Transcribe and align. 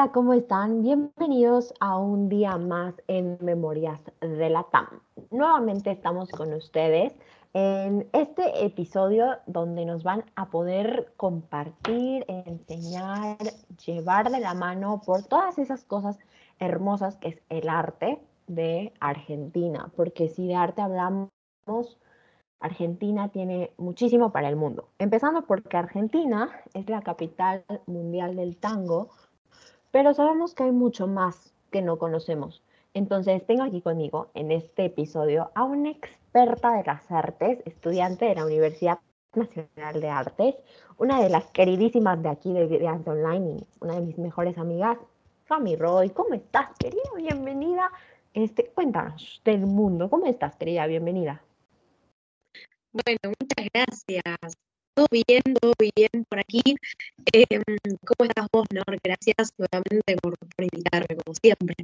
Hola, 0.00 0.12
¿cómo 0.12 0.32
están? 0.32 0.80
Bienvenidos 0.80 1.74
a 1.78 1.98
un 1.98 2.30
día 2.30 2.56
más 2.56 2.94
en 3.06 3.36
Memorias 3.42 4.00
de 4.22 4.48
la 4.48 4.62
TAM. 4.62 4.86
Nuevamente 5.30 5.90
estamos 5.90 6.30
con 6.30 6.54
ustedes 6.54 7.14
en 7.52 8.08
este 8.14 8.64
episodio 8.64 9.36
donde 9.44 9.84
nos 9.84 10.02
van 10.02 10.24
a 10.36 10.48
poder 10.48 11.12
compartir, 11.18 12.24
enseñar, 12.28 13.36
llevar 13.84 14.30
de 14.30 14.40
la 14.40 14.54
mano 14.54 15.02
por 15.04 15.22
todas 15.24 15.58
esas 15.58 15.84
cosas 15.84 16.18
hermosas 16.60 17.16
que 17.16 17.28
es 17.28 17.42
el 17.50 17.68
arte 17.68 18.22
de 18.46 18.94
Argentina, 19.00 19.92
porque 19.96 20.30
si 20.30 20.46
de 20.46 20.54
arte 20.54 20.80
hablamos, 20.80 21.28
Argentina 22.58 23.28
tiene 23.28 23.74
muchísimo 23.76 24.32
para 24.32 24.48
el 24.48 24.56
mundo. 24.56 24.88
Empezando 24.98 25.42
porque 25.42 25.76
Argentina 25.76 26.48
es 26.72 26.88
la 26.88 27.02
capital 27.02 27.64
mundial 27.84 28.36
del 28.36 28.56
tango, 28.56 29.10
pero 29.90 30.14
sabemos 30.14 30.54
que 30.54 30.64
hay 30.64 30.72
mucho 30.72 31.06
más 31.06 31.52
que 31.70 31.82
no 31.82 31.98
conocemos. 31.98 32.62
Entonces 32.94 33.46
tengo 33.46 33.62
aquí 33.62 33.80
conmigo 33.80 34.30
en 34.34 34.50
este 34.50 34.86
episodio 34.86 35.50
a 35.54 35.64
una 35.64 35.90
experta 35.90 36.72
de 36.72 36.84
las 36.84 37.10
artes, 37.10 37.60
estudiante 37.64 38.24
de 38.24 38.34
la 38.34 38.44
Universidad 38.44 38.98
Nacional 39.34 40.00
de 40.00 40.08
Artes, 40.08 40.54
una 40.98 41.22
de 41.22 41.30
las 41.30 41.46
queridísimas 41.52 42.22
de 42.22 42.28
aquí 42.28 42.52
de 42.52 42.88
Arte 42.88 43.10
Online 43.10 43.58
y 43.58 43.66
una 43.80 43.94
de 43.94 44.00
mis 44.00 44.18
mejores 44.18 44.58
amigas, 44.58 44.98
Cami 45.46 45.76
Roy. 45.76 46.10
¿Cómo 46.10 46.34
estás, 46.34 46.70
querida? 46.78 47.02
Bienvenida. 47.16 47.90
Este, 48.34 48.66
cuéntanos 48.66 49.40
del 49.44 49.66
mundo. 49.66 50.10
¿Cómo 50.10 50.26
estás, 50.26 50.56
querida? 50.56 50.86
Bienvenida. 50.86 51.42
Bueno, 52.92 53.18
muchas 53.24 53.68
gracias. 53.72 54.69
Todo 55.00 55.08
bien, 55.12 55.42
todo 55.58 55.72
bien 55.80 56.26
por 56.28 56.40
aquí. 56.40 56.60
Em, 57.32 57.62
¿Cómo 58.04 58.28
estás 58.28 58.48
vos, 58.52 58.66
Nor? 58.70 58.98
Gracias 59.02 59.54
nuevamente 59.56 60.14
por, 60.20 60.34
invitarme, 60.58 61.16
como 61.24 61.34
siempre. 61.40 61.74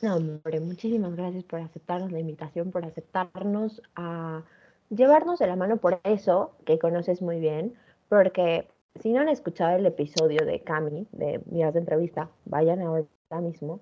No, 0.00 0.14
hombre, 0.14 0.60
muchísimas 0.60 1.16
gracias 1.16 1.42
por 1.42 1.58
aceptarnos 1.58 2.12
la 2.12 2.20
invitación, 2.20 2.70
por 2.70 2.84
aceptarnos 2.84 3.82
a 3.96 4.44
llevarnos 4.90 5.40
de 5.40 5.48
la 5.48 5.56
mano 5.56 5.78
por 5.78 6.00
eso, 6.04 6.54
que 6.66 6.78
conoces 6.78 7.20
muy 7.20 7.40
bien, 7.40 7.74
porque 8.08 8.68
si 9.02 9.12
no 9.12 9.22
han 9.22 9.28
escuchado 9.28 9.76
el 9.76 9.86
episodio 9.86 10.46
de 10.46 10.60
Cami, 10.60 11.08
de 11.10 11.40
Miras 11.46 11.74
de 11.74 11.80
Entrevista, 11.80 12.30
vayan 12.44 12.80
ahora 12.80 13.08
mismo. 13.42 13.80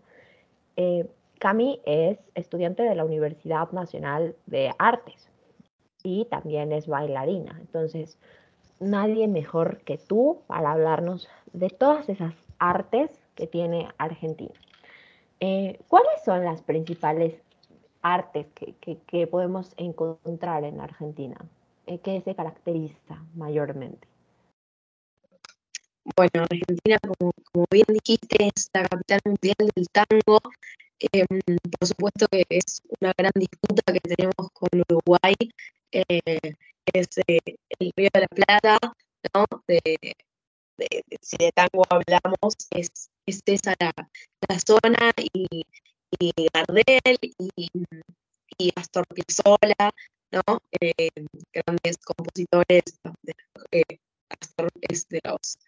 Eh, 0.76 1.06
Cami 1.38 1.82
es 1.84 2.18
estudiante 2.34 2.82
de 2.82 2.94
la 2.94 3.04
Universidad 3.04 3.70
Nacional 3.72 4.36
de 4.46 4.70
Artes 4.78 5.28
y 6.04 6.26
también 6.26 6.70
es 6.70 6.86
bailarina. 6.86 7.56
Entonces, 7.60 8.18
nadie 8.78 9.26
mejor 9.26 9.78
que 9.78 9.98
tú 9.98 10.42
para 10.46 10.72
hablarnos 10.72 11.28
de 11.52 11.70
todas 11.70 12.08
esas 12.08 12.34
artes 12.58 13.10
que 13.34 13.48
tiene 13.48 13.88
Argentina. 13.98 14.54
Eh, 15.40 15.80
¿Cuáles 15.88 16.22
son 16.24 16.44
las 16.44 16.62
principales 16.62 17.34
artes 18.02 18.46
que, 18.54 19.26
podemos 19.26 19.72
encontrar 19.76 20.62
en 20.64 20.80
Argentina? 20.80 21.36
Eh, 21.86 21.98
¿Qué 21.98 22.20
se 22.20 22.34
caracteriza 22.34 23.24
mayormente? 23.34 24.06
Bueno, 26.16 26.44
Argentina, 26.50 26.98
como, 27.00 27.32
bien 27.70 27.86
dijiste, 27.88 28.50
es 28.54 28.70
la 28.74 28.86
capital 28.86 29.20
mundial 29.24 29.56
del 29.74 29.88
tango. 29.88 30.38
Em, 31.12 31.26
por 31.78 31.88
supuesto 31.88 32.26
que 32.30 32.44
es 32.50 32.82
una 33.00 33.12
gran 33.16 33.32
disputa 33.34 33.82
que 33.92 34.00
tenemos 34.00 34.50
con 34.52 34.68
Uruguay 34.88 35.34
eh, 35.94 36.56
es 36.92 37.08
eh, 37.26 37.38
el 37.78 37.92
Río 37.96 38.08
de 38.12 38.20
la 38.20 38.28
Plata, 38.28 38.78
¿no? 39.32 39.44
De, 39.66 39.80
si 41.20 41.36
de 41.36 41.52
tango 41.52 41.84
hablamos, 41.88 42.54
es, 42.70 43.10
es 43.26 43.42
la, 43.64 44.58
zona 44.58 45.12
y, 45.32 45.62
y, 46.18 46.32
Gardel 46.52 47.18
y, 47.22 47.68
y 48.58 48.72
Astor 48.74 49.06
Piazzolla, 49.06 49.90
¿no? 50.32 50.58
Eh, 50.80 51.10
grandes 51.52 51.98
compositores, 51.98 52.82
Astor 54.28 54.68
es 54.88 55.08
de 55.08 55.20
los, 55.24 55.58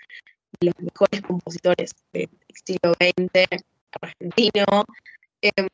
los 0.60 0.74
mejores 0.80 1.22
compositores 1.22 1.90
del 2.12 2.28
siglo 2.64 2.94
XX 2.94 3.62
argentino. 4.00 4.84
Em, 5.42 5.68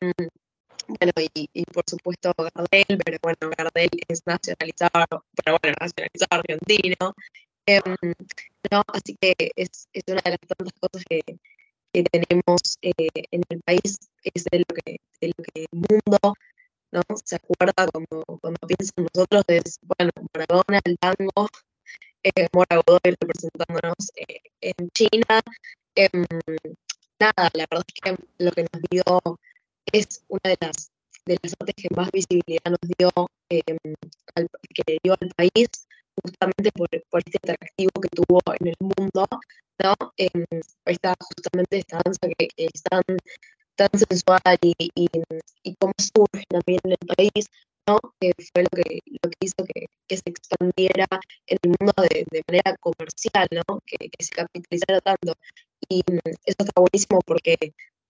bueno, 0.87 1.13
y, 1.33 1.65
por 1.65 1.83
supuesto 1.87 2.33
Gardel, 2.37 2.97
pero 3.05 3.17
bueno, 3.21 3.53
Gardel 3.57 3.89
es 4.07 4.21
nacionalizado, 4.25 5.23
pero 5.43 5.57
bueno, 5.61 5.75
nacionalizado 5.79 6.41
argentino. 6.41 7.15
Em, 7.65 7.95
no, 8.71 8.83
así 8.93 9.17
que 9.21 9.33
es, 9.55 9.87
es, 9.93 10.03
una 10.07 10.21
de 10.25 10.31
las 10.31 10.39
tantas 10.39 10.73
cosas 10.79 11.05
que, 11.09 11.21
que 11.93 12.03
tenemos 12.03 12.77
eh, 12.81 12.93
en 13.31 13.41
el 13.49 13.61
país, 13.61 13.97
es 14.23 14.43
de 14.45 14.59
lo 14.59 14.65
que, 14.65 14.97
de 15.21 15.31
que 15.31 15.61
el 15.61 15.67
mundo 15.71 16.35
¿no? 16.91 17.01
se 17.23 17.35
acuerda 17.35 17.87
cuando, 17.91 18.23
cuando 18.41 18.67
piensa 18.67 18.93
en 18.97 19.07
nosotros, 19.13 19.43
es, 19.47 19.79
bueno, 19.81 20.11
Maradona, 20.33 20.79
el 20.83 20.97
tango, 20.99 21.49
eh, 22.23 22.47
Mora 22.53 22.81
Godoy 22.85 23.15
representándonos 23.19 24.11
eh, 24.15 24.41
en 24.61 24.89
China. 24.91 25.41
Em, 25.95 26.25
nada, 27.19 27.49
la 27.53 27.65
verdad 27.69 27.85
es 27.87 28.01
que 28.01 28.15
lo 28.39 28.51
que 28.51 28.63
nos 28.63 28.81
dio 28.89 29.03
es 29.91 30.23
una 30.27 30.41
de 30.45 30.57
las, 30.61 30.91
de 31.25 31.37
las 31.41 31.53
artes 31.59 31.75
que 31.75 31.95
más 31.95 32.09
visibilidad 32.11 32.69
nos 32.69 32.79
dio, 32.97 33.09
em, 33.49 33.77
al, 34.35 34.47
que 34.73 34.97
dio 35.03 35.15
al 35.19 35.29
país, 35.35 35.69
justamente 36.21 36.71
por, 36.71 36.87
por, 37.09 37.21
este 37.25 37.37
atractivo 37.43 37.91
que 38.01 38.09
tuvo 38.09 38.39
en 38.59 38.67
el 38.67 38.75
mundo, 38.79 39.27
¿no? 39.83 39.95
Em, 40.17 40.45
esta, 40.85 41.15
justamente 41.19 41.79
esta 41.79 41.99
danza 42.03 42.27
que, 42.37 42.47
es 42.57 42.83
tan, 42.83 43.03
tan 43.75 43.89
sensual 43.99 44.57
y, 44.61 44.73
y, 44.95 45.07
y, 45.63 45.75
cómo 45.75 45.93
surge 45.97 46.45
también 46.49 46.79
en 46.83 46.91
el 46.91 47.15
país, 47.15 47.47
¿no? 47.87 47.99
Que 48.19 48.31
fue 48.53 48.63
lo 48.63 48.69
que, 48.69 48.99
lo 49.23 49.29
que 49.29 49.37
hizo 49.41 49.65
que, 49.65 49.85
que 50.07 50.17
se 50.17 50.23
expandiera 50.25 51.07
en 51.47 51.57
el 51.63 51.69
mundo 51.79 51.93
de, 52.09 52.25
de 52.31 52.41
manera 52.47 52.77
comercial, 52.77 53.47
¿no? 53.51 53.79
Que, 53.85 53.97
que, 54.09 54.23
se 54.23 54.31
capitalizara 54.31 55.01
tanto. 55.01 55.33
Y 55.89 56.01
eso 56.45 56.57
está 56.59 56.81
buenísimo 56.81 57.19
porque 57.25 57.57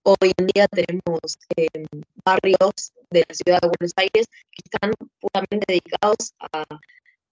Hoy 0.06 0.34
en 0.36 0.46
día 0.48 0.68
tenemos 0.68 1.38
em, 1.56 1.86
barrios 2.26 2.92
de 3.08 3.24
la 3.26 3.34
ciudad 3.34 3.60
de 3.62 3.68
Buenos 3.68 3.92
Aires 3.96 4.26
que 4.50 4.62
están 4.62 4.92
puramente 5.18 5.64
dedicados 5.66 6.34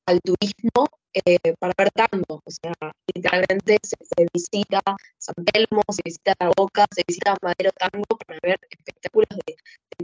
al 0.07 0.19
turismo 0.23 0.89
eh, 1.13 1.53
para 1.59 1.75
ver 1.77 1.91
tango. 1.91 2.41
O 2.43 2.51
sea, 2.51 2.73
literalmente 3.15 3.77
se, 3.83 4.27
visita 4.33 4.81
San 5.19 5.45
Telmo, 5.45 5.83
se 5.91 6.01
visita 6.03 6.33
La 6.41 6.51
Boca, 6.57 6.87
se 6.95 7.03
visita 7.07 7.37
Madero 7.43 7.73
Tango 7.73 8.17
para 8.27 8.39
ver 8.43 8.59
espectáculos 8.71 9.29
de, 9.45 9.57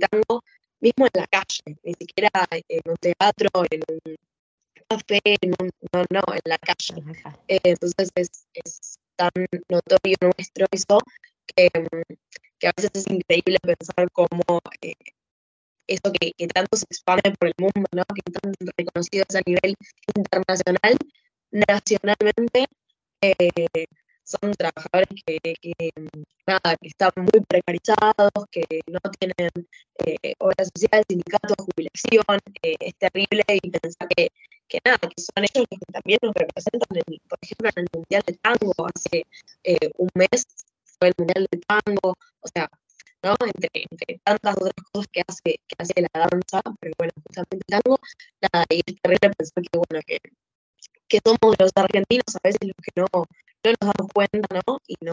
tango 0.06 0.42
mismo 0.80 1.06
en 1.06 1.20
la 1.22 1.26
calle, 1.26 1.78
ni 1.82 1.94
siquiera 1.94 2.28
en 2.68 2.82
un 2.84 2.96
teatro, 2.96 3.48
en 3.70 3.80
un 3.88 4.16
café, 4.90 5.22
no, 5.92 6.04
no, 6.10 6.34
en 6.34 6.40
la 6.44 6.58
calle. 6.58 7.02
Eh, 7.48 7.60
entonces 7.64 8.10
es, 8.14 8.28
es, 8.52 8.98
tan 9.16 9.30
notorio 9.70 10.16
nuestro 10.20 10.66
eso 10.70 10.98
que, 11.46 11.70
que 12.58 12.68
a 12.68 12.72
veces 12.76 12.90
es 12.94 13.06
increíble 13.06 13.58
pensar 13.62 14.10
cómo 14.12 14.60
eh, 14.82 14.94
eso 15.86 16.12
que, 16.12 16.32
tanto 16.48 16.76
se 16.76 16.84
expande 16.90 17.32
por 17.38 17.48
el 17.48 17.54
mundo, 17.58 17.88
¿no? 17.92 18.02
que 18.14 18.20
están 18.26 18.52
reconocidos 18.76 19.34
a 19.34 19.40
nivel 19.46 19.74
internacional, 20.14 20.96
nacionalmente, 21.50 22.66
eh, 23.22 23.86
son 24.22 24.52
trabajadores 24.52 25.08
que, 25.24 25.40
nada, 26.46 26.76
que 26.76 26.88
están 26.88 27.10
muy 27.16 27.40
precarizados, 27.48 28.30
que 28.50 28.82
no 28.86 29.00
tienen 29.18 29.50
eh, 30.04 30.34
obras 30.38 30.68
sociales, 30.74 31.06
sindicatos, 31.08 31.56
jubilación, 31.56 32.38
es 32.62 32.94
terrible 32.96 33.42
y 33.48 33.70
pensar 33.70 34.06
que, 34.08 34.28
que 34.68 34.80
nada, 34.84 34.98
que 34.98 35.22
son 35.22 35.44
ellos 35.44 35.66
los 35.70 35.80
que 35.80 35.92
también 35.92 36.18
nos 36.20 36.34
representan, 36.34 36.88
por 37.26 37.38
ejemplo, 37.40 37.70
en 37.74 37.82
el 37.82 37.88
Mundial 37.94 38.22
de 38.26 38.34
Tango 38.34 38.74
hace 38.94 39.24
un 39.96 40.10
mes 40.12 40.44
el 41.06 41.14
Mundial 41.18 41.46
de 41.50 41.60
Tango, 41.66 42.14
o 42.40 42.48
sea, 42.52 42.68
¿no? 43.22 43.34
Entre, 43.40 44.20
tantas 44.24 44.56
otras 44.56 44.86
cosas 44.92 45.08
que 45.12 45.22
hace, 45.26 45.60
que 45.66 45.76
hace 45.78 45.94
la 46.02 46.08
danza, 46.20 46.62
pero 46.80 46.94
bueno, 46.98 47.12
justamente 47.24 47.56
el 47.56 47.82
tango, 47.82 47.98
nada, 48.40 48.64
y 48.70 48.80
es 48.86 48.96
terrible 49.02 49.30
pensar 49.36 49.62
que, 49.62 49.78
bueno, 49.78 50.02
que, 50.06 50.18
que 51.08 51.18
somos 51.24 51.56
los 51.58 51.72
argentinos 51.74 52.36
a 52.36 52.40
veces 52.42 52.60
los 52.62 52.76
que 52.76 52.92
no, 52.96 53.06
no 53.12 53.70
nos 53.70 53.94
damos 53.96 54.12
cuenta, 54.12 54.60
¿no? 54.66 54.78
Y 54.86 54.94
no, 55.00 55.12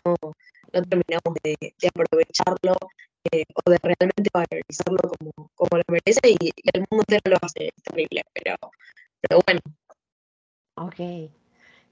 no 0.73 0.81
terminamos 0.83 1.33
de, 1.43 1.55
aprovecharlo 1.87 2.75
eh, 3.31 3.45
o 3.55 3.69
de 3.69 3.77
realmente 3.81 4.29
valorizarlo 4.33 4.99
como, 5.17 5.49
como 5.55 5.77
lo 5.77 5.83
merece 5.87 6.37
y, 6.39 6.51
el 6.73 6.85
mundo 6.89 7.05
entero 7.07 7.31
lo 7.31 7.37
hace, 7.41 7.71
terrible, 7.83 8.23
pero, 8.33 8.55
pero 9.21 9.41
bueno. 9.45 9.61
Ok, 10.77 11.31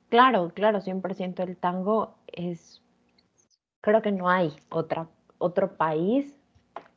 claro, 0.09 0.51
claro, 0.53 0.81
100% 0.81 1.43
el 1.43 1.57
tango 1.57 2.17
es 2.27 2.82
creo 3.83 4.01
que 4.01 4.13
no 4.13 4.29
hay 4.29 4.55
otra, 4.69 5.07
otro 5.37 5.75
país, 5.75 6.33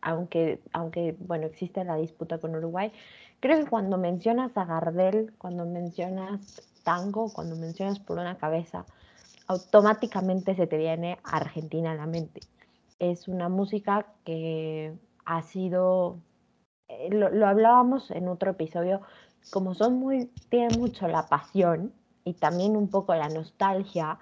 aunque, 0.00 0.62
aunque, 0.72 1.16
bueno, 1.18 1.46
existe 1.46 1.84
la 1.84 1.96
disputa 1.96 2.38
con 2.38 2.54
Uruguay. 2.54 2.92
Creo 3.40 3.58
que 3.58 3.68
cuando 3.68 3.98
mencionas 3.98 4.56
a 4.56 4.64
Gardel, 4.64 5.34
cuando 5.36 5.66
mencionas 5.66 6.62
tango, 6.84 7.32
cuando 7.32 7.56
mencionas 7.56 7.98
por 7.98 8.18
una 8.18 8.38
cabeza 8.38 8.86
automáticamente 9.48 10.54
se 10.54 10.66
te 10.66 10.76
viene 10.76 11.18
Argentina 11.24 11.92
a 11.92 11.94
la 11.94 12.06
mente. 12.06 12.40
Es 12.98 13.28
una 13.28 13.48
música 13.48 14.06
que 14.24 14.94
ha 15.24 15.42
sido, 15.42 16.18
eh, 16.88 17.10
lo, 17.10 17.46
hablábamos 17.46 18.10
en 18.10 18.28
otro 18.28 18.52
episodio, 18.52 19.02
como 19.50 19.74
son 19.74 19.98
muy, 19.98 20.30
tiene 20.48 20.76
mucho 20.76 21.06
la 21.08 21.28
pasión 21.28 21.92
y 22.24 22.34
también 22.34 22.76
un 22.76 22.88
poco 22.88 23.14
la 23.14 23.28
nostalgia, 23.28 24.18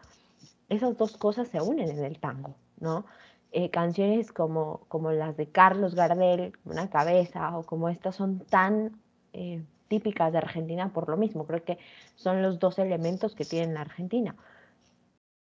esas 0.68 0.96
dos 0.96 1.16
cosas 1.16 1.48
se 1.48 1.60
unen 1.60 1.90
en 1.90 2.04
el 2.04 2.18
tango, 2.18 2.54
¿no? 2.80 3.04
Eh, 3.52 3.70
canciones 3.70 4.32
como, 4.32 4.80
como 4.88 5.12
las 5.12 5.36
de 5.36 5.46
Carlos 5.46 5.94
Gardel, 5.94 6.52
Una 6.64 6.90
cabeza, 6.90 7.56
o 7.56 7.62
como 7.62 7.88
estas 7.88 8.16
son 8.16 8.40
tan 8.40 9.00
eh, 9.32 9.62
típicas 9.88 10.32
de 10.32 10.38
Argentina 10.38 10.92
por 10.92 11.08
lo 11.08 11.16
mismo. 11.16 11.46
Creo 11.46 11.62
que 11.62 11.78
son 12.16 12.42
los 12.42 12.58
dos 12.58 12.78
elementos 12.80 13.34
que 13.34 13.44
tiene 13.44 13.74
la 13.74 13.82
Argentina. 13.82 14.34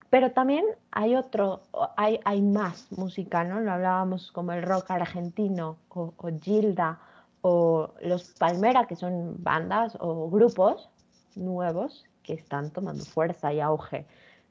Pero 0.09 0.31
también 0.31 0.65
hay 0.91 1.15
otro, 1.15 1.63
hay, 1.97 2.19
hay 2.25 2.41
más 2.41 2.91
música, 2.91 3.43
¿no? 3.43 3.59
Lo 3.59 3.73
hablábamos 3.73 4.31
como 4.31 4.53
el 4.53 4.63
rock 4.63 4.91
argentino 4.91 5.77
o, 5.89 6.13
Gilda 6.41 6.99
o 7.41 7.93
los 8.01 8.31
Palmera, 8.39 8.87
que 8.87 8.95
son 8.95 9.43
bandas 9.43 9.97
o 9.99 10.29
grupos 10.29 10.89
nuevos 11.35 12.05
que 12.23 12.33
están 12.33 12.71
tomando 12.71 13.03
fuerza 13.05 13.53
y 13.53 13.59
auge. 13.59 14.05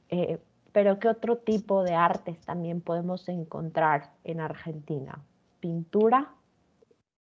Eh, 0.09 0.39
pero 0.71 0.99
¿qué 0.99 1.07
otro 1.07 1.37
tipo 1.37 1.83
de 1.83 1.95
artes 1.95 2.39
también 2.41 2.81
podemos 2.81 3.27
encontrar 3.29 4.13
en 4.23 4.39
Argentina? 4.39 5.19
¿Pintura? 5.59 6.33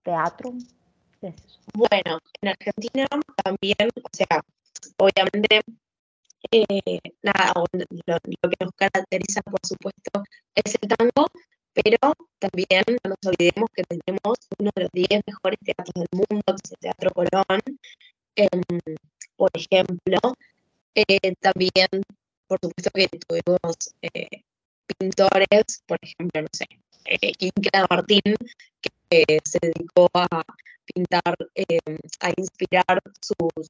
¿Teatro? 0.03 0.53
Bueno, 1.75 2.19
en 2.41 2.49
Argentina 2.49 3.07
también, 3.43 3.89
o 4.03 4.09
sea, 4.13 4.41
obviamente 4.97 5.61
eh, 6.53 7.01
nada, 7.23 7.53
lo, 8.07 8.21
que 8.21 8.65
nos 8.65 8.73
caracteriza, 8.77 9.43
por 9.43 9.61
supuesto, 9.65 10.23
es 10.55 10.77
el 10.81 10.89
tango, 10.89 11.27
pero 11.73 12.15
también 12.39 12.85
no 13.03 13.11
nos 13.11 13.33
olvidemos 13.33 13.71
que 13.75 13.83
tenemos 13.85 14.39
uno 14.59 14.71
de 14.75 14.83
los 14.83 14.91
10 14.93 15.23
mejores 15.27 15.59
teatros 15.65 15.95
del 15.95 16.09
mundo, 16.13 16.43
que 16.47 16.63
es 16.65 16.73
el 16.73 16.79
Teatro 16.79 17.11
Colón, 17.11 17.61
em, 18.37 18.81
por 19.37 19.51
ejemplo. 19.55 20.19
Eh, 20.95 21.35
también, 21.41 21.89
por 22.49 22.59
supuesto, 22.63 22.91
que 22.95 23.09
tuvimos 23.09 23.77
eh, 24.03 24.43
pintores, 24.99 25.83
por 25.87 25.99
ejemplo, 26.03 26.43
no 26.43 26.49
sé, 26.53 26.67
eh, 27.05 27.51
Martín, 27.91 28.23
que 29.11 29.39
se 29.45 29.59
dedicó 29.63 30.09
a 30.15 30.43
pintar, 30.87 31.37
em, 31.55 31.99
a 32.21 32.31
inspirar 32.37 33.03
sus, 33.21 33.69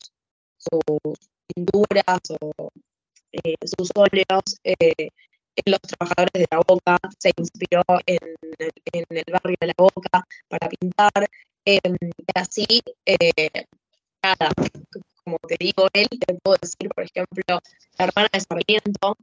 sus 0.56 1.18
pinturas 1.54 2.20
o 2.40 2.70
eh, 3.32 3.54
sus 3.64 3.90
óleos 3.94 4.44
eh, 4.64 5.10
en 5.56 5.72
los 5.72 5.80
trabajadores 5.80 6.32
de 6.32 6.46
la 6.50 6.60
boca, 6.66 6.98
se 7.18 7.32
inspiró 7.36 7.82
en, 8.06 8.18
el 8.92 9.24
barrio 9.32 9.56
de 9.60 9.66
la 9.66 9.74
boca 9.76 10.24
para 10.48 10.68
pintar, 10.68 11.28
em, 11.64 11.96
y 12.00 12.38
así, 12.38 12.66
nada, 14.22 14.50
como 15.28 15.38
te 15.46 15.56
digo 15.58 15.88
él, 15.92 16.08
te 16.08 16.34
puedo 16.42 16.56
decir, 16.60 16.88
por 16.94 17.04
ejemplo, 17.04 17.60
la 17.98 18.04
hermana 18.06 18.28
de 18.32 18.40
Sarmiento, 18.40 19.16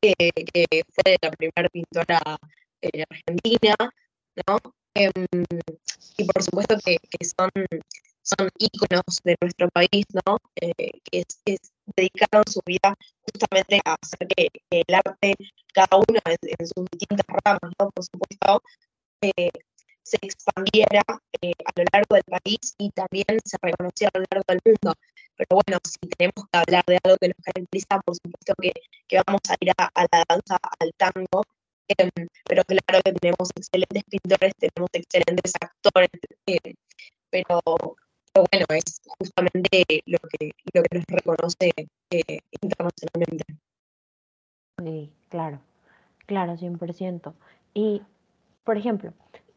que 0.00 0.14
fue 0.94 1.16
la 1.20 1.30
primera 1.32 1.68
pintora 1.68 2.20
argentina, 3.10 3.74
¿no? 4.46 4.58
Em, 4.94 5.26
y 6.16 6.24
por 6.24 6.42
supuesto 6.42 6.76
que, 6.84 6.98
son 7.24 7.50
son 8.22 8.48
íconos 8.58 9.20
de 9.24 9.36
nuestro 9.40 9.68
país, 9.70 10.04
¿no? 10.26 10.38
Eh, 10.60 11.00
que, 11.10 11.24
dedicaron 11.96 12.44
su 12.48 12.60
vida 12.66 12.94
justamente 13.24 13.80
a 13.84 13.96
hacer 14.00 14.28
que, 14.28 14.48
el 14.70 14.94
arte, 14.94 15.34
cada 15.72 15.96
uno 15.96 16.20
en, 16.24 16.66
sus 16.66 16.84
distintas 16.92 17.26
ramas, 17.44 17.72
¿no? 17.78 17.90
Por 17.90 18.04
supuesto, 18.04 18.62
eh, 19.22 19.50
se 20.06 20.18
expandiera 20.22 21.02
eh, 21.42 21.52
a 21.64 21.72
lo 21.76 21.84
largo 21.92 22.14
del 22.14 22.24
país 22.24 22.74
y 22.78 22.90
también 22.90 23.26
se 23.44 23.56
reconociera 23.60 24.10
a 24.14 24.18
lo 24.18 24.24
largo 24.30 24.44
del 24.48 24.60
mundo. 24.64 24.94
Pero 25.36 25.60
bueno, 25.66 25.78
si 25.84 25.98
tenemos 26.16 26.48
que 26.50 26.58
hablar 26.58 26.84
de 26.86 26.98
algo 27.04 27.16
que 27.20 27.28
nos 27.28 27.36
caracteriza, 27.44 28.00
por 28.04 28.14
supuesto 28.16 28.54
que, 28.60 28.72
que 29.06 29.20
vamos 29.26 29.40
a 29.48 29.56
ir 29.60 29.70
a, 29.76 30.06
la 30.12 30.24
danza, 30.28 30.58
al 30.80 30.92
tango, 30.96 31.42
em, 31.88 32.10
pero 32.44 32.62
claro 32.64 33.02
que 33.04 33.12
tenemos 33.12 33.50
excelentes 33.54 34.04
pintores, 34.04 34.52
tenemos 34.58 34.90
excelentes 34.92 35.52
actores, 35.60 36.10
pero 37.30 37.60
bueno, 38.34 38.66
es 38.70 39.00
justamente 39.18 39.84
lo 40.06 40.18
que, 40.18 40.50
lo 40.74 40.82
que 40.82 40.98
nos 40.98 41.04
reconoce 41.06 41.72
eh, 42.10 42.38
internacionalmente. 42.60 43.44
Sí, 44.82 45.12
claro, 45.28 45.60
claro, 46.26 46.56
100%. 46.56 47.34
Y, 47.74 48.02
por 48.64 48.76
ejemplo, 48.76 49.12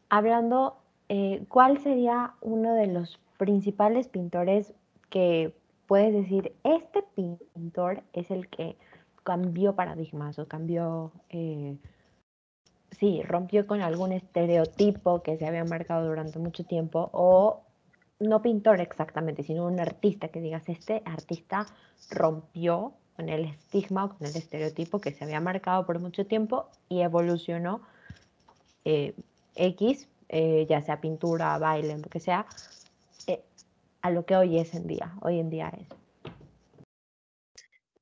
hablando, 0.08 0.76
eh, 1.08 1.44
¿cuál 1.48 1.78
sería 1.78 2.34
uno 2.40 2.74
de 2.74 2.86
los 2.86 3.18
principales 3.38 4.08
pintores 4.08 4.72
que 5.10 5.54
puedes 5.90 6.14
decir, 6.14 6.54
este 6.62 7.02
pintor 7.16 8.04
es 8.12 8.30
el 8.30 8.46
que 8.46 8.76
cambió 9.24 9.74
paradigmas 9.74 10.38
o 10.38 10.46
cambió, 10.46 11.10
eh, 11.30 11.76
sí, 12.92 13.22
rompió 13.24 13.66
con 13.66 13.82
algún 13.82 14.12
estereotipo 14.12 15.20
que 15.24 15.36
se 15.36 15.48
había 15.48 15.64
marcado 15.64 16.06
durante 16.06 16.38
mucho 16.38 16.62
tiempo 16.62 17.10
o 17.12 17.62
no 18.20 18.40
pintor 18.40 18.80
exactamente, 18.80 19.42
sino 19.42 19.66
un 19.66 19.80
artista 19.80 20.28
que 20.28 20.40
digas, 20.40 20.68
este 20.68 21.02
artista 21.04 21.66
rompió 22.08 22.92
con 23.16 23.28
el 23.28 23.46
estigma 23.46 24.04
o 24.04 24.10
con 24.10 24.28
el 24.28 24.36
estereotipo 24.36 25.00
que 25.00 25.10
se 25.10 25.24
había 25.24 25.40
marcado 25.40 25.86
por 25.86 25.98
mucho 25.98 26.24
tiempo 26.24 26.68
y 26.88 27.00
evolucionó 27.00 27.80
eh, 28.84 29.12
X, 29.56 30.06
eh, 30.28 30.66
ya 30.70 30.82
sea 30.82 31.00
pintura, 31.00 31.58
baile, 31.58 31.98
lo 31.98 32.08
que 32.08 32.20
sea, 32.20 32.46
a 34.02 34.10
lo 34.10 34.24
que 34.24 34.36
hoy 34.36 34.58
es 34.58 34.74
en 34.74 34.86
día, 34.86 35.14
hoy 35.22 35.38
en 35.38 35.50
día 35.50 35.72
es. 35.78 35.88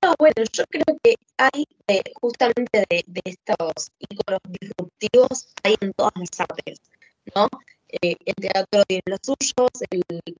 No, 0.02 0.14
bueno, 0.18 0.34
yo 0.52 0.64
creo 0.68 0.84
que 1.02 1.16
hay 1.38 1.64
justamente 2.20 2.84
de, 2.88 3.04
de 3.06 3.20
estos 3.24 3.90
iconos 3.98 4.40
disruptivos, 4.60 5.52
hay 5.64 5.74
en 5.80 5.92
todas 5.94 6.12
las 6.16 6.40
artes, 6.40 6.80
¿no? 7.34 7.48
Eh, 7.88 8.16
el 8.26 8.34
teatro 8.34 8.84
tiene 8.86 9.02
los 9.06 9.20
suyos, 9.22 9.70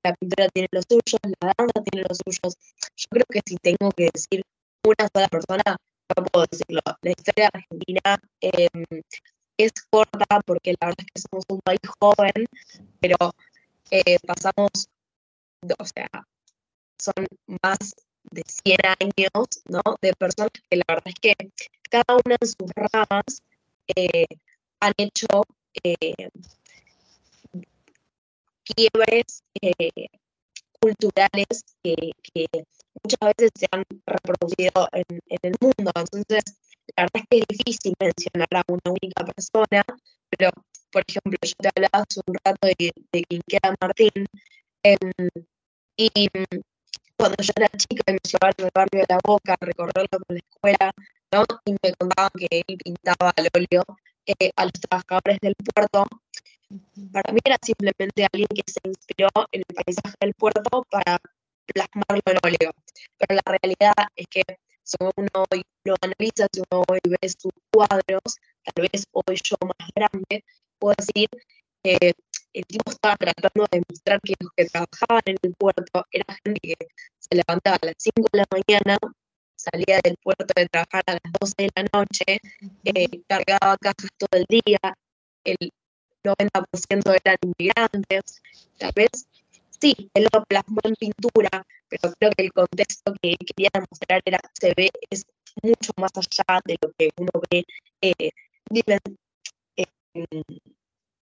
la 0.03 0.13
pintura 0.15 0.47
tiene 0.49 0.67
los 0.71 0.85
suyos, 0.87 1.19
la 1.41 1.53
danza 1.57 1.81
tiene 1.89 2.05
los 2.07 2.19
suyos. 2.23 2.55
Yo 2.95 3.05
creo 3.09 3.25
que 3.29 3.41
si 3.45 3.57
tengo 3.57 3.91
que 3.91 4.09
decir 4.13 4.43
una 4.85 5.09
sola 5.11 5.27
persona, 5.27 5.77
no 6.15 6.25
puedo 6.25 6.45
decirlo. 6.49 6.81
La 7.01 7.11
historia 7.11 7.49
argentina 7.51 8.19
em, 8.41 9.01
es 9.57 9.71
corta 9.89 10.39
porque 10.45 10.75
la 10.79 10.87
verdad 10.87 11.05
es 11.05 11.11
que 11.13 11.21
somos 11.29 11.45
un 11.49 11.59
país 11.61 11.79
joven, 11.99 12.45
pero 12.99 13.17
eh, 13.91 14.17
pasamos, 14.25 14.69
o 15.77 15.85
sea, 15.85 16.09
son 16.97 17.25
más 17.61 17.95
de 18.31 18.43
100 18.45 18.77
años, 18.99 19.47
¿no? 19.65 19.81
De 20.01 20.13
personas 20.13 20.51
que 20.69 20.77
la 20.77 20.83
verdad 20.87 21.07
es 21.07 21.15
que 21.21 21.35
cada 21.89 22.19
una 22.25 22.35
en 22.39 22.47
sus 22.47 22.71
ramas 22.75 23.41
eh, 23.95 24.25
han 24.79 24.93
hecho 24.97 25.27
quiebres 28.63 29.43
eh, 29.61 30.07
culturales 30.79 31.63
que, 31.83 32.11
muchas 33.03 33.19
veces 33.37 33.51
se 33.55 33.67
han 33.71 33.83
reproducido 34.05 34.87
en, 34.91 35.19
el 35.41 35.53
mundo. 35.59 35.91
Entonces, 35.95 36.43
la 36.95 37.03
verdad 37.03 37.23
es 37.23 37.25
que 37.29 37.37
es 37.37 37.57
difícil 37.57 37.93
mencionar 37.99 38.47
a 38.55 38.63
una 38.67 38.91
única 39.01 39.25
persona, 39.25 39.83
pero, 40.29 40.51
por 40.91 41.03
ejemplo, 41.07 41.37
yo 41.41 41.53
te 41.59 41.69
hablaba 41.75 42.05
hace 42.05 42.21
un 42.25 42.35
rato 42.43 42.67
de, 42.67 42.91
de 43.11 43.75
Martín, 43.81 44.25
em, 44.83 45.29
y 45.97 46.29
cuando 47.17 47.35
yo 47.43 47.51
era 47.55 47.67
chica 47.77 48.03
y 48.07 48.13
me 48.13 48.19
llevaban 48.23 48.53
al 48.59 48.71
barrio 48.73 49.01
de 49.01 49.05
La 49.09 49.19
Boca 49.23 49.53
a 49.53 49.65
recorrerlo 49.65 50.19
la 50.29 50.37
escuela, 50.37 50.91
¿no? 51.31 51.43
y 51.65 51.71
me 51.71 51.93
contaban 51.99 52.31
que 52.37 52.47
él 52.51 52.77
pintaba 52.83 53.33
al 53.35 53.49
óleo 53.53 53.83
eh, 54.25 54.51
a 54.55 54.63
los 54.63 54.73
trabajadores 54.73 55.39
del 55.41 55.55
puerto, 55.55 56.05
para 57.11 57.33
mí 57.33 57.39
era 57.43 57.57
simplemente 57.61 58.27
alguien 58.31 58.47
que 58.47 58.63
se 58.67 58.79
inspiró 58.83 59.29
en 59.51 59.63
el 59.67 59.75
paisaje 59.75 60.15
del 60.21 60.33
puerto 60.35 60.83
para 60.89 61.19
plasmarlo 61.65 62.21
en 62.25 62.37
óleo. 62.43 62.71
Pero 63.17 63.41
la 63.43 63.57
realidad 63.57 63.93
es 64.15 64.27
que 64.27 64.43
si 64.83 64.97
uno 64.99 65.45
hoy 65.51 65.63
lo 65.83 65.95
analiza, 66.01 66.47
si 66.53 66.61
uno 66.69 66.83
hoy 66.87 66.99
ve 67.03 67.29
sus 67.29 67.51
cuadros, 67.71 68.37
tal 68.63 68.87
vez 68.91 69.05
hoy 69.11 69.37
yo 69.43 69.55
más 69.61 69.89
grande, 69.95 70.43
puedo 70.77 70.95
decir 70.97 71.29
que 71.83 72.13
el 72.53 72.65
tipo 72.65 72.91
estaba 72.91 73.15
tratando 73.15 73.67
de 73.71 73.81
demostrar 73.81 74.19
que 74.21 74.33
los 74.39 74.51
que 74.55 74.65
trabajaban 74.65 75.21
en 75.25 75.37
el 75.41 75.53
puerto 75.55 76.05
era 76.11 76.25
gente 76.43 76.59
que 76.61 76.87
se 77.19 77.35
levantaba 77.35 77.77
a 77.81 77.85
las 77.85 77.95
5 77.97 78.27
de 78.31 78.39
la 78.39 78.45
mañana, 78.51 78.97
salía 79.55 79.99
del 80.03 80.15
puerto 80.23 80.45
de 80.55 80.67
trabajar 80.67 81.03
a 81.07 81.13
las 81.13 81.33
12 81.39 81.53
de 81.57 81.71
la 81.75 81.85
noche, 81.93 82.39
eh, 82.85 83.21
cargaba 83.27 83.77
cajas 83.77 84.09
todo 84.17 84.39
el 84.39 84.45
día, 84.49 84.79
el 85.43 85.71
90% 86.23 87.13
eran 87.23 87.37
inmigrantes, 87.41 88.41
tal 88.77 88.91
vez 88.95 89.09
sí, 89.79 90.09
él 90.13 90.27
lo 90.33 90.43
plasmó 90.45 90.79
en 90.83 90.95
pintura, 90.95 91.65
pero 91.87 92.13
creo 92.19 92.31
que 92.35 92.43
el 92.43 92.53
contexto 92.53 93.13
que 93.21 93.35
quería 93.37 93.69
mostrar 93.89 94.21
era, 94.25 94.39
se 94.53 94.73
ve, 94.75 94.89
es 95.09 95.25
mucho 95.63 95.91
más 95.97 96.11
allá 96.15 96.61
de 96.65 96.77
lo 96.81 96.91
que 96.97 97.09
uno 97.17 97.31
ve, 97.49 97.65
eh, 98.01 98.31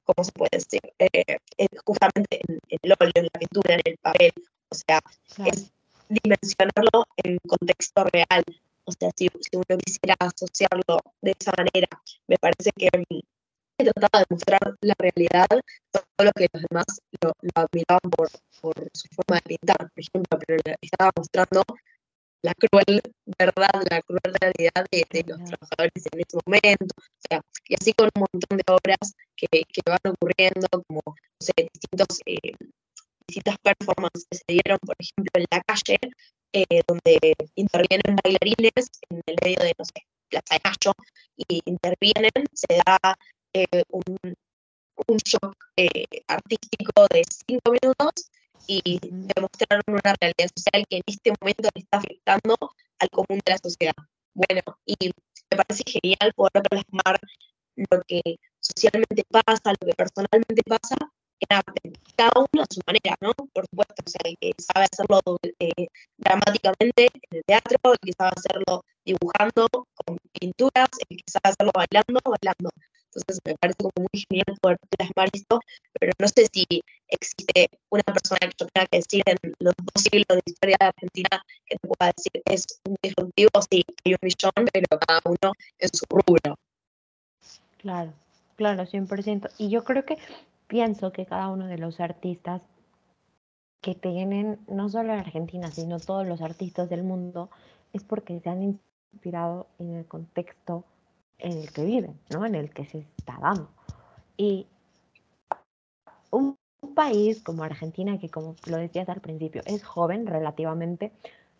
¿cómo 0.08 0.24
se 0.24 0.32
puede 0.32 0.50
decir? 0.52 0.80
Eh, 0.98 1.38
justamente 1.84 2.40
en, 2.48 2.58
el 2.82 2.94
óleo, 2.98 3.12
en 3.14 3.24
la 3.24 3.38
pintura, 3.38 3.74
en 3.74 3.82
el 3.84 3.96
papel, 3.98 4.32
o 4.70 4.74
sea, 4.74 5.00
es 5.46 5.70
dimensionarlo 6.08 7.06
en 7.22 7.38
contexto 7.46 8.04
real. 8.04 8.44
O 8.84 8.92
sea, 8.92 9.10
si, 9.14 9.28
si, 9.28 9.56
uno 9.56 9.78
quisiera 9.84 10.16
asociarlo 10.18 11.00
de 11.20 11.34
esa 11.38 11.52
manera, 11.56 11.88
me 12.26 12.36
parece 12.38 12.70
que 12.74 12.88
he 12.88 13.84
tratado 13.84 14.24
de 14.24 14.34
mostrar 14.34 14.60
la 14.80 14.94
realidad, 14.98 15.46
todo 15.92 16.24
lo 16.24 16.32
que 16.32 16.48
los 16.52 16.62
demás 16.68 16.86
lo, 17.20 17.32
admiraban 17.54 18.10
por, 18.10 18.30
por, 18.62 18.74
su 18.94 19.08
forma 19.08 19.36
de 19.36 19.56
pintar, 19.56 19.76
por 19.76 20.00
ejemplo, 20.00 20.38
pero 20.46 20.74
estaba 20.80 21.10
mostrando 21.14 21.62
la 22.42 22.54
cruel 22.54 23.00
verdad, 23.38 23.82
la 23.90 24.02
cruel 24.02 24.34
realidad 24.40 24.86
de, 24.90 25.24
los 25.26 25.38
trabajadores 25.44 26.06
en 26.12 26.20
ese 26.20 26.38
momento, 26.46 26.94
o 26.96 27.20
sea, 27.28 27.40
y 27.68 27.74
así 27.74 27.92
con 27.92 28.10
un 28.14 28.26
montón 28.32 28.58
de 28.58 28.64
obras 28.72 29.14
que, 29.36 29.46
que 29.48 29.82
van 29.86 29.98
ocurriendo, 30.04 30.68
como, 30.70 31.02
no 31.06 31.40
sé, 31.40 31.52
distintos, 31.56 32.20
eh, 32.26 32.54
distintas 33.26 33.56
performances 33.58 34.26
que 34.30 34.38
se 34.38 34.44
dieron, 34.48 34.78
por 34.78 34.96
ejemplo, 34.98 35.32
en 35.34 35.46
la 35.50 35.62
calle, 35.62 35.98
eh, 36.52 36.80
donde 36.86 37.34
intervienen 37.56 38.16
bailarines 38.22 38.90
en 39.10 39.20
el 39.26 39.36
medio 39.42 39.58
de, 39.60 39.74
no 39.78 39.84
sé, 39.84 40.06
Plaza 40.30 40.54
de 40.54 40.60
Mayo, 40.64 40.92
y 41.36 41.60
intervienen, 41.66 42.44
se 42.52 42.80
da 42.84 42.98
eh, 43.52 43.82
un, 43.90 44.02
un 45.06 45.16
shock 45.18 45.54
eh, 45.76 46.06
artístico 46.26 47.06
de 47.10 47.22
cinco 47.46 47.72
minutos 47.72 48.30
y 48.68 49.00
demostraron 49.00 49.82
una 49.88 50.14
realidad 50.20 50.50
social 50.54 50.84
que 50.88 50.96
en 50.96 51.02
este 51.06 51.32
momento 51.40 51.68
le 51.74 51.80
está 51.80 51.98
afectando 51.98 52.56
al 52.98 53.08
común 53.10 53.40
de 53.44 53.52
la 53.52 53.58
sociedad. 53.58 53.94
Bueno, 54.34 54.62
y 54.84 54.94
me 55.50 55.56
parece 55.56 55.82
genial 55.86 56.32
poder 56.36 56.62
plasmar 56.68 57.18
lo 57.76 58.02
que 58.06 58.20
socialmente 58.60 59.24
pasa, 59.30 59.72
lo 59.80 59.86
que 59.86 59.94
personalmente 59.96 60.62
pasa 60.66 60.96
en 61.40 61.56
arte, 61.56 61.92
cada 62.16 62.32
uno 62.36 62.62
a 62.62 62.66
su 62.68 62.80
manera, 62.86 63.16
¿no? 63.20 63.32
Por 63.32 63.64
supuesto, 63.70 63.94
o 64.04 64.10
sea, 64.10 64.20
el 64.24 64.36
que 64.40 64.52
sabe 64.58 64.86
hacerlo 64.90 65.20
eh, 65.60 65.86
dramáticamente 66.16 67.06
en 67.06 67.38
el 67.38 67.44
teatro, 67.46 67.78
el 67.92 67.98
que 68.02 68.12
sabe 68.12 68.32
hacerlo 68.36 68.84
dibujando 69.04 69.68
con 69.70 70.18
pinturas, 70.32 70.88
el 71.08 71.16
que 71.16 71.24
sabe 71.30 71.54
hacerlo 71.54 71.72
bailando, 71.74 72.20
bailando. 72.24 72.70
Entonces 73.18 73.40
me 73.44 73.54
parece 73.56 73.76
como 73.78 73.92
muy 73.96 74.24
genial 74.28 74.58
poder 74.60 74.78
plasmar 74.96 75.28
esto, 75.32 75.60
pero 75.98 76.12
no 76.18 76.28
sé 76.28 76.46
si 76.52 76.64
existe 77.08 77.70
una 77.90 78.02
persona 78.02 78.38
que 78.40 78.56
yo 78.58 78.66
tenga 78.72 78.86
que 78.86 78.98
decir 78.98 79.22
en 79.26 79.36
los 79.60 79.74
dos 79.76 80.02
siglos 80.02 80.26
de 80.28 80.42
historia 80.46 80.76
de 80.80 80.86
Argentina 80.86 81.44
que 81.66 81.76
te 81.76 81.88
pueda 81.88 82.12
decir 82.16 82.42
es 82.46 82.64
un 82.86 82.96
disruptivo, 83.02 83.50
sí, 83.70 83.84
hay 84.04 84.12
un 84.12 84.18
millón, 84.22 84.68
pero 84.72 84.98
cada 85.06 85.20
uno 85.24 85.52
en 85.78 85.88
su 85.92 86.04
rubro. 86.08 86.56
Claro, 87.78 88.12
claro, 88.56 88.86
100%. 88.86 89.50
Y 89.58 89.70
yo 89.70 89.84
creo 89.84 90.04
que 90.04 90.18
pienso 90.66 91.12
que 91.12 91.26
cada 91.26 91.48
uno 91.48 91.66
de 91.66 91.78
los 91.78 92.00
artistas 92.00 92.62
que 93.80 93.94
tienen, 93.94 94.58
no 94.68 94.88
solo 94.88 95.12
en 95.12 95.20
Argentina, 95.20 95.70
sino 95.70 96.00
todos 96.00 96.26
los 96.26 96.42
artistas 96.42 96.88
del 96.88 97.04
mundo, 97.04 97.50
es 97.92 98.02
porque 98.04 98.40
se 98.40 98.50
han 98.50 98.78
inspirado 99.12 99.68
en 99.78 99.94
el 99.94 100.06
contexto 100.06 100.84
en 101.38 101.58
el 101.58 101.72
que 101.72 101.84
viven, 101.84 102.18
¿no? 102.30 102.44
En 102.44 102.54
el 102.54 102.70
que 102.70 102.84
se 102.84 103.06
dando. 103.40 103.68
Y 104.36 104.66
un, 106.30 106.56
país 106.94 107.40
como 107.42 107.62
Argentina, 107.64 108.18
que 108.18 108.28
como 108.28 108.56
lo 108.66 108.76
decías 108.76 109.08
al 109.08 109.20
principio, 109.20 109.62
es 109.66 109.84
joven 109.84 110.26
relativamente, 110.26 111.12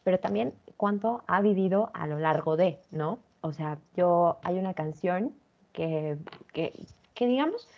pero 0.02 0.18
también 0.18 0.52
cuánto 0.76 1.22
ha 1.26 1.40
vivido 1.40 1.90
a 1.94 2.06
lo 2.06 2.18
largo 2.18 2.56
de, 2.56 2.80
¿no? 2.90 3.18
O 3.40 3.52
sea, 3.52 3.78
yo, 3.96 4.38
hay 4.42 4.58
una 4.58 4.74
canción 4.74 5.32
que, 5.72 6.18
que, 6.52 6.72
que 7.14 7.26
digamos, 7.26 7.68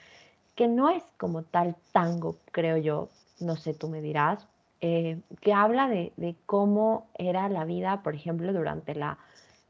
que 0.54 0.68
no 0.68 0.88
es 0.88 1.02
como 1.18 1.42
tal 1.42 1.76
tango, 1.92 2.36
creo 2.52 2.76
yo, 2.76 3.08
no 3.40 3.56
sé, 3.56 3.74
tú 3.74 3.88
me 3.88 4.00
dirás, 4.00 4.46
eh, 4.80 5.20
que 5.40 5.52
habla 5.52 5.88
de, 5.88 6.12
de, 6.16 6.36
cómo 6.46 7.08
era 7.18 7.48
la 7.48 7.64
vida, 7.64 8.02
por 8.02 8.14
ejemplo, 8.14 8.52
durante 8.52 8.94
la, 8.94 9.18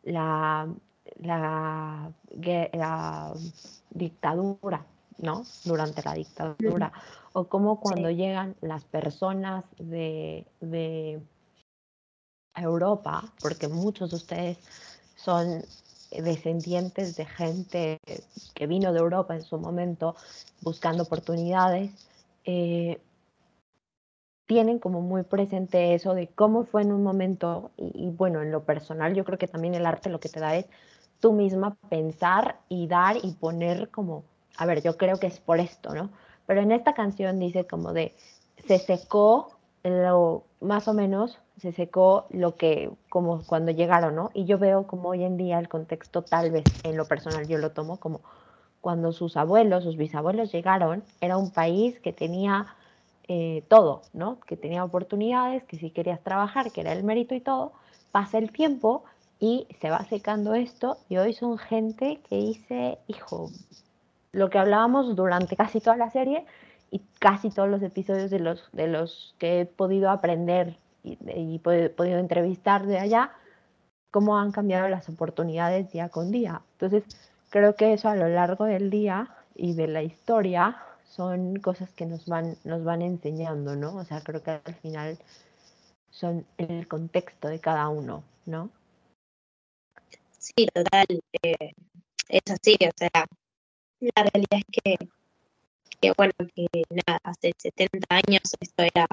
la 0.04 0.68
la, 1.20 2.10
dictadura, 3.90 4.84
¿no? 5.18 5.42
Durante 5.64 6.02
la 6.02 6.14
dictadura. 6.14 6.92
O 7.32 7.44
como 7.44 7.80
cuando 7.80 8.10
llegan 8.10 8.56
las 8.60 8.84
personas 8.84 9.64
de, 9.78 10.46
de 10.60 11.20
Europa, 12.54 13.32
porque 13.40 13.68
muchos 13.68 14.10
de 14.10 14.16
ustedes 14.16 14.58
son 15.16 15.62
descendientes 16.10 17.16
de 17.16 17.24
gente 17.24 18.00
que 18.54 18.66
vino 18.66 18.92
de 18.92 18.98
Europa 18.98 19.34
en 19.34 19.42
su 19.42 19.58
momento 19.58 20.16
buscando 20.60 21.04
oportunidades, 21.04 21.92
eh, 22.44 23.00
tienen 24.50 24.80
como 24.80 25.00
muy 25.00 25.22
presente 25.22 25.94
eso 25.94 26.12
de 26.12 26.26
cómo 26.26 26.64
fue 26.64 26.82
en 26.82 26.90
un 26.90 27.04
momento, 27.04 27.70
y, 27.76 28.10
bueno, 28.10 28.42
en 28.42 28.50
lo 28.50 28.64
personal 28.64 29.14
yo 29.14 29.24
creo 29.24 29.38
que 29.38 29.46
también 29.46 29.76
el 29.76 29.86
arte 29.86 30.10
lo 30.10 30.18
que 30.18 30.28
te 30.28 30.40
da 30.40 30.56
es 30.56 30.66
tú 31.20 31.32
misma 31.32 31.76
pensar 31.88 32.56
y 32.68 32.88
dar 32.88 33.16
y 33.22 33.30
poner 33.34 33.90
como, 33.90 34.24
a 34.56 34.66
ver, 34.66 34.82
yo 34.82 34.96
creo 34.96 35.20
que 35.20 35.28
es 35.28 35.38
por 35.38 35.60
esto, 35.60 35.94
¿no? 35.94 36.10
Pero 36.46 36.62
en 36.62 36.72
esta 36.72 36.94
canción 36.94 37.38
dice 37.38 37.64
como 37.64 37.92
de, 37.92 38.12
se 38.66 38.80
secó 38.80 39.52
lo, 39.84 40.42
más 40.60 40.88
o 40.88 40.94
menos, 40.94 41.38
se 41.58 41.70
secó 41.70 42.26
lo 42.30 42.56
que, 42.56 42.90
como 43.08 43.46
cuando 43.46 43.70
llegaron, 43.70 44.16
¿no? 44.16 44.32
Y 44.34 44.46
yo 44.46 44.58
veo 44.58 44.88
como 44.88 45.10
hoy 45.10 45.22
en 45.22 45.36
día 45.36 45.60
el 45.60 45.68
contexto, 45.68 46.22
tal 46.22 46.50
vez 46.50 46.64
en 46.82 46.96
lo 46.96 47.04
personal 47.04 47.46
yo 47.46 47.58
lo 47.58 47.70
tomo 47.70 47.98
como 47.98 48.20
cuando 48.80 49.12
sus 49.12 49.36
abuelos, 49.36 49.84
sus 49.84 49.96
bisabuelos 49.96 50.50
llegaron, 50.50 51.04
era 51.20 51.36
un 51.36 51.52
país 51.52 52.00
que 52.00 52.12
tenía 52.12 52.74
eh, 53.32 53.62
todo, 53.68 54.02
¿no? 54.12 54.40
Que 54.40 54.56
tenía 54.56 54.82
oportunidades, 54.82 55.62
que 55.62 55.76
si 55.76 55.92
querías 55.92 56.20
trabajar, 56.20 56.72
que 56.72 56.80
era 56.80 56.92
el 56.92 57.04
mérito 57.04 57.32
y 57.32 57.40
todo, 57.40 57.70
pasa 58.10 58.38
el 58.38 58.50
tiempo 58.50 59.04
y 59.38 59.68
se 59.80 59.88
va 59.88 60.04
secando 60.06 60.54
esto 60.54 60.98
y 61.08 61.16
hoy 61.18 61.32
son 61.32 61.56
gente 61.56 62.18
que 62.28 62.34
dice, 62.34 62.98
hijo, 63.06 63.52
lo 64.32 64.50
que 64.50 64.58
hablábamos 64.58 65.14
durante 65.14 65.54
casi 65.54 65.80
toda 65.80 65.96
la 65.96 66.10
serie 66.10 66.44
y 66.90 67.02
casi 67.20 67.50
todos 67.50 67.68
los 67.68 67.82
episodios 67.82 68.32
de 68.32 68.40
los, 68.40 68.68
de 68.72 68.88
los 68.88 69.36
que 69.38 69.60
he 69.60 69.66
podido 69.66 70.10
aprender 70.10 70.76
y, 71.04 71.16
y 71.32 71.60
podido 71.60 72.18
entrevistar 72.18 72.84
de 72.84 72.98
allá, 72.98 73.30
cómo 74.10 74.40
han 74.40 74.50
cambiado 74.50 74.88
las 74.88 75.08
oportunidades 75.08 75.92
día 75.92 76.08
con 76.08 76.32
día. 76.32 76.62
Entonces, 76.72 77.04
creo 77.48 77.76
que 77.76 77.92
eso 77.92 78.08
a 78.08 78.16
lo 78.16 78.26
largo 78.26 78.64
del 78.64 78.90
día 78.90 79.28
y 79.54 79.74
de 79.74 79.86
la 79.86 80.02
historia 80.02 80.78
son 81.10 81.56
cosas 81.56 81.90
que 81.90 82.06
nos 82.06 82.26
van, 82.26 82.56
nos 82.64 82.84
van 82.84 83.02
enseñando, 83.02 83.76
¿no? 83.76 83.96
O 83.96 84.04
sea, 84.04 84.20
creo 84.22 84.42
que 84.42 84.52
al 84.64 84.74
final 84.76 85.18
son 86.10 86.46
el 86.56 86.86
contexto 86.86 87.48
de 87.48 87.60
cada 87.60 87.88
uno, 87.88 88.22
¿no? 88.46 88.70
Sí, 90.38 90.66
total, 90.72 91.06
eh, 91.42 91.72
es 92.28 92.42
así, 92.48 92.76
o 92.80 92.90
sea, 92.96 93.26
la 94.00 94.22
realidad 94.22 94.60
es 94.66 94.82
que, 94.82 94.96
que, 96.00 96.12
bueno, 96.16 96.32
que 96.54 96.66
nada, 96.90 97.20
hace 97.24 97.52
70 97.58 98.06
años 98.08 98.42
esto 98.60 98.82
era, 98.82 99.06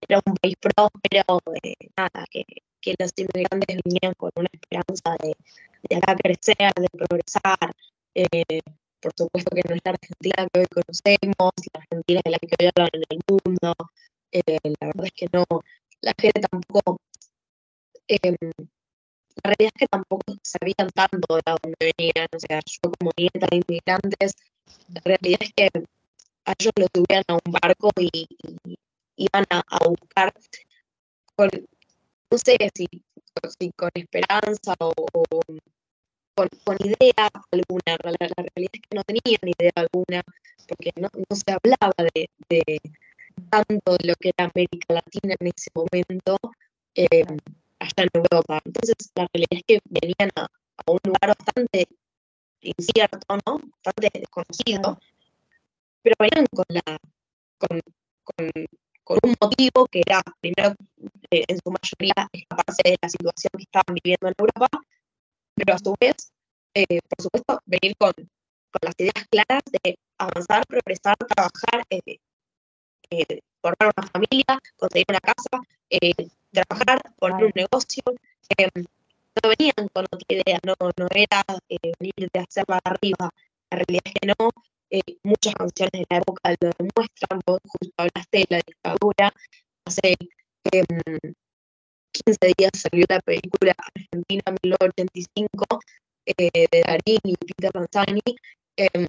era 0.00 0.20
un 0.26 0.34
país 0.34 0.56
próspero, 0.60 1.40
eh, 1.62 1.74
nada, 1.96 2.26
que, 2.30 2.44
que, 2.80 2.94
los 2.98 3.12
inmigrantes 3.16 3.78
vinieron 3.84 4.14
con 4.16 4.30
una 4.36 4.50
esperanza 4.52 5.16
de, 5.22 5.34
de 5.88 5.96
acá 5.96 6.16
crecer, 6.16 6.74
de 6.74 6.88
progresar, 6.92 7.74
eh, 8.14 8.60
por 9.00 9.12
supuesto 9.16 9.54
que 9.54 9.62
no 9.68 9.74
es 9.74 9.80
la 9.84 9.92
Argentina 9.92 10.48
que 10.52 10.60
hoy 10.60 10.66
conocemos, 10.66 11.52
la 11.72 11.80
Argentina 11.80 12.20
de 12.24 12.30
la 12.30 12.38
que 12.38 12.56
hoy 12.58 12.70
hablan 12.74 12.90
en 12.92 13.02
el 13.10 13.20
mundo, 13.28 13.74
la 14.32 14.86
verdad 14.86 15.06
es 15.06 15.12
que 15.12 15.26
no, 15.32 15.44
la 16.00 16.14
gente 16.18 16.40
tampoco 16.40 17.00
em, 18.08 18.36
la 19.44 19.54
realidad 19.54 19.72
es 19.74 19.80
que 19.80 19.86
tampoco 19.86 20.24
sabían 20.42 20.90
tanto 20.94 21.36
de 21.36 21.42
dónde 21.46 21.76
venían, 21.80 22.28
o 22.34 22.40
sea, 22.40 22.60
yo 22.66 22.90
como 22.98 23.12
nieta 23.16 23.46
de 23.50 23.56
inmigrantes, 23.56 24.32
la 24.88 25.00
realidad 25.04 25.40
es 25.42 25.52
que 25.54 25.70
a 26.44 26.54
ellos 26.58 26.72
los 26.76 26.88
subían 26.94 27.22
a 27.28 27.34
un 27.34 27.52
barco 27.52 27.90
y, 28.00 28.26
iban 29.16 29.44
a, 29.50 29.62
buscar 29.88 30.32
con, 31.34 31.48
no 32.30 32.38
sé 32.38 32.56
si, 32.74 32.86
con 33.76 33.90
esperanza 33.94 34.74
o, 34.80 34.92
con, 36.38 36.48
con, 36.64 36.76
idea 36.86 37.28
alguna, 37.50 37.98
la, 38.04 38.14
realidad 38.54 38.70
es 38.72 38.80
que 38.80 38.94
no 38.94 39.02
tenían 39.02 39.40
idea 39.42 39.72
alguna, 39.74 40.22
porque 40.68 40.92
no, 40.94 41.08
no 41.12 41.36
se 41.36 41.50
hablaba 41.50 41.94
de, 42.14 42.30
de, 42.48 42.80
tanto 43.50 43.96
de 43.96 44.06
lo 44.06 44.14
que 44.14 44.30
era 44.36 44.50
América 44.54 44.94
Latina 44.94 45.34
en 45.40 45.46
ese 45.48 45.70
momento. 45.74 46.38
Eh, 46.94 47.26
allá 47.78 47.92
en 47.98 48.08
Europa. 48.12 48.60
Entonces, 48.64 48.94
la 49.14 49.26
realidad 49.32 49.52
es 49.52 49.62
que 49.66 49.80
venían 49.84 50.30
a, 50.36 50.46
un 50.86 50.98
lugar 51.04 51.36
bastante 51.36 51.86
incierto, 52.60 53.38
¿no? 53.46 53.60
Bastante 53.84 54.20
desconocido, 54.20 54.98
pero 56.02 56.14
venían 56.18 56.46
con, 56.54 56.64
la, 56.68 56.98
con, 57.58 57.80
con, 59.04 59.18
un 59.22 59.34
motivo 59.40 59.86
que 59.86 60.02
era, 60.06 60.22
primero, 60.40 60.74
eh, 61.30 61.44
en 61.48 61.58
su 61.58 61.70
mayoría, 61.70 62.28
escaparse 62.32 62.82
de 62.84 62.96
la 63.00 63.08
situación 63.08 63.50
que 63.56 63.62
estaban 63.62 63.94
viviendo 63.94 64.28
en 64.28 64.34
Europa, 64.38 64.68
pero 65.58 65.74
a 65.74 65.78
su 65.78 65.94
vez, 66.00 66.32
eh, 66.74 67.00
por 67.08 67.22
supuesto, 67.22 67.60
venir 67.66 67.96
con, 67.98 68.12
con, 68.14 68.80
las 68.82 68.94
ideas 68.98 69.26
claras 69.30 69.62
de 69.82 69.98
avanzar, 70.18 70.64
progresar, 70.66 71.16
trabajar, 71.16 71.84
eh, 71.90 72.18
eh, 73.10 73.40
formar 73.60 73.92
una 73.96 74.06
familia, 74.08 74.60
conseguir 74.76 75.06
una 75.08 75.20
casa, 75.20 75.62
trabajar, 76.52 77.02
poner 77.18 77.44
un 77.46 77.52
negocio. 77.54 78.02
no 79.42 79.50
venían 79.50 79.88
con 79.92 80.04
otra 80.04 80.26
idea, 80.28 80.58
no, 80.64 80.74
no 80.78 81.06
era 81.14 81.44
venir 81.68 82.30
de 82.32 82.40
hacerla 82.40 82.80
arriba. 82.84 83.30
La 83.70 83.78
realidad 83.78 84.02
es 84.04 84.12
que 84.14 84.26
no, 84.28 84.50
muchas 85.24 85.54
canciones 85.54 85.92
de 85.92 86.06
la 86.08 86.18
época 86.18 86.54
lo 86.60 86.70
demuestran, 86.78 87.40
vos 87.46 87.60
justo 87.64 87.94
hablaste 87.96 88.38
de 88.38 88.46
la 88.48 88.60
dictadura, 88.64 89.32
hace 89.84 90.16
15 92.24 92.52
días 92.56 92.70
salió 92.74 93.04
la 93.08 93.20
película 93.20 93.74
Argentina 93.94 94.42
1985 94.62 95.64
eh, 96.26 96.68
de 96.70 96.82
Darín 96.86 97.20
y 97.24 97.36
Peter 97.36 97.70
Lanzani. 97.74 98.20
Em, 98.76 99.06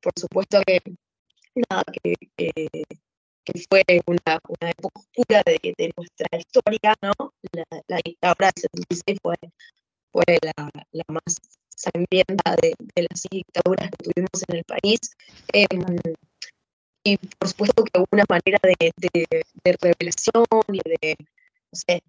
por 0.00 0.12
supuesto 0.18 0.60
que, 0.66 0.80
nada, 1.70 1.84
que, 1.92 3.52
fue 3.68 3.82
una, 4.06 4.40
una, 4.48 4.70
época 4.70 5.00
oscura 5.00 5.42
de, 5.46 5.74
de, 5.78 5.92
nuestra 5.96 6.26
historia, 6.38 6.94
¿no? 7.02 7.32
La, 7.52 7.64
la 7.86 8.00
dictadura 8.04 8.50
del 8.54 8.62
76 8.62 9.18
fue, 9.22 9.36
fue 10.12 10.38
la, 10.42 10.70
la 10.92 11.04
más 11.08 11.36
sangrienta 11.68 12.56
de, 12.60 12.74
de, 12.94 13.06
las 13.08 13.22
dictaduras 13.30 13.90
que 13.90 14.10
tuvimos 14.10 14.42
en 14.48 14.56
el 14.56 14.64
país. 14.64 14.98
Em, 15.52 15.96
y 17.04 17.18
por 17.18 17.48
supuesto 17.48 17.84
que 17.84 18.04
una 18.10 18.24
manera 18.28 18.58
de, 18.62 18.90
de, 18.96 19.44
de 19.64 19.76
revelación 19.80 20.44
y 20.72 20.80
de, 20.88 21.16
no 21.18 21.78
sé, 21.86 22.02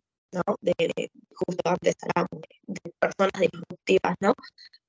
de, 0.62 1.12
justo 1.34 1.70
antes 1.70 1.96
hablamos 2.04 2.42
de, 2.68 2.92
personas 3.00 3.42
disruptivas, 3.42 4.16
¿no? 4.20 4.34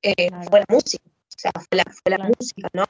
Eh, 0.02 0.28
fue 0.49 0.61
la 0.61 0.66
música, 0.69 1.05
o 1.07 1.38
sea, 1.38 1.52
fue 1.52 1.78
la, 1.78 1.85
fue 1.85 2.16
la 2.16 2.19
música, 2.19 2.69
¿no? 2.73 2.85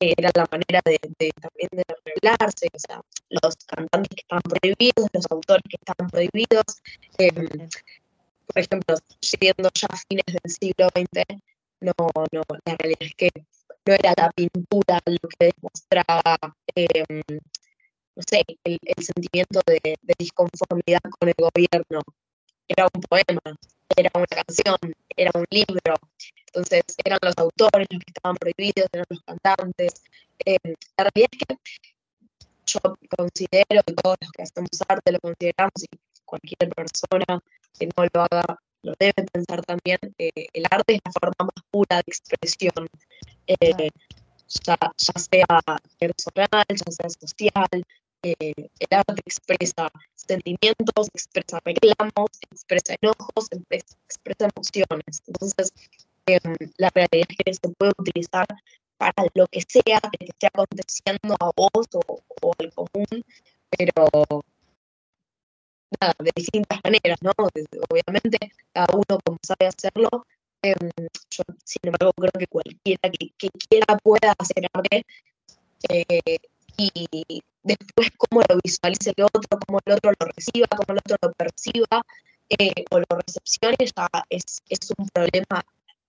era 0.00 0.30
la 0.34 0.46
manera 0.50 0.80
de, 0.84 0.98
también 1.40 1.68
de 1.72 1.84
revelarse, 2.04 2.68
o 2.72 2.78
sea, 2.78 3.00
los 3.30 3.56
cantantes 3.66 4.08
que 4.10 4.22
estaban 4.22 4.42
prohibidos, 4.42 5.08
los 5.12 5.26
autores 5.30 5.62
que 5.68 5.76
estaban 5.80 6.10
prohibidos, 6.10 6.64
em, 7.18 7.68
por 8.46 8.58
ejemplo, 8.58 8.96
siguiendo 9.20 9.70
ya 9.74 9.88
fines 10.08 10.24
del 10.26 10.50
siglo 10.50 10.88
XX, 10.94 11.42
no, 11.80 11.92
no, 12.32 12.42
la 12.64 12.76
realidad 12.78 13.02
es 13.02 13.14
que 13.14 13.30
no 13.86 13.94
era 13.94 14.14
la 14.16 14.30
pintura 14.30 15.00
lo 15.06 15.28
que 15.38 15.52
demostraba 15.54 16.36
em, 16.74 17.22
no 18.16 18.22
sé, 18.28 18.44
el, 18.64 18.78
sentimiento 19.04 19.60
de, 19.66 19.96
disconformidad 20.18 21.00
con 21.18 21.28
el 21.28 21.34
gobierno. 21.36 22.00
Era 22.68 22.88
un 22.94 23.00
poema, 23.02 23.40
era 23.96 24.10
una 24.14 24.26
canción, 24.26 24.76
era 25.16 25.30
un 25.34 25.44
libro. 25.50 25.94
Entonces 26.46 26.82
eran 27.04 27.18
los 27.22 27.34
autores 27.36 27.86
los 27.90 28.00
que 28.00 28.12
estaban 28.14 28.36
prohibidos, 28.36 28.88
eran 28.92 29.06
los 29.08 29.20
cantantes. 29.22 30.02
Eh, 30.44 30.58
la 30.96 31.10
realidad 31.10 31.28
es 31.32 31.38
que 31.38 31.58
yo 32.66 32.80
considero 33.16 33.82
que 33.82 33.92
todos 33.94 34.16
los 34.20 34.30
que 34.32 34.42
hacemos 34.42 34.70
arte 34.88 35.12
lo 35.12 35.20
consideramos 35.20 35.82
y 35.82 35.98
cualquier 36.24 36.70
persona 36.70 37.40
que 37.78 37.86
no 37.86 38.04
lo 38.12 38.22
haga 38.22 38.58
lo 38.82 38.92
debe 38.98 39.24
pensar 39.32 39.62
también. 39.62 39.98
Eh, 40.18 40.46
el 40.52 40.64
arte 40.70 40.94
es 40.94 41.00
la 41.04 41.12
forma 41.12 41.50
más 41.54 41.64
pura 41.70 41.96
de 41.96 42.04
expresión. 42.06 42.88
Eh, 43.46 43.90
ya, 44.48 44.76
sea 44.96 45.46
personal, 45.98 46.64
ya 46.68 46.92
sea 46.92 47.08
social, 47.08 47.84
eh, 48.24 48.54
el 48.56 48.88
arte 48.90 49.20
expresa 49.26 49.90
sentimientos, 50.14 51.08
expresa 51.12 51.60
reclamos, 51.62 52.30
expresa 52.50 52.96
enojos, 53.00 53.48
expresa, 53.52 54.48
emociones. 54.54 55.22
Entonces, 55.26 55.72
em, 56.26 56.56
la 56.78 56.90
realidad 56.94 57.28
es 57.28 57.36
que 57.36 57.54
se 57.54 57.68
puede 57.76 57.92
utilizar 57.98 58.46
para 58.96 59.26
lo 59.34 59.46
que 59.48 59.60
sea 59.68 60.00
que 60.00 60.24
esté 60.24 60.46
aconteciendo 60.46 61.36
a 61.38 61.50
vos 61.54 61.86
o, 61.92 62.52
al 62.58 62.72
común, 62.72 63.24
pero 63.70 64.04
nada, 66.00 66.14
de 66.18 66.30
distintas 66.34 66.80
maneras, 66.82 67.18
¿no? 67.20 67.32
Obviamente, 67.36 68.38
cada 68.72 68.94
uno 68.94 69.20
como 69.24 69.38
sabe 69.42 69.66
hacerlo. 69.66 70.26
Em, 70.62 70.90
yo, 71.30 71.44
sin 71.62 71.80
embargo, 71.84 72.12
creo 72.16 72.32
que 72.38 72.46
cualquiera 72.46 73.10
que, 73.10 73.50
quiera 73.68 73.98
pueda 74.02 74.34
hacer 74.38 74.66
arte 74.72 75.04
eh, 75.90 76.38
y 76.76 77.42
después 77.64 78.10
cómo 78.16 78.42
lo 78.48 78.58
visualice 78.62 79.12
el 79.16 79.24
otro, 79.24 79.40
cómo 79.66 79.80
el 79.84 79.92
otro 79.94 80.12
lo 80.18 80.26
reciba, 80.26 80.66
cómo 80.68 80.86
el 80.88 80.98
otro 80.98 81.16
lo 81.22 81.32
perciba 81.32 82.02
eh, 82.50 82.84
o 82.90 82.98
lo 82.98 83.06
recepcione, 83.26 83.76
ya 83.80 84.08
es, 84.28 84.62
es, 84.68 84.92
un 84.96 85.08
problema 85.08 85.64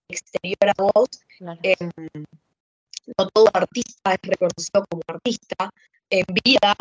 exterior 0.10 0.69
a 0.69 0.73
vos. 0.78 1.10
Em, 1.63 1.91
no 3.17 3.30
todo 3.30 3.49
artista 3.54 4.13
es 4.13 4.19
reconocido 4.21 4.86
como 4.89 5.01
artista 5.08 5.69
en 6.10 6.25
vida, 6.43 6.75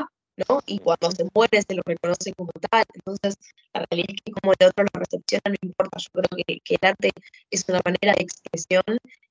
¿no? 0.48 0.60
Y 0.66 0.78
cuando 0.80 1.10
se 1.12 1.24
muere 1.34 1.62
se 1.62 1.74
lo 1.74 1.82
reconoce 1.84 2.32
como 2.34 2.50
tal. 2.70 2.84
Entonces, 2.94 3.36
la 3.72 3.86
realidad 3.88 4.14
es 4.14 4.22
que 4.22 4.32
como 4.32 4.52
el 4.58 4.66
otro 4.66 4.84
lo 4.84 5.00
recepciona 5.00 5.42
no 5.46 5.56
importa. 5.62 5.98
Yo 5.98 6.10
creo 6.12 6.44
que, 6.44 6.60
que 6.60 6.74
el 6.74 6.88
arte 6.88 7.10
es 7.50 7.64
una 7.68 7.80
manera 7.84 8.14
de 8.14 8.24
expresión 8.24 8.82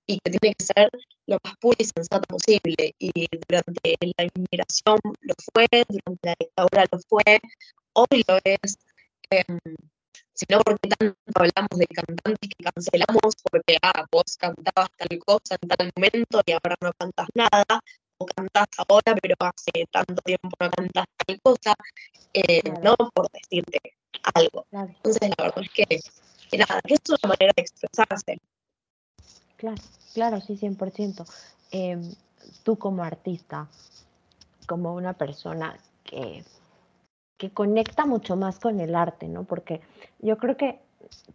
y 0.07 0.19
que 0.19 0.31
tiene 0.31 0.55
que 0.55 0.65
ser 0.65 0.89
lo 1.27 1.37
más 1.43 1.55
pura 1.59 1.77
y 1.79 1.85
sensata 1.85 2.21
posible. 2.27 2.93
Y 2.99 3.11
durante 3.47 3.95
la 4.17 4.29
inmigración 4.35 4.99
lo 5.21 5.33
fue, 5.53 5.67
durante 5.71 6.27
la 6.29 6.35
dictadura 6.39 6.85
lo 6.91 6.99
fue, 7.07 7.39
hoy 7.93 8.23
lo 8.27 8.37
es. 8.43 8.77
Eh, 9.31 9.43
sino 10.33 10.59
porque 10.61 10.89
tanto 10.89 11.15
hablamos 11.35 11.77
de 11.77 11.87
cantantes 11.87 12.49
que 12.49 12.63
cancelamos 12.63 13.33
porque, 13.51 13.77
ah, 13.81 14.05
vos 14.11 14.37
cantabas 14.37 14.89
tal 14.97 15.19
cosa 15.25 15.55
en 15.61 15.69
tal 15.69 15.91
momento 15.95 16.41
y 16.45 16.51
ahora 16.51 16.75
no 16.81 16.91
cantas 16.93 17.27
nada, 17.35 17.79
o 18.17 18.25
cantás 18.25 18.67
ahora 18.77 19.15
pero 19.21 19.35
hace 19.39 19.85
tanto 19.91 20.15
tiempo 20.23 20.49
no 20.59 20.69
cantas 20.71 21.05
tal 21.25 21.39
cosa, 21.41 21.75
eh, 22.33 22.61
no 22.81 22.95
por 23.13 23.29
decirte 23.31 23.79
algo. 24.33 24.65
Entonces 24.71 25.29
la 25.37 25.43
verdad 25.45 25.63
es 25.63 25.69
que, 25.71 25.99
que 26.49 26.57
nada, 26.57 26.81
que 26.81 26.93
es 26.95 27.01
una 27.09 27.29
manera 27.29 27.53
de 27.55 27.61
expresarse. 27.61 28.37
Claro, 29.63 29.81
claro, 30.13 30.41
sí, 30.41 30.57
100%. 30.57 31.23
Em, 31.71 32.01
tú 32.63 32.77
como 32.77 33.01
artista, 33.01 33.69
como 34.67 34.93
una 34.93 35.13
persona 35.13 35.77
que, 36.03 36.43
que 37.37 37.49
conecta 37.51 38.05
mucho 38.05 38.35
más 38.35 38.59
con 38.59 38.81
el 38.81 38.93
arte, 38.93 39.29
¿no? 39.29 39.45
Porque 39.45 39.79
yo 40.19 40.37
creo 40.37 40.57
que 40.57 40.81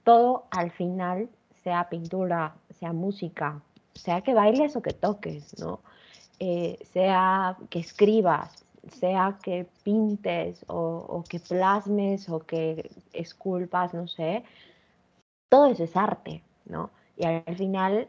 todo 0.04 0.44
al 0.50 0.70
final, 0.72 1.30
sea 1.64 1.88
pintura, 1.88 2.54
sea 2.78 2.92
música, 2.92 3.62
sea 3.94 4.20
que 4.20 4.34
bailes 4.34 4.76
o 4.76 4.82
que 4.82 4.92
toques, 4.92 5.58
¿no? 5.58 5.80
Eh, 6.38 6.78
sea 6.92 7.56
que 7.70 7.78
escribas, 7.78 8.66
sea 8.92 9.38
que 9.42 9.66
pintes 9.84 10.66
o, 10.68 10.76
o, 11.08 11.24
que 11.24 11.40
plasmes 11.40 12.28
o 12.28 12.40
que 12.40 12.90
esculpas, 13.14 13.94
no 13.94 14.06
sé, 14.06 14.44
todo 15.48 15.64
eso 15.68 15.84
es 15.84 15.96
arte, 15.96 16.42
¿no? 16.66 16.90
Y 17.16 17.24
al 17.24 17.56
final 17.56 18.08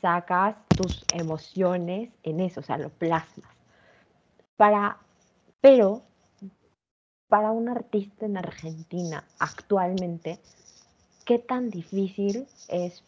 sacas 0.00 0.56
tus 0.68 1.04
emociones 1.12 2.10
en 2.22 2.40
eso, 2.40 2.60
o 2.60 2.62
sea, 2.62 2.78
lo 2.78 2.90
plasmas. 2.90 3.50
Para, 4.56 4.98
pero 5.60 6.02
para 7.28 7.52
un 7.52 7.68
artista 7.68 8.26
en 8.26 8.36
Argentina 8.36 9.24
actualmente, 9.38 10.38
¿qué 11.24 11.38
tan 11.38 11.70
difícil 11.70 12.46
es? 12.68 13.04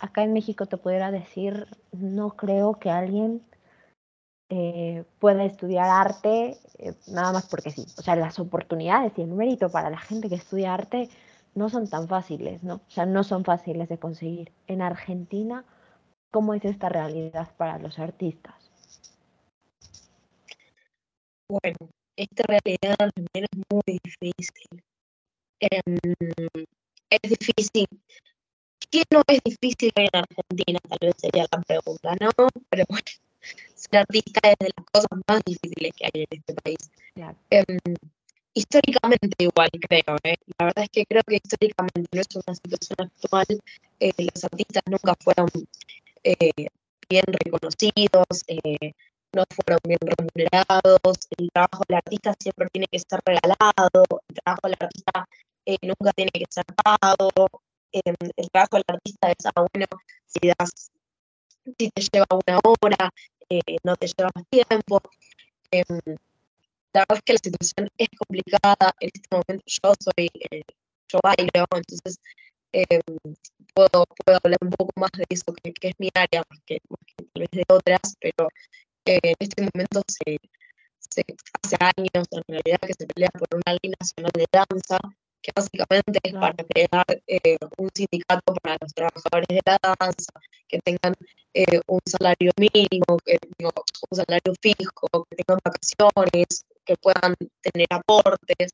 Acá 0.00 0.22
en 0.22 0.32
México 0.32 0.66
te 0.66 0.76
pudiera 0.76 1.10
decir, 1.10 1.66
no 1.92 2.30
creo 2.30 2.74
que 2.74 2.90
alguien 2.90 3.42
eh, 4.50 5.04
pueda 5.18 5.44
estudiar 5.44 5.88
arte 5.90 6.58
eh, 6.78 6.94
nada 7.08 7.32
más 7.32 7.46
porque 7.48 7.70
sí. 7.70 7.84
O 7.98 8.02
sea, 8.02 8.16
las 8.16 8.38
oportunidades 8.38 9.12
y 9.16 9.22
el 9.22 9.28
mérito 9.28 9.70
para 9.70 9.90
la 9.90 9.98
gente 9.98 10.28
que 10.28 10.36
estudia 10.36 10.74
arte 10.74 11.08
no 11.54 11.68
son 11.68 11.88
tan 11.88 12.08
fáciles, 12.08 12.62
¿no? 12.62 12.76
O 12.76 12.90
sea, 12.90 13.04
no 13.04 13.24
son 13.24 13.44
fáciles 13.44 13.88
de 13.88 13.98
conseguir. 13.98 14.52
En 14.66 14.80
Argentina 14.80 15.64
¿Cómo 16.30 16.54
es 16.54 16.64
esta 16.64 16.88
realidad 16.88 17.48
para 17.56 17.78
los 17.78 17.98
artistas? 17.98 18.54
Bueno, 21.48 21.76
esta 22.16 22.42
realidad 22.46 22.96
también 22.98 23.46
es 23.50 23.62
muy 23.70 23.98
difícil. 24.04 24.82
Em, 25.60 25.96
es 27.10 27.30
difícil. 27.30 27.86
¿Qué 28.90 29.02
no 29.10 29.22
es 29.26 29.40
difícil 29.44 29.90
en 29.96 30.08
Argentina? 30.12 30.78
Tal 30.88 30.98
vez 31.00 31.14
sería 31.16 31.46
la 31.50 31.62
pregunta, 31.62 32.14
¿no? 32.20 32.30
Pero 32.68 32.84
bueno, 32.88 33.04
ser 33.74 34.00
artista 34.00 34.40
es 34.44 34.56
de 34.60 34.70
las 34.76 34.86
cosas 34.92 35.20
más 35.26 35.40
difíciles 35.46 35.92
que 35.96 36.04
hay 36.04 36.26
en 36.30 36.38
este 36.38 36.54
país. 36.54 36.90
Em, 37.50 37.78
históricamente 38.54 39.36
igual 39.38 39.70
creo, 39.88 40.16
¿eh? 40.24 40.36
la 40.58 40.66
verdad 40.66 40.84
es 40.84 40.90
que 40.90 41.06
creo 41.06 41.22
que 41.26 41.36
históricamente 41.36 42.08
no 42.12 42.20
es 42.20 42.28
una 42.34 42.54
situación 42.54 42.96
actual, 42.98 43.46
eh, 44.00 44.12
los 44.18 44.44
artistas 44.44 44.82
nunca 44.86 45.14
fueron 45.20 45.48
eh, 46.28 46.68
bien 47.08 47.24
reconocidos, 47.26 48.26
eh, 48.48 48.92
no 49.32 49.44
fueron 49.48 49.80
bien 49.84 49.98
remunerados, 50.02 51.16
el 51.38 51.48
trabajo 51.50 51.84
del 51.88 51.96
artista 51.96 52.34
siempre 52.38 52.68
tiene 52.70 52.86
que 52.90 52.98
ser 52.98 53.20
regalado, 53.24 54.04
el 54.28 54.36
trabajo 54.44 54.60
del 54.64 54.76
artista 54.78 55.26
eh, 55.64 55.78
nunca 55.80 56.12
tiene 56.14 56.30
que 56.32 56.44
ser 56.50 56.66
pago, 56.84 57.30
em, 57.92 58.14
el 58.36 58.50
trabajo 58.50 58.76
del 58.76 58.84
artista 58.88 59.30
es, 59.30 59.46
ah, 59.46 59.64
bueno, 59.72 59.86
si 60.26 60.48
das, 60.48 60.90
si 61.78 61.90
te 61.90 62.02
lleva 62.02 62.26
una 62.30 62.60
hora, 62.62 63.10
no 63.84 63.96
te 63.96 64.06
lleva 64.06 64.30
tiempo. 64.50 65.00
Em, 65.70 65.84
la 66.92 67.00
verdad 67.08 67.16
es 67.16 67.22
que 67.22 67.32
la 67.32 67.38
situación 67.42 67.88
es 67.96 68.08
complicada. 68.18 68.94
En 69.00 69.10
este 69.14 69.28
momento 69.30 69.64
yo 69.66 69.94
soy, 69.98 70.30
yo 71.08 71.20
bailo, 71.22 71.66
entonces 71.74 72.18
em, 72.72 73.00
puedo, 73.78 74.04
puedo 74.24 74.38
hablar 74.42 74.58
un 74.62 74.70
poco 74.70 74.90
más 74.96 75.10
de 75.12 75.24
eso, 75.28 75.52
que, 75.62 75.72
es 75.80 75.94
mi 75.98 76.10
área, 76.14 76.42
más 76.50 76.60
que, 76.66 76.80
más 76.88 77.00
que 77.06 77.24
tal 77.24 77.40
vez 77.40 77.50
de 77.52 77.64
otras, 77.68 78.16
pero 78.20 78.48
eh, 79.06 79.20
en 79.22 79.36
este 79.38 79.62
momento 79.62 80.02
se, 80.08 80.38
se, 80.98 81.22
hace 81.62 81.76
años 81.78 82.26
en 82.32 82.42
realidad 82.48 82.80
que 82.80 82.94
se 82.94 83.06
pelea 83.06 83.30
por 83.30 83.48
una 83.54 83.78
ley 83.80 83.92
nacional 84.00 84.32
de 84.34 84.46
danza, 84.50 84.98
que 85.40 85.52
básicamente 85.54 86.18
es 86.24 86.32
para 86.32 86.54
crear 86.54 87.06
eh, 87.28 87.56
un 87.78 87.90
sindicato 87.94 88.52
para 88.60 88.76
los 88.80 88.92
trabajadores 88.92 89.46
de 89.48 89.60
la 89.64 89.78
danza, 89.78 90.32
que 90.66 90.80
tengan 90.80 91.14
eh, 91.54 91.80
un 91.86 92.00
salario 92.04 92.50
mínimo, 92.58 93.16
que, 93.24 93.38
digo, 93.58 93.70
un 94.10 94.16
salario 94.16 94.54
fijo, 94.60 95.24
que 95.30 95.36
tengan 95.36 95.60
vacaciones, 95.62 96.66
que 96.84 96.96
puedan 96.96 97.36
tener 97.62 97.86
aportes, 97.90 98.72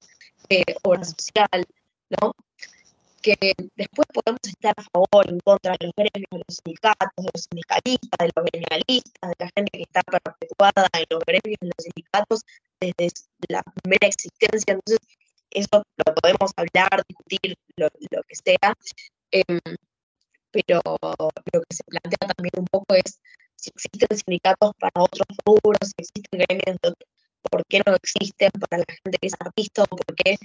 eh, 0.48 0.64
obra 0.82 1.04
social, 1.04 1.66
¿no? 2.08 2.34
Que 3.24 3.54
después 3.74 4.06
podemos 4.12 4.40
estar 4.44 4.74
a 4.76 4.82
favor, 4.82 5.24
en 5.28 5.40
contra 5.40 5.72
de 5.72 5.86
los 5.86 5.94
gremios, 5.96 6.28
de 6.30 6.38
los 6.46 6.56
sindicatos, 6.62 7.08
de 7.16 7.30
los 7.32 7.42
sindicalistas, 7.48 8.18
de 8.20 8.30
los 8.36 8.44
gremialistas, 8.52 9.30
de 9.30 9.36
la 9.38 9.50
gente 9.56 9.70
que 9.72 9.82
está 9.82 10.02
perpetuada 10.02 10.88
en 10.92 11.06
los 11.08 11.20
gremios, 11.24 11.58
en 11.62 11.68
los 11.72 11.80
sindicatos, 11.80 12.44
desde 12.80 13.08
la 13.48 13.62
primera 13.62 14.08
existencia. 14.08 14.74
Entonces, 14.74 15.00
eso 15.50 15.82
lo 16.04 16.14
podemos 16.20 16.50
hablar, 16.56 17.02
discutir, 17.08 17.56
lo, 17.76 17.88
que 18.28 18.36
sea. 18.44 18.74
Em, 19.30 19.60
pero 20.52 20.82
lo 20.84 21.60
que 21.64 21.76
se 21.76 21.84
plantea 21.84 22.28
también 22.36 22.52
un 22.58 22.66
poco 22.66 22.94
es 22.94 23.20
si 23.56 23.70
existen 23.70 24.18
sindicatos 24.18 24.72
para 24.78 24.92
otros 25.00 25.26
rubros, 25.46 25.80
si 25.80 25.94
existen 25.96 26.44
gremios 26.44 26.76
de 26.82 26.92
por 27.50 27.64
qué 27.66 27.80
no 27.86 27.94
existen 27.94 28.50
para 28.68 28.78
la 28.78 28.94
gente 29.02 29.18
que 29.18 29.26
es 29.26 29.34
artista 29.38 29.82
o 29.82 29.96
por 29.96 30.14
qué 30.14 30.36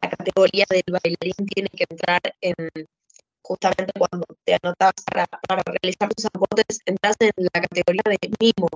la 0.00 0.10
categoría 0.10 0.64
del 0.68 0.84
bailarín 0.86 1.46
tiene 1.46 1.68
que 1.68 1.84
entrar 1.88 2.20
en 2.40 2.54
justamente 3.42 3.92
cuando 3.98 4.24
te 4.44 4.56
anotas 4.62 4.92
para, 5.04 5.26
para 5.26 5.62
realizar 5.64 6.08
tus 6.14 6.26
aportes, 6.26 6.78
entras 6.86 7.16
en 7.20 7.32
la 7.36 7.60
categoría 7.60 8.02
de 8.06 8.30
mimo. 8.40 8.68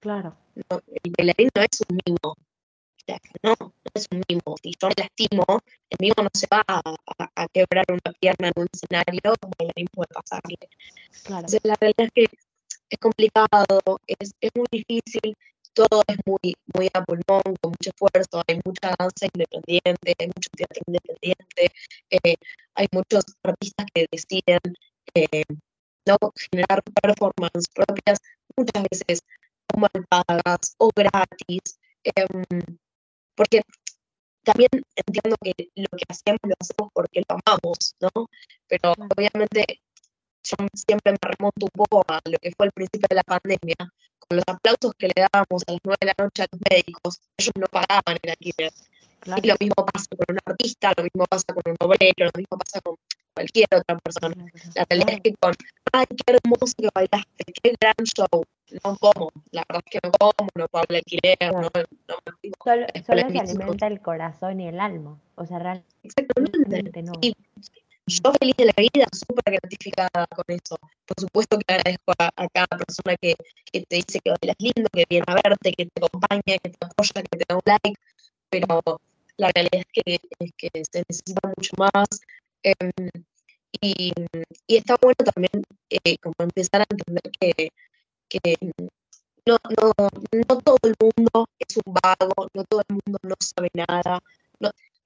Claro. 0.00 0.36
el 0.54 1.12
bailarín 1.16 1.50
no 1.54 1.62
es 1.62 1.80
un 1.88 1.98
mimo. 2.04 2.36
No, 3.42 3.54
no 3.60 3.72
es 3.94 4.06
un 4.10 4.22
mimo. 4.28 4.56
Si 4.62 4.72
yo 4.80 4.88
me 4.88 4.94
lastimo, 4.96 5.44
el 5.90 5.98
mimo 6.00 6.14
no 6.22 6.30
se 6.32 6.46
va 6.50 6.64
a, 6.66 6.80
a, 7.36 7.48
quebrar 7.48 7.84
una 7.90 8.12
pierna 8.18 8.48
en 8.48 8.54
un 8.56 8.66
escenario, 8.72 9.34
un 9.42 9.52
bailarín 9.58 9.86
puede 9.92 10.08
pasarle. 10.14 10.56
Claro. 11.22 11.40
Entonces, 11.40 11.60
la 11.64 11.76
realidad 11.78 12.06
es 12.06 12.12
que 12.12 12.26
es 12.88 12.98
complicado, 12.98 13.80
es, 14.06 14.34
es 14.40 14.50
muy 14.54 14.66
difícil 14.70 15.36
todo 15.74 16.02
es 16.06 16.16
muy, 16.24 16.56
muy 16.74 16.88
a 16.94 17.04
pulmón, 17.04 17.42
con 17.60 17.72
mucho 17.72 17.90
esfuerzo, 17.90 18.42
hay 18.46 18.60
mucha 18.64 18.94
danza 18.98 19.26
independiente, 19.32 20.14
hay 20.18 20.26
mucho 20.26 20.48
teatro 20.56 20.82
independiente, 20.86 21.72
eh, 22.10 22.36
hay 22.74 22.86
muchos 22.92 23.24
artistas 23.42 23.86
que 23.92 24.06
deciden 24.10 24.60
eh, 25.14 25.44
no 26.06 26.16
generar 26.50 26.82
performances 27.02 27.68
propias, 27.74 28.18
muchas 28.56 28.82
veces 28.90 29.20
o 29.74 29.78
mal 29.78 30.06
pagas 30.08 30.74
o 30.78 30.90
gratis, 30.94 31.78
em, 32.04 32.78
porque 33.34 33.62
también 34.44 34.68
entiendo 34.96 35.36
que 35.42 35.54
lo 35.76 35.88
que 35.96 36.04
hacemos 36.08 36.40
lo 36.44 36.54
hacemos 36.60 36.90
porque 36.92 37.22
lo 37.28 37.36
amamos, 37.44 37.96
¿no? 38.00 38.28
Pero 38.68 38.92
obviamente 38.92 39.80
yo 40.44 40.56
siempre 40.74 41.12
me 41.12 41.18
remonto 41.22 41.66
un 41.66 41.70
poco 41.74 42.04
a 42.08 42.20
lo 42.26 42.38
que 42.38 42.52
fue 42.56 42.66
el 42.66 42.72
principio 42.72 43.06
de 43.08 43.16
la 43.16 43.22
pandemia, 43.22 43.76
con 44.28 44.36
los 44.36 44.44
aplausos 44.46 44.92
que 44.98 45.08
le 45.08 45.14
dábamos 45.16 45.62
a 45.66 45.72
las 45.72 45.80
nueve 45.84 45.98
de 46.00 46.06
la 46.06 46.14
noche 46.18 46.42
a 46.42 46.46
los 46.50 46.60
médicos, 46.70 47.20
ellos 47.36 47.52
no 47.58 47.66
pagaban 47.66 48.18
el 48.22 48.30
alquiler. 48.30 48.72
Y 49.42 49.46
lo 49.46 49.56
mismo 49.58 49.86
pasa 49.86 50.06
con 50.10 50.36
un 50.36 50.38
artista, 50.44 50.92
lo 50.96 51.04
mismo 51.04 51.24
pasa 51.24 51.44
con 51.46 51.62
un 51.66 51.76
obrero, 51.80 52.26
lo 52.26 52.30
mismo 52.36 52.58
pasa 52.58 52.80
con 52.82 52.96
cualquier 53.34 53.66
otra 53.74 53.98
persona. 53.98 54.44
La 54.74 54.84
realidad 54.88 55.14
es 55.14 55.20
que 55.22 55.34
con, 55.40 55.54
ay, 55.92 56.06
qué 56.08 56.36
hermoso 56.36 56.74
que 56.76 56.88
bailaste, 56.94 57.44
qué 57.62 57.74
gran 57.80 57.94
show, 58.04 58.44
no 58.84 58.96
como, 58.96 59.32
la 59.50 59.64
verdad 59.68 59.82
es 59.86 59.90
que 59.90 60.00
no 60.04 60.12
como, 60.12 60.50
no 60.54 60.68
pago 60.68 60.86
el 60.90 60.96
alquiler, 60.96 61.38
no, 61.40 61.60
no, 61.62 61.70
Solo, 62.62 62.86
solo 63.06 63.30
se 63.30 63.38
alimenta 63.38 63.86
el 63.86 64.00
corazón 64.00 64.60
y 64.60 64.68
el 64.68 64.80
alma, 64.80 65.18
o 65.34 65.46
sea, 65.46 65.58
realmente 65.58 65.94
Exactamente. 66.02 67.02
no 67.02 67.12
yo 68.06 68.32
feliz 68.38 68.56
de 68.56 68.66
la 68.66 68.74
vida, 68.76 69.06
súper 69.12 69.44
gratificada 69.46 70.26
con 70.34 70.44
eso. 70.48 70.76
Por 71.06 71.20
supuesto 71.20 71.58
que 71.58 71.74
agradezco 71.74 72.12
a, 72.18 72.48
cada 72.52 72.66
persona 72.66 73.16
que, 73.16 73.34
que, 73.72 73.82
te 73.82 73.96
dice 73.96 74.20
que 74.20 74.30
bailas 74.30 74.56
lindo, 74.58 74.88
que 74.92 75.04
viene 75.08 75.24
a 75.26 75.34
verte, 75.34 75.72
que 75.72 75.86
te 75.86 76.04
acompaña, 76.04 76.58
que 76.62 76.70
te 76.70 76.86
apoya, 76.86 77.22
que 77.22 77.38
te 77.38 77.44
da 77.48 77.56
un 77.56 77.62
like, 77.64 78.00
pero 78.50 78.82
la 79.36 79.50
realidad 79.54 79.80
es 79.80 79.86
que, 79.92 80.18
es 80.38 80.52
que 80.56 80.70
se 80.90 81.04
necesita 81.08 81.48
mucho 81.56 81.72
más. 81.78 82.08
Em, 82.62 82.90
y, 83.80 84.12
y, 84.66 84.76
está 84.76 84.96
bueno 85.00 85.16
también 85.34 85.64
eh, 85.90 86.16
como 86.18 86.34
empezar 86.38 86.82
a 86.82 86.86
entender 86.88 87.32
que, 87.40 87.70
que 88.28 88.58
no, 89.46 89.58
no, 89.76 89.92
no 90.48 90.58
todo 90.60 90.76
el 90.82 90.94
mundo 91.00 91.48
es 91.58 91.76
un 91.84 91.94
vago, 91.94 92.48
no 92.54 92.64
todo 92.64 92.82
el 92.88 92.98
mundo 93.04 93.18
no 93.22 93.34
sabe 93.40 93.70
nada. 93.74 94.20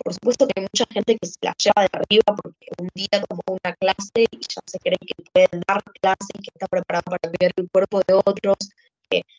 Por 0.09 0.15
supuesto 0.15 0.47
que 0.47 0.61
hay 0.61 0.67
mucha 0.73 0.87
gente 0.91 1.19
que 1.19 1.27
se 1.27 1.37
la 1.43 1.55
lleva 1.59 1.83
de 1.83 1.91
arriba 1.93 2.25
porque 2.43 2.67
un 2.79 2.89
día 2.95 3.21
tomó 3.29 3.43
una 3.63 3.75
clase 3.77 4.25
y 4.31 4.39
ya 4.41 4.61
se 4.65 4.79
cree 4.79 4.97
que 4.97 5.23
puede 5.35 5.49
dar 5.69 5.83
clases, 6.01 6.33
que 6.33 6.49
está 6.55 6.67
preparado 6.67 7.03
para 7.05 7.31
ver 7.39 7.53
el 7.55 7.69
cuerpo 7.71 8.01
de 8.07 8.15
otros. 8.15 8.57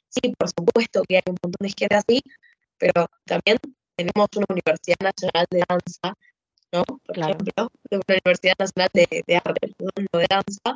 sí, 0.10 0.22
por 0.38 0.48
supuesto 0.48 1.02
que 1.08 1.16
hay 1.16 1.24
un 1.26 1.38
montón 1.42 1.58
de 1.60 1.74
gente 1.76 1.96
así, 1.96 2.22
pero 2.78 3.08
también 3.26 3.58
tenemos 3.96 4.28
una 4.36 4.46
Universidad 4.50 5.02
Nacional 5.02 5.46
de 5.50 5.64
Danza, 5.68 6.14
¿no? 6.72 6.84
Por 6.84 7.18
ejemplo, 7.18 7.72
una 7.90 8.02
Universidad 8.08 8.54
Nacional 8.60 8.90
de, 8.94 9.24
de 9.26 9.36
Arte, 9.38 9.74
no 9.80 10.20
de 10.20 10.28
danza. 10.30 10.76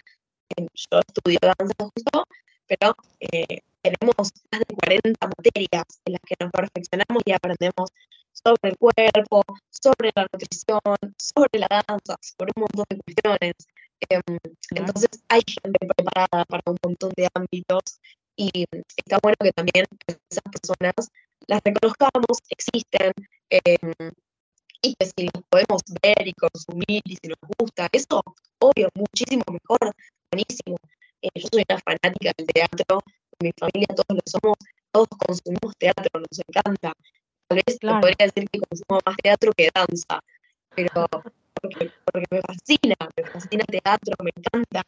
Yo 0.58 1.00
estudio 1.06 1.38
danza 1.40 1.74
justo, 1.78 2.26
pero 2.66 2.96
eh, 3.20 3.62
tenemos 3.84 4.16
más 4.18 4.60
de 4.60 4.76
40 4.76 5.28
materias 5.28 5.86
en 6.06 6.14
las 6.14 6.22
que 6.26 6.36
nos 6.40 6.52
perfeccionamos 6.52 7.22
y 7.26 7.32
aprendemos 7.32 7.92
sobre 8.34 8.72
el 8.72 8.78
cuerpo, 8.78 9.44
sobre 9.84 10.12
la 10.16 10.28
nutrición, 10.32 10.80
sobre 11.18 11.60
la 11.60 11.68
danza, 11.68 12.16
sobre 12.22 12.52
un 12.56 12.62
montón 12.62 12.86
de 12.90 13.00
cuestiones. 13.04 13.56
Em, 14.10 14.22
entonces 14.72 15.10
hay 15.28 15.42
gente 15.46 15.80
preparada 15.80 16.46
para 16.46 16.64
un 16.68 16.78
montón 16.84 17.12
de 17.18 17.28
ámbitos 17.34 18.00
y 18.38 18.66
está 18.98 19.20
bueno 19.22 19.36
que 19.42 19.52
también 19.52 19.86
esas 20.08 20.44
personas 20.52 21.12
las 21.48 21.62
reconozcamos, 21.64 22.40
existen 22.50 23.12
em, 23.50 23.92
y 24.82 24.96
que 24.96 25.06
si 25.06 25.30
podemos 25.50 25.82
ver 26.02 26.28
y 26.28 26.34
consumir 26.34 27.02
y 27.06 27.16
si 27.16 27.28
nos 27.28 27.40
gusta, 27.58 27.88
eso, 27.92 28.22
obvio, 28.60 28.90
muchísimo 28.96 29.44
mejor, 29.52 29.94
buenísimo. 30.32 30.78
Eh, 31.22 31.30
yo 31.36 31.48
soy 31.52 31.64
una 31.70 31.80
fanática 31.80 32.32
del 32.38 32.48
teatro, 32.48 33.00
mi 33.40 33.52
familia 33.60 33.88
todos 33.96 34.18
lo 34.18 34.24
somos, 34.26 34.58
todos 34.92 35.08
consumimos 35.28 35.76
teatro, 35.78 36.20
nos 36.20 36.40
encanta. 36.48 36.94
Tal 37.48 37.62
vez 37.66 37.78
podría 37.80 38.16
decir 38.20 38.50
que 38.50 38.60
consumo 38.60 39.00
más 39.06 39.18
teatro 39.18 39.52
que 39.56 39.70
danza, 39.74 40.20
pero 40.76 41.08
porque, 41.62 41.92
me 42.32 42.42
fascina, 42.42 42.96
me 43.16 43.24
fascina 43.26 43.64
el 43.68 43.82
teatro, 43.82 44.16
me 44.24 44.32
encanta. 44.36 44.84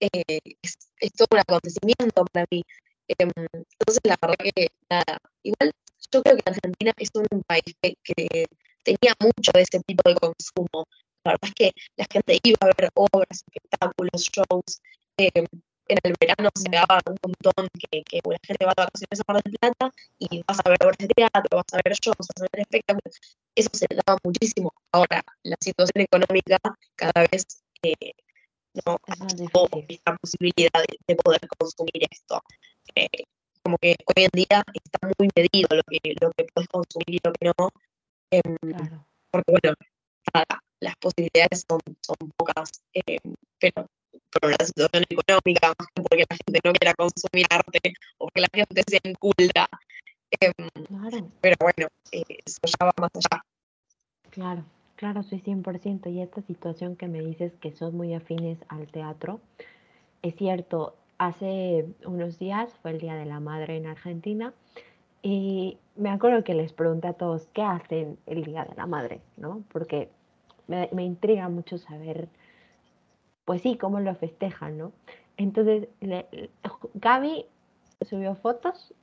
Eh, 0.00 0.40
es, 0.62 1.12
todo 1.12 1.28
un 1.32 1.38
acontecimiento 1.38 2.24
para 2.32 2.46
mí. 2.50 2.62
Em, 3.08 3.30
entonces, 3.52 4.00
la 4.04 4.16
verdad 4.20 4.36
que, 4.38 4.68
nada, 4.90 5.18
igual 5.42 5.72
yo 6.12 6.22
creo 6.22 6.36
que 6.36 6.42
Argentina 6.46 6.92
es 6.96 7.08
un 7.14 7.42
país 7.42 7.62
que, 7.82 8.46
tenía 8.84 9.14
mucho 9.20 9.52
de 9.54 9.62
ese 9.62 9.80
tipo 9.80 10.08
de 10.08 10.16
consumo. 10.16 10.86
La 11.24 11.32
verdad 11.32 11.48
es 11.48 11.54
que 11.54 11.72
la 11.96 12.06
gente 12.10 12.38
iba 12.42 12.58
a 12.60 12.70
ver 12.76 12.90
obras, 12.94 13.44
espectáculos, 13.46 14.22
shows. 14.32 14.80
Eh, 15.18 15.46
en 15.92 15.98
el 16.02 16.14
verano 16.20 16.48
se 16.54 16.70
daba 16.70 17.00
un 17.06 17.18
montón 17.22 17.68
que, 17.78 18.02
que 18.02 18.20
la 18.24 18.38
gente 18.46 18.64
va 18.64 18.72
de 18.76 18.82
vacaciones 18.82 19.20
a 19.20 19.32
Mar 19.32 19.42
del 19.42 19.54
Plata 19.54 19.92
y 20.18 20.42
vas 20.46 20.58
a 20.64 20.68
ver 20.68 20.78
obras 20.82 20.98
de 20.98 21.08
teatro, 21.08 21.56
vas 21.56 21.72
a 21.72 21.80
ver 21.84 21.94
shows, 21.94 22.16
vas 22.18 22.40
a 22.40 22.48
ver 22.52 22.60
espectáculos. 22.62 23.20
Eso 23.54 23.70
se 23.72 23.86
daba 23.90 24.18
muchísimo. 24.24 24.72
Ahora, 24.92 25.22
la 25.42 25.56
situación 25.60 26.04
económica 26.04 26.58
cada 26.96 27.26
vez 27.30 27.44
eh, 27.82 28.12
no 28.86 28.98
esta 29.88 30.16
posibilidad 30.16 30.80
de, 31.06 31.16
poder 31.16 31.40
consumir 31.58 32.08
esto. 32.10 32.42
Eh, 32.94 33.24
como 33.62 33.76
que 33.78 33.96
hoy 34.06 34.24
en 34.24 34.30
día 34.32 34.64
está 34.72 35.08
muy 35.18 35.28
medido 35.36 35.68
lo 35.76 35.82
que, 35.84 36.14
lo 36.20 36.30
que 36.32 36.46
puedes 36.52 36.68
consumir 36.68 37.08
y 37.08 37.20
lo 37.22 37.32
que 37.32 37.46
no. 37.46 37.70
Em, 38.30 38.56
porque 39.30 39.52
bueno, 39.52 39.74
las 40.80 40.96
posibilidades 40.96 41.64
son, 41.68 41.80
son 42.00 42.16
pocas, 42.36 42.82
eh, 42.94 43.18
pero 43.60 43.86
por 44.40 44.50
la 44.50 44.64
situación 44.64 45.04
económica, 45.08 45.68
más 45.78 45.88
que 45.94 46.02
porque 46.02 46.24
la 46.28 46.36
gente 46.36 46.60
no 46.64 46.72
quiera 46.72 46.94
consumir 46.94 47.46
arte 47.50 47.94
o 48.18 48.26
porque 48.26 48.40
la 48.40 48.48
gente 48.52 48.82
se 48.88 48.98
inculta. 49.04 49.68
Em, 50.40 50.52
pero 51.40 51.56
bueno, 51.60 51.88
eh, 52.12 52.24
eso 52.46 52.58
ya 52.64 52.86
va 52.86 52.92
más 52.98 53.10
allá. 53.14 53.42
Claro, 54.30 54.64
Claro, 55.02 55.24
soy 55.24 55.40
100%. 55.40 56.08
Y 56.10 56.20
esta 56.20 56.42
situación 56.42 56.94
que 56.94 57.08
me 57.08 57.20
dices 57.20 57.52
que 57.60 57.72
son 57.72 57.96
muy 57.96 58.14
afines 58.14 58.56
al 58.68 58.86
teatro, 58.86 59.40
es 60.22 60.36
cierto, 60.36 60.94
hace 61.18 61.86
unos 62.06 62.38
días 62.38 62.72
fue 62.82 62.92
el 62.92 63.00
Día 63.00 63.16
de 63.16 63.26
la 63.26 63.40
Madre 63.40 63.76
en 63.76 63.86
Argentina 63.86 64.54
y 65.20 65.76
me 65.96 66.08
acuerdo 66.08 66.44
que 66.44 66.54
les 66.54 66.72
pregunté 66.72 67.08
a 67.08 67.14
todos 67.14 67.48
qué 67.52 67.62
hacen 67.62 68.16
el 68.26 68.44
Día 68.44 68.64
de 68.64 68.76
la 68.76 68.86
Madre, 68.86 69.20
¿no? 69.36 69.64
Porque 69.72 70.08
me, 70.68 70.88
me 70.92 71.02
intriga 71.02 71.48
mucho 71.48 71.78
saber, 71.78 72.28
pues 73.44 73.62
sí, 73.62 73.76
cómo 73.76 74.00
lo 74.00 74.14
festejan, 74.14 74.78
¿no? 74.78 74.92
Entonces, 75.36 75.88
Gaby 76.94 77.46
subió 78.02 78.34
fotos 78.34 78.94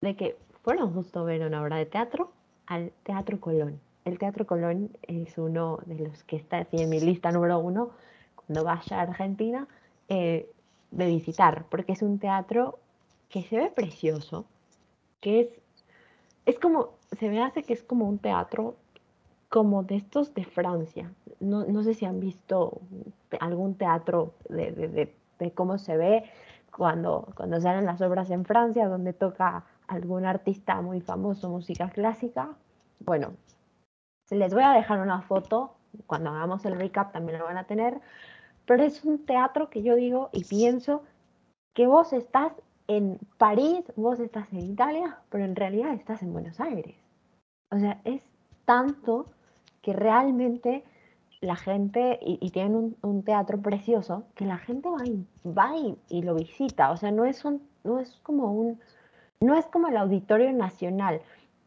de 0.00 0.16
que 0.16 0.36
fueron 0.62 0.92
justo 0.92 1.20
a 1.20 1.24
ver 1.24 1.42
una 1.46 1.62
obra 1.62 1.76
de 1.76 1.86
teatro 1.86 2.32
al 2.66 2.92
Teatro 3.02 3.40
Colón. 3.40 3.80
El 4.04 4.18
Teatro 4.18 4.46
Colón 4.46 4.90
es 5.02 5.36
uno 5.38 5.78
de 5.86 6.08
los 6.08 6.24
que 6.24 6.36
está 6.36 6.66
en 6.70 6.88
mi 6.88 7.00
lista 7.00 7.32
número 7.32 7.58
uno 7.58 7.90
cuando 8.34 8.64
vaya 8.64 8.98
a 8.98 9.02
Argentina 9.02 9.66
eh, 10.08 10.48
de 10.90 11.06
visitar, 11.06 11.66
porque 11.68 11.92
es 11.92 12.02
un 12.02 12.18
teatro 12.18 12.78
que 13.28 13.42
se 13.42 13.56
ve 13.56 13.70
precioso, 13.70 14.46
que 15.20 15.40
es, 15.40 15.48
es 16.46 16.58
como, 16.58 16.94
se 17.18 17.28
me 17.28 17.42
hace 17.42 17.64
que 17.64 17.72
es 17.72 17.82
como 17.82 18.08
un 18.08 18.18
teatro 18.18 18.76
como 19.56 19.84
de 19.84 19.96
estos 19.96 20.34
de 20.34 20.44
Francia. 20.44 21.10
No, 21.40 21.64
no 21.64 21.82
sé 21.82 21.94
si 21.94 22.04
han 22.04 22.20
visto 22.20 22.78
algún 23.40 23.74
teatro 23.76 24.34
de, 24.50 24.70
de, 24.70 25.14
de, 25.38 25.50
cómo 25.52 25.78
se 25.78 25.96
ve 25.96 26.24
cuando, 26.70 27.28
cuando 27.34 27.58
salen 27.58 27.86
las 27.86 28.02
obras 28.02 28.28
en 28.28 28.44
Francia, 28.44 28.86
donde 28.86 29.14
toca 29.14 29.64
algún 29.88 30.26
artista 30.26 30.82
muy 30.82 31.00
famoso, 31.00 31.48
música 31.48 31.88
clásica. 31.88 32.50
Bueno, 33.00 33.32
les 34.28 34.52
voy 34.52 34.62
a 34.62 34.72
dejar 34.72 35.00
una 35.00 35.22
foto, 35.22 35.72
cuando 36.06 36.28
hagamos 36.32 36.66
el 36.66 36.76
recap 36.78 37.12
también 37.12 37.38
lo 37.38 37.46
van 37.46 37.56
a 37.56 37.64
tener, 37.64 37.98
pero 38.66 38.82
es 38.82 39.06
un 39.06 39.24
teatro 39.24 39.70
que 39.70 39.82
yo 39.82 39.94
digo 39.94 40.28
y 40.32 40.44
pienso 40.44 41.02
que 41.72 41.86
vos 41.86 42.12
estás 42.12 42.52
en 42.88 43.18
París, 43.38 43.90
vos 43.96 44.20
estás 44.20 44.52
en 44.52 44.66
Italia, 44.70 45.18
pero 45.30 45.46
en 45.46 45.56
realidad 45.56 45.94
estás 45.94 46.22
en 46.22 46.34
Buenos 46.34 46.60
Aires. 46.60 46.94
O 47.70 47.78
sea, 47.78 48.02
es 48.04 48.22
tanto 48.66 49.30
que 49.86 49.92
realmente 49.92 50.82
la 51.40 51.54
gente, 51.54 52.18
y, 52.20 52.50
tienen 52.50 52.96
un, 53.02 53.22
teatro 53.22 53.62
precioso, 53.62 54.24
que 54.34 54.44
la 54.44 54.58
gente 54.58 54.88
va 54.88 55.06
y, 55.06 55.24
va 55.46 55.76
y, 56.08 56.22
lo 56.22 56.34
visita. 56.34 56.90
O 56.90 56.96
sea, 56.96 57.12
no 57.12 57.24
es, 57.24 57.44
un, 57.44 57.62
no 57.84 58.00
es 58.00 58.18
como 58.24 58.52
un, 58.52 58.80
no 59.38 59.54
es 59.54 59.64
como 59.66 59.86
el 59.86 59.96
Auditorio 59.96 60.52
Nacional. 60.52 61.20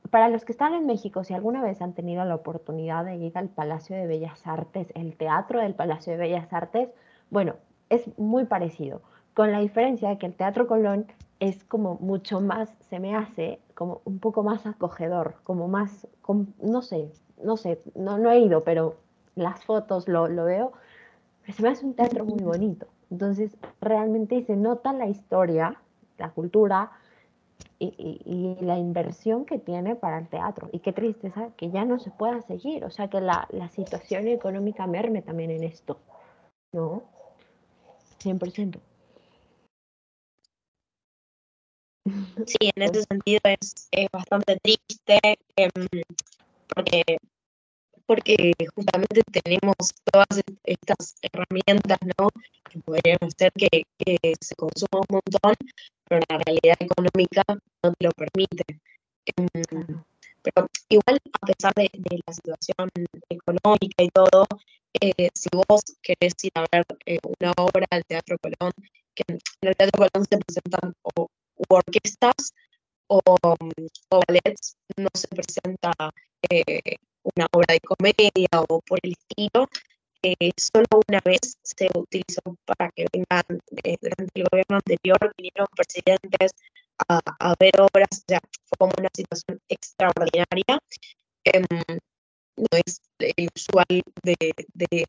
Para 0.09 0.27
los 0.27 0.43
que 0.43 0.51
están 0.51 0.73
en 0.73 0.85
México, 0.85 1.23
si 1.23 1.33
alguna 1.33 1.61
vez 1.61 1.81
han 1.81 1.93
tenido 1.93 2.25
la 2.25 2.35
oportunidad 2.35 3.05
de 3.05 3.15
ir 3.15 3.37
al 3.37 3.47
Palacio 3.47 3.95
de 3.95 4.05
Bellas 4.05 4.45
Artes, 4.45 4.91
el 4.95 5.15
teatro 5.15 5.61
del 5.61 5.73
Palacio 5.73 6.11
de 6.11 6.19
Bellas 6.19 6.51
Artes, 6.51 6.89
bueno, 7.29 7.55
es 7.87 8.05
muy 8.17 8.43
parecido, 8.43 9.01
con 9.33 9.53
la 9.53 9.59
diferencia 9.59 10.09
de 10.09 10.17
que 10.17 10.25
el 10.25 10.33
Teatro 10.33 10.67
Colón 10.67 11.07
es 11.39 11.63
como 11.63 11.95
mucho 12.01 12.41
más, 12.41 12.69
se 12.89 12.99
me 12.99 13.15
hace 13.15 13.61
como 13.79 14.01
un 14.03 14.19
poco 14.19 14.43
más 14.43 14.65
acogedor, 14.65 15.35
como 15.45 15.69
más, 15.69 16.05
no 16.61 16.81
sé, 16.81 17.09
no 17.41 17.55
sé, 17.55 17.79
no, 17.95 18.17
no 18.17 18.29
he 18.29 18.39
ido, 18.39 18.65
pero 18.65 18.97
las 19.35 19.63
fotos 19.63 20.09
lo, 20.09 20.27
veo, 20.27 20.73
se 21.47 21.63
me 21.63 21.69
hace 21.69 21.85
un 21.85 21.93
teatro 21.93 22.25
muy 22.25 22.43
bonito. 22.43 22.87
Entonces, 23.09 23.55
realmente 23.79 24.43
se 24.43 24.57
nota 24.57 24.91
la 24.91 25.07
historia, 25.07 25.77
la 26.17 26.31
cultura, 26.31 26.91
y, 27.79 28.57
la 28.59 28.77
inversión 28.77 29.45
que 29.45 29.59
tiene 29.59 29.95
para 29.95 30.17
el 30.17 30.27
teatro. 30.27 30.67
Y 30.73 30.79
qué 30.79 30.91
tristeza 30.91 31.51
que 31.55 31.71
ya 31.71 31.85
no 31.85 31.99
se 31.99 32.11
pueda 32.11 32.41
seguir, 32.41 32.83
o 32.83 32.89
sea, 32.89 33.07
que 33.07 33.21
la, 33.21 33.47
la 33.49 33.69
situación 33.69 34.27
económica 34.27 34.87
merme 34.87 35.21
también 35.21 35.51
en 35.51 35.63
esto, 35.63 35.99
¿no? 36.73 37.03
100%. 38.21 38.77
Sí, 42.45 42.57
en 42.75 42.83
ese 42.83 43.03
sentido 43.03 43.39
es, 43.43 43.87
es 43.91 44.07
bastante 44.11 44.57
triste, 44.61 45.19
em, 45.55 45.71
porque 46.73 47.17
porque 48.09 48.53
justamente 48.73 49.21
tenemos 49.31 49.75
todas 50.11 50.41
estas 50.63 51.13
herramientas, 51.21 51.99
¿no? 52.17 52.29
Que 52.67 52.79
podrían 52.79 53.19
hacer 53.21 53.51
que, 53.53 53.83
se 54.41 54.55
consuma 54.55 55.05
un 55.07 55.21
montón, 55.21 55.53
pero 56.07 56.25
la 56.27 56.39
realidad 56.39 56.75
económica 56.79 57.43
no 57.83 57.93
te 57.93 58.05
lo 58.05 58.11
permite. 58.13 58.63
Em, 59.27 59.47
pero 60.41 60.67
igual, 60.89 61.19
a 61.39 61.45
pesar 61.45 61.71
de, 61.75 61.91
la 62.25 62.33
situación 62.33 62.89
económica 63.29 64.03
y 64.03 64.09
todo, 64.09 64.47
eh, 64.99 65.29
si 65.35 65.49
vos 65.53 65.81
querés 66.01 66.33
ir 66.43 66.51
a 66.55 66.65
ver 66.71 66.85
eh, 67.05 67.19
una 67.39 67.53
obra 67.57 67.85
del 67.91 68.05
Teatro 68.05 68.37
Colón, 68.41 68.73
que 69.13 69.23
en 69.27 69.39
el 69.61 69.75
Teatro 69.75 69.99
Colón 69.99 70.25
se 70.27 70.37
presentan 70.39 70.95
o, 71.03 71.27
orquestas 71.67 72.53
o, 73.07 73.19
o 73.19 74.19
ballets, 74.27 74.77
no 74.97 75.09
se 75.13 75.27
presenta 75.27 75.91
eh, 76.49 76.95
una 77.23 77.47
obra 77.51 77.73
de 77.73 77.79
comedia 77.81 78.47
o 78.69 78.81
por 78.81 78.99
el 79.03 79.13
estilo, 79.13 79.67
eh, 80.21 80.51
solo 80.57 80.85
una 81.07 81.19
vez 81.23 81.57
se 81.63 81.87
utilizó 81.95 82.41
para 82.65 82.91
que 82.91 83.05
vengan, 83.11 83.43
durante 84.01 84.31
el 84.35 84.47
gobierno 84.51 84.75
anterior, 84.75 85.33
vinieron 85.37 85.67
presidentes 85.75 86.51
a, 87.07 87.19
a, 87.39 87.55
ver 87.59 87.79
obras, 87.79 88.23
o 88.27 88.39
fue 88.65 88.77
como 88.77 88.93
una 88.97 89.09
situación 89.13 89.59
extraordinaria. 89.69 90.79
Em, 91.45 91.65
no 92.57 92.67
es 92.85 93.01
el 93.19 93.47
usual 93.55 94.03
de, 94.23 94.35
de, 94.73 95.05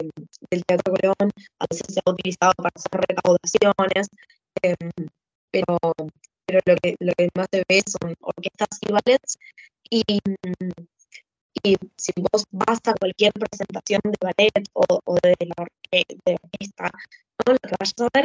del 0.51 0.65
Teatro 0.65 0.95
Colón, 0.95 1.33
a 1.59 1.67
veces 1.69 1.93
se 1.93 2.01
ha 2.05 2.11
utilizado 2.11 2.53
para 2.57 2.71
hacer 2.75 3.01
recaudaciones, 3.09 4.09
em, 4.63 5.09
pero, 5.51 5.79
pero 6.51 6.61
lo, 6.67 6.77
que, 6.77 6.97
lo 6.99 7.13
que 7.15 7.29
más 7.37 7.47
se 7.53 7.63
ve 7.69 7.83
son 7.87 8.15
orquestas 8.21 8.79
y 8.83 8.93
ballets, 8.93 9.39
y 9.89 10.03
y 11.63 11.77
si 11.97 12.13
vos 12.17 12.45
vas 12.51 12.79
a 12.85 12.95
cualquier 12.95 13.33
presentación 13.33 14.01
de 14.05 14.17
ballet 14.21 14.53
o, 14.73 15.15
de, 15.23 15.35
la 15.41 15.67
de 16.25 16.39
orquesta, 16.43 16.91
¿no? 17.45 17.53
lo 17.53 17.59
que 17.59 17.77
vayas 17.79 17.95
a 17.99 18.09
ver, 18.15 18.25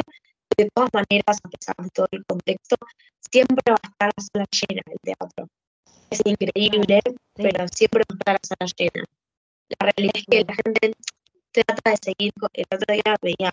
de 0.56 0.70
todas 0.72 0.90
maneras, 0.94 1.38
a 1.42 1.48
pesar 1.48 1.74
de 1.76 1.90
todo 1.90 2.08
el 2.12 2.24
contexto, 2.24 2.76
siempre 3.30 3.58
va 3.68 3.76
a 3.82 3.88
estar 3.88 4.12
la 4.16 4.22
sala 4.22 4.46
llena 4.50 4.82
el 4.86 4.98
teatro. 5.02 5.48
Es 6.08 6.22
increíble, 6.24 7.00
pero 7.34 7.68
siempre 7.68 8.04
va 8.08 8.14
a 8.14 8.18
estar 8.18 8.34
la 8.34 8.48
sala 8.48 8.72
llena. 8.78 9.04
La 9.68 9.90
realidad 9.90 10.12
es 10.14 10.24
que 10.24 10.44
la 10.44 10.54
gente 10.54 10.94
trata 11.52 11.90
de 11.90 11.96
seguir, 12.02 12.32
el 12.52 12.64
otro 12.70 12.94
día 12.94 13.16
veía 13.20 13.52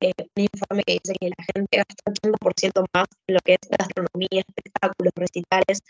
eh, 0.00 0.12
un 0.18 0.42
informe 0.42 0.82
que 0.84 0.92
dice 0.94 1.14
que 1.20 1.28
la 1.28 1.44
gente 1.54 1.76
gasta 1.76 2.12
80% 2.12 2.86
más 2.94 3.06
en 3.26 3.34
lo 3.34 3.40
que 3.40 3.54
es 3.54 3.68
gastronomía, 3.70 4.44
espectáculos, 4.46 5.12
recitales, 5.16 5.82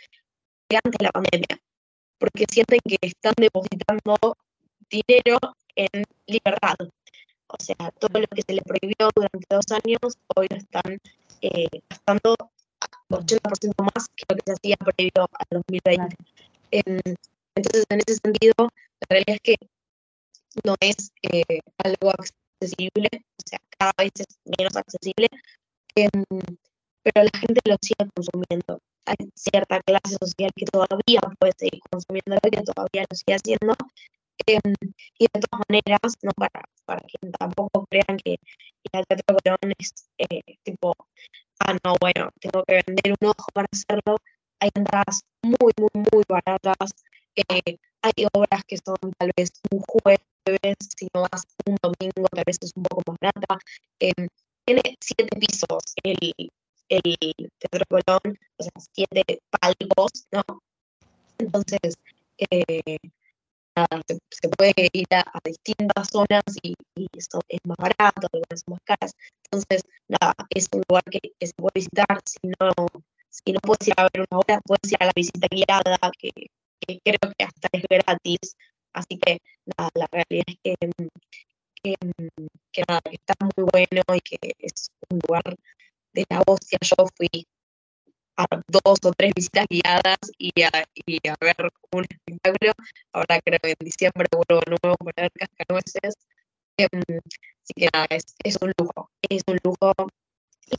que 0.69 0.77
antes 0.77 0.99
de 0.99 1.05
la 1.05 1.11
pandemia 1.13 1.61
porque 2.21 2.45
sienten 2.53 2.79
que 2.85 2.99
están 3.01 3.33
depositando 3.39 4.37
dinero 4.91 5.39
en 5.75 6.05
libertad. 6.27 6.77
O 7.49 7.57
sea, 7.59 7.91
todo 7.99 8.21
lo 8.21 8.27
que 8.29 8.43
se 8.47 8.53
les 8.53 8.63
prohibió 8.63 9.11
durante 9.15 9.47
dos 9.49 9.65
años, 9.73 10.15
hoy 10.37 10.47
lo 10.51 10.57
están 10.57 10.99
eh, 11.41 11.67
gastando 11.89 12.37
80% 13.09 13.73
más 13.83 14.07
que 14.15 14.25
lo 14.29 14.37
que 14.37 14.43
se 14.47 14.53
hacía 14.53 14.77
previo 14.77 15.27
al 15.33 15.63
2020. 15.67 16.17
entonces, 16.71 17.87
en 17.89 18.01
ese 18.07 18.19
sentido, 18.23 18.55
la 19.01 19.07
realidad 19.09 19.37
es 19.37 19.41
que 19.41 19.57
no 20.65 20.77
es 20.81 21.13
eh, 21.23 21.61
algo 21.79 22.11
accesible, 22.11 23.09
o 23.13 23.43
sea, 23.49 23.61
cada 23.81 23.93
vez 23.99 24.13
es 24.17 24.39
menos 24.59 24.77
accesible, 24.77 25.29
em, 25.97 26.25
pero 27.03 27.25
la 27.25 27.41
gente 27.41 27.61
lo 27.65 27.77
sigue 27.81 28.11
consumiendo 28.15 28.79
hay 29.07 29.31
cierta 29.35 29.81
clase 29.83 30.17
social 30.21 30.51
que 30.55 30.67
todavía 30.67 31.21
puede 31.39 31.53
seguir 31.57 31.81
consumiendo, 31.91 32.39
que 32.43 32.63
todavía 32.63 33.05
lo 33.09 33.17
sigue 33.17 33.35
haciendo. 33.35 33.75
Em, 34.47 34.75
y 35.19 35.27
de 35.33 35.41
todas 35.41 35.61
maneras, 35.69 36.15
no 36.23 36.33
para, 36.33 36.65
para 36.87 37.01
que 37.01 37.31
tampoco 37.39 37.87
crean 37.91 38.19
que 38.19 38.37
el 38.93 39.05
teatro 39.07 39.37
Colón 39.45 39.75
es 39.79 40.09
eh, 40.19 40.41
tipo, 40.63 40.95
ah, 41.61 41.77
no, 41.85 41.95
bueno, 42.01 42.31
tengo 42.41 42.65
que 42.65 42.83
vender 42.87 43.15
un 43.21 43.29
ojo 43.29 43.47
para 43.53 43.69
hacerlo. 43.73 44.17
Hay 44.61 44.71
entradas 44.75 45.23
muy, 45.43 45.73
muy, 45.79 46.05
muy 46.13 46.23
baratas. 46.29 46.93
Eh, 47.37 47.77
hay 48.03 48.27
obras 48.33 48.65
que 48.67 48.77
son 48.79 48.97
tal 49.19 49.31
vez 49.37 49.51
un 49.71 49.83
jueves, 50.45 50.77
si 50.97 51.09
no 51.15 51.23
vas 51.23 51.43
un 51.67 51.77
domingo, 51.83 52.29
tal 52.33 52.45
vez 52.47 52.59
es 52.61 52.73
un 52.77 52.83
poco 52.85 53.03
más 53.07 53.19
barata. 53.21 53.59
Em, 53.99 54.29
tiene 54.65 54.83
siete 55.01 55.37
pisos 55.39 55.95
el, 56.03 56.35
el 56.89 57.51
Teatro 57.59 57.85
Colón, 57.89 58.39
o 58.59 58.63
sea, 58.63 58.73
siete 58.93 59.41
palcos, 59.51 60.27
¿no? 60.33 60.43
Entonces, 61.39 61.95
eh, 62.51 62.99
se, 64.31 64.49
puede 64.51 64.75
ir 64.93 65.07
a, 65.15 65.25
distintas 65.45 66.09
zonas 66.11 66.43
y, 66.63 66.75
eso 67.17 67.41
es 67.49 67.61
más 67.65 67.77
barato, 67.79 68.29
algunas 68.33 68.61
son 68.65 68.75
más 68.75 68.81
caras. 68.85 69.13
Entonces, 69.45 69.83
nada, 70.09 70.35
es 70.51 70.69
un 70.73 70.83
lugar 70.89 71.05
que, 71.11 71.21
se 71.41 71.53
puede 71.55 71.73
visitar. 71.75 72.21
Si 72.25 72.39
no, 72.45 72.87
si 73.29 73.53
no 73.53 73.61
puedes 73.61 73.89
ir 73.89 73.95
a 73.97 74.03
ver 74.03 74.27
una 74.31 74.41
obra, 74.41 74.61
puedes 74.65 74.93
ir 74.93 74.99
a 75.01 75.07
la 75.07 75.13
visita 75.15 75.47
guiada, 75.51 75.99
que, 76.19 76.31
creo 77.05 77.33
que 77.37 77.45
hasta 77.45 77.69
es 77.73 77.85
gratis. 77.89 78.57
Así 78.93 79.19
que 79.19 79.39
la 79.77 80.09
realidad 80.11 80.45
es 80.65 80.77
que, 81.83 81.95
nada, 82.89 83.01
que 83.03 83.15
está 83.15 83.35
muy 83.41 83.69
bueno 83.73 84.03
y 84.15 84.21
que 84.21 84.39
es 84.59 84.91
un 85.09 85.21
lugar 85.27 85.57
de 86.13 86.25
la 86.29 86.43
hostia. 86.47 86.79
Yo 86.83 87.07
fui 87.17 87.47
a 88.37 88.47
dos 88.69 88.99
o 89.05 89.13
tres 89.17 89.33
visitas 89.35 89.67
guiadas 89.69 90.19
y 90.39 90.51
a, 90.63 90.71
y 91.07 91.19
a 91.29 91.35
ver 91.41 91.57
un 91.93 92.05
espectáculo. 92.09 92.73
Ahora 93.13 93.41
creo 93.45 93.59
que 93.63 93.71
en 93.71 93.85
diciembre 93.85 94.27
vuelvo 94.33 94.63
de 94.65 94.77
nuevo 94.83 94.97
para 94.97 95.23
ver 95.23 95.33
cascanueces. 95.33 96.15
Em, 96.77 96.89
así 97.63 97.73
que 97.77 97.89
nada, 97.93 98.07
es, 98.11 98.25
es 98.45 98.57
un 98.61 98.73
lujo, 98.79 99.11
es 99.29 99.43
un 99.47 99.59
lujo 99.63 99.93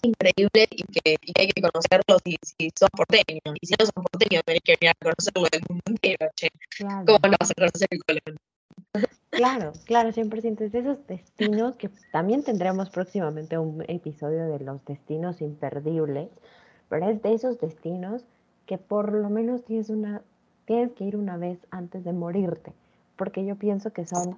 increíble 0.02 0.68
y 0.72 0.84
que, 0.84 1.16
y 1.22 1.34
hay 1.40 1.48
que 1.48 1.62
conocerlo 1.62 2.18
si, 2.24 2.38
si 2.42 2.70
sos 2.78 2.90
porteño. 2.90 3.42
Y 3.60 3.68
si 3.68 3.74
no 3.80 3.86
sos 3.86 3.94
porteño, 3.94 4.42
tenés 4.46 4.62
que 4.64 4.76
venir 4.80 4.92
a 4.92 5.04
conocerlo 5.04 5.44
del 5.52 5.62
mundo 5.70 5.84
entero, 5.88 6.32
che. 6.36 6.50
¿Cómo 6.80 7.20
no 7.24 7.38
vas 7.40 7.52
a 7.52 7.54
conocer 7.54 7.88
el 7.92 8.04
Colón? 8.04 8.38
Claro, 9.30 9.72
claro, 9.86 10.10
100%. 10.10 10.62
Es 10.62 10.72
de 10.72 10.80
esos 10.80 11.08
destinos 11.08 11.76
que 11.78 11.90
también 12.12 12.44
tendremos 12.44 12.90
próximamente 12.90 13.58
un 13.58 13.84
episodio 13.88 14.48
de 14.48 14.60
los 14.60 14.84
destinos 14.86 15.42
imperdibles, 15.42 16.30
pero 16.90 17.10
es 17.10 17.22
de 17.22 17.34
esos 17.34 17.60
destinos 17.60 18.26
que 18.66 18.78
por 18.78 19.14
lo 19.14 19.30
menos 19.30 19.64
tienes, 19.64 19.90
una, 19.90 20.22
tienes 20.66 20.92
que 20.94 21.06
ir 21.06 21.16
una 21.16 21.38
vez 21.38 21.60
antes 21.72 22.04
de 22.04 22.14
morirte, 22.14 22.74
porque 23.16 23.46
yo 23.46 23.56
pienso 23.56 23.94
que 23.94 24.06
son... 24.06 24.38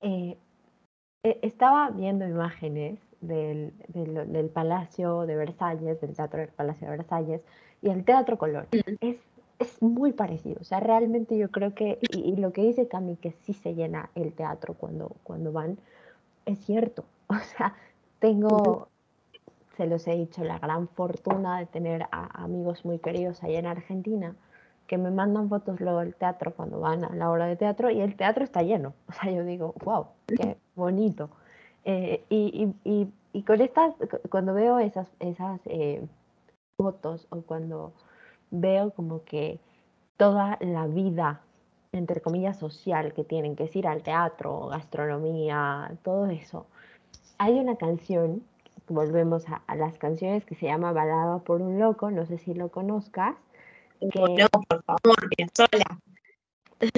Eh, 0.00 0.36
e, 1.24 1.38
estaba 1.42 1.90
viendo 1.90 2.26
imágenes 2.26 2.98
del, 3.22 3.72
del, 3.88 4.48
Palacio 4.50 5.26
de 5.26 5.36
Versalles, 5.36 6.00
del 6.00 6.14
Teatro 6.14 6.40
del 6.40 6.50
Palacio 6.50 6.90
de 6.90 6.96
Versalles, 6.98 7.40
y 7.80 7.88
el 7.88 8.04
Teatro 8.04 8.36
Colón. 8.36 8.66
Es, 9.00 9.16
es 9.58 9.82
muy 9.82 10.12
parecido, 10.12 10.58
o 10.60 10.64
sea, 10.64 10.80
realmente 10.80 11.38
yo 11.38 11.50
creo 11.50 11.74
que, 11.74 11.98
y, 12.12 12.36
lo 12.36 12.52
que 12.52 12.62
dice 12.62 12.88
Cami, 12.88 13.16
que 13.16 13.32
sí 13.32 13.54
se 13.54 13.74
llena 13.74 14.10
el 14.14 14.32
teatro 14.32 14.74
cuando, 14.74 15.12
cuando 15.22 15.52
van, 15.52 15.78
es 16.46 16.58
cierto. 16.60 17.04
O 17.28 17.38
sea, 17.56 17.74
tengo, 18.18 18.88
se 19.78 19.86
los 19.86 20.06
he 20.06 20.14
dicho, 20.14 20.44
la 20.44 20.58
gran 20.58 20.86
fortuna 20.88 21.58
de 21.58 21.64
tener 21.64 22.02
a 22.10 22.42
amigos 22.42 22.84
muy 22.84 22.98
queridos 22.98 23.42
allá 23.42 23.58
en 23.58 23.66
Argentina 23.66 24.36
que 24.86 24.98
me 24.98 25.10
mandan 25.10 25.48
fotos 25.48 25.80
luego 25.80 26.00
del 26.00 26.14
teatro 26.14 26.52
cuando 26.52 26.78
van 26.78 27.04
a 27.04 27.14
la 27.14 27.30
hora 27.30 27.46
de 27.46 27.56
teatro 27.56 27.88
y 27.88 28.02
el 28.02 28.14
teatro 28.14 28.44
está 28.44 28.62
lleno. 28.62 28.92
O 29.08 29.12
sea, 29.12 29.30
yo 29.30 29.42
digo, 29.42 29.74
wow, 29.82 30.08
qué 30.26 30.58
bonito. 30.74 31.30
Eh, 31.84 32.24
y, 32.28 32.72
y, 32.84 33.08
y, 33.32 33.42
con 33.42 33.60
estas, 33.60 33.94
cuando 34.30 34.54
veo 34.54 34.78
esas, 34.78 35.08
esas 35.18 35.60
eh, 35.64 36.06
fotos 36.76 37.26
o 37.30 37.42
cuando 37.42 37.92
veo 38.50 38.90
como 38.92 39.24
que 39.24 39.58
toda 40.16 40.58
la 40.60 40.86
vida, 40.86 41.40
entre 41.90 42.20
comillas, 42.20 42.58
social 42.58 43.12
que 43.12 43.24
tienen, 43.24 43.56
que 43.56 43.64
es 43.64 43.74
ir 43.74 43.88
al 43.88 44.02
teatro, 44.02 44.68
gastronomía, 44.68 45.96
todo 46.04 46.26
eso, 46.26 46.66
hay 47.38 47.58
una 47.58 47.76
canción, 47.76 48.44
volvemos 48.88 49.44
a, 49.48 49.74
las 49.74 49.98
canciones 49.98 50.44
que 50.44 50.54
se 50.54 50.66
llama 50.66 50.92
Balada 50.92 51.38
por 51.38 51.60
un 51.60 51.78
loco, 51.78 52.10
no 52.10 52.24
sé 52.26 52.38
si 52.38 52.54
lo 52.54 52.68
conozcas. 52.68 53.34
Que, 53.98 54.20
no, 54.20 54.48
por 54.48 54.82
favor, 54.84 55.16
sola. 55.54 56.00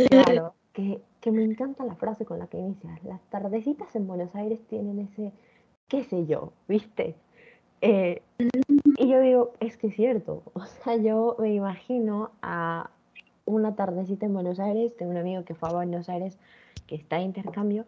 Claro, 0.08 0.54
que, 0.72 1.00
que 1.24 1.32
me 1.32 1.42
encanta 1.42 1.86
la 1.86 1.94
frase 1.94 2.26
con 2.26 2.38
la 2.38 2.48
que 2.48 2.58
inicia. 2.58 2.98
Las 3.02 3.18
tardecitas 3.30 3.96
en 3.96 4.06
Buenos 4.06 4.34
Aires 4.34 4.60
tienen 4.68 4.98
ese, 4.98 5.32
qué 5.88 6.04
sé 6.04 6.26
yo, 6.26 6.52
¿viste? 6.68 7.14
Eh, 7.80 8.20
y 8.98 9.08
yo 9.08 9.20
digo, 9.20 9.52
es 9.58 9.78
que 9.78 9.86
es 9.86 9.94
cierto. 9.94 10.42
O 10.52 10.66
sea, 10.66 10.96
yo 10.96 11.34
me 11.38 11.54
imagino 11.54 12.32
a 12.42 12.90
una 13.46 13.74
tardecita 13.74 14.26
en 14.26 14.34
Buenos 14.34 14.60
Aires, 14.60 14.94
tengo 14.98 15.12
un 15.12 15.16
amigo 15.16 15.46
que 15.46 15.54
fue 15.54 15.70
a 15.70 15.72
Buenos 15.72 16.10
Aires, 16.10 16.38
que 16.86 16.96
está 16.96 17.16
de 17.16 17.22
intercambio, 17.22 17.86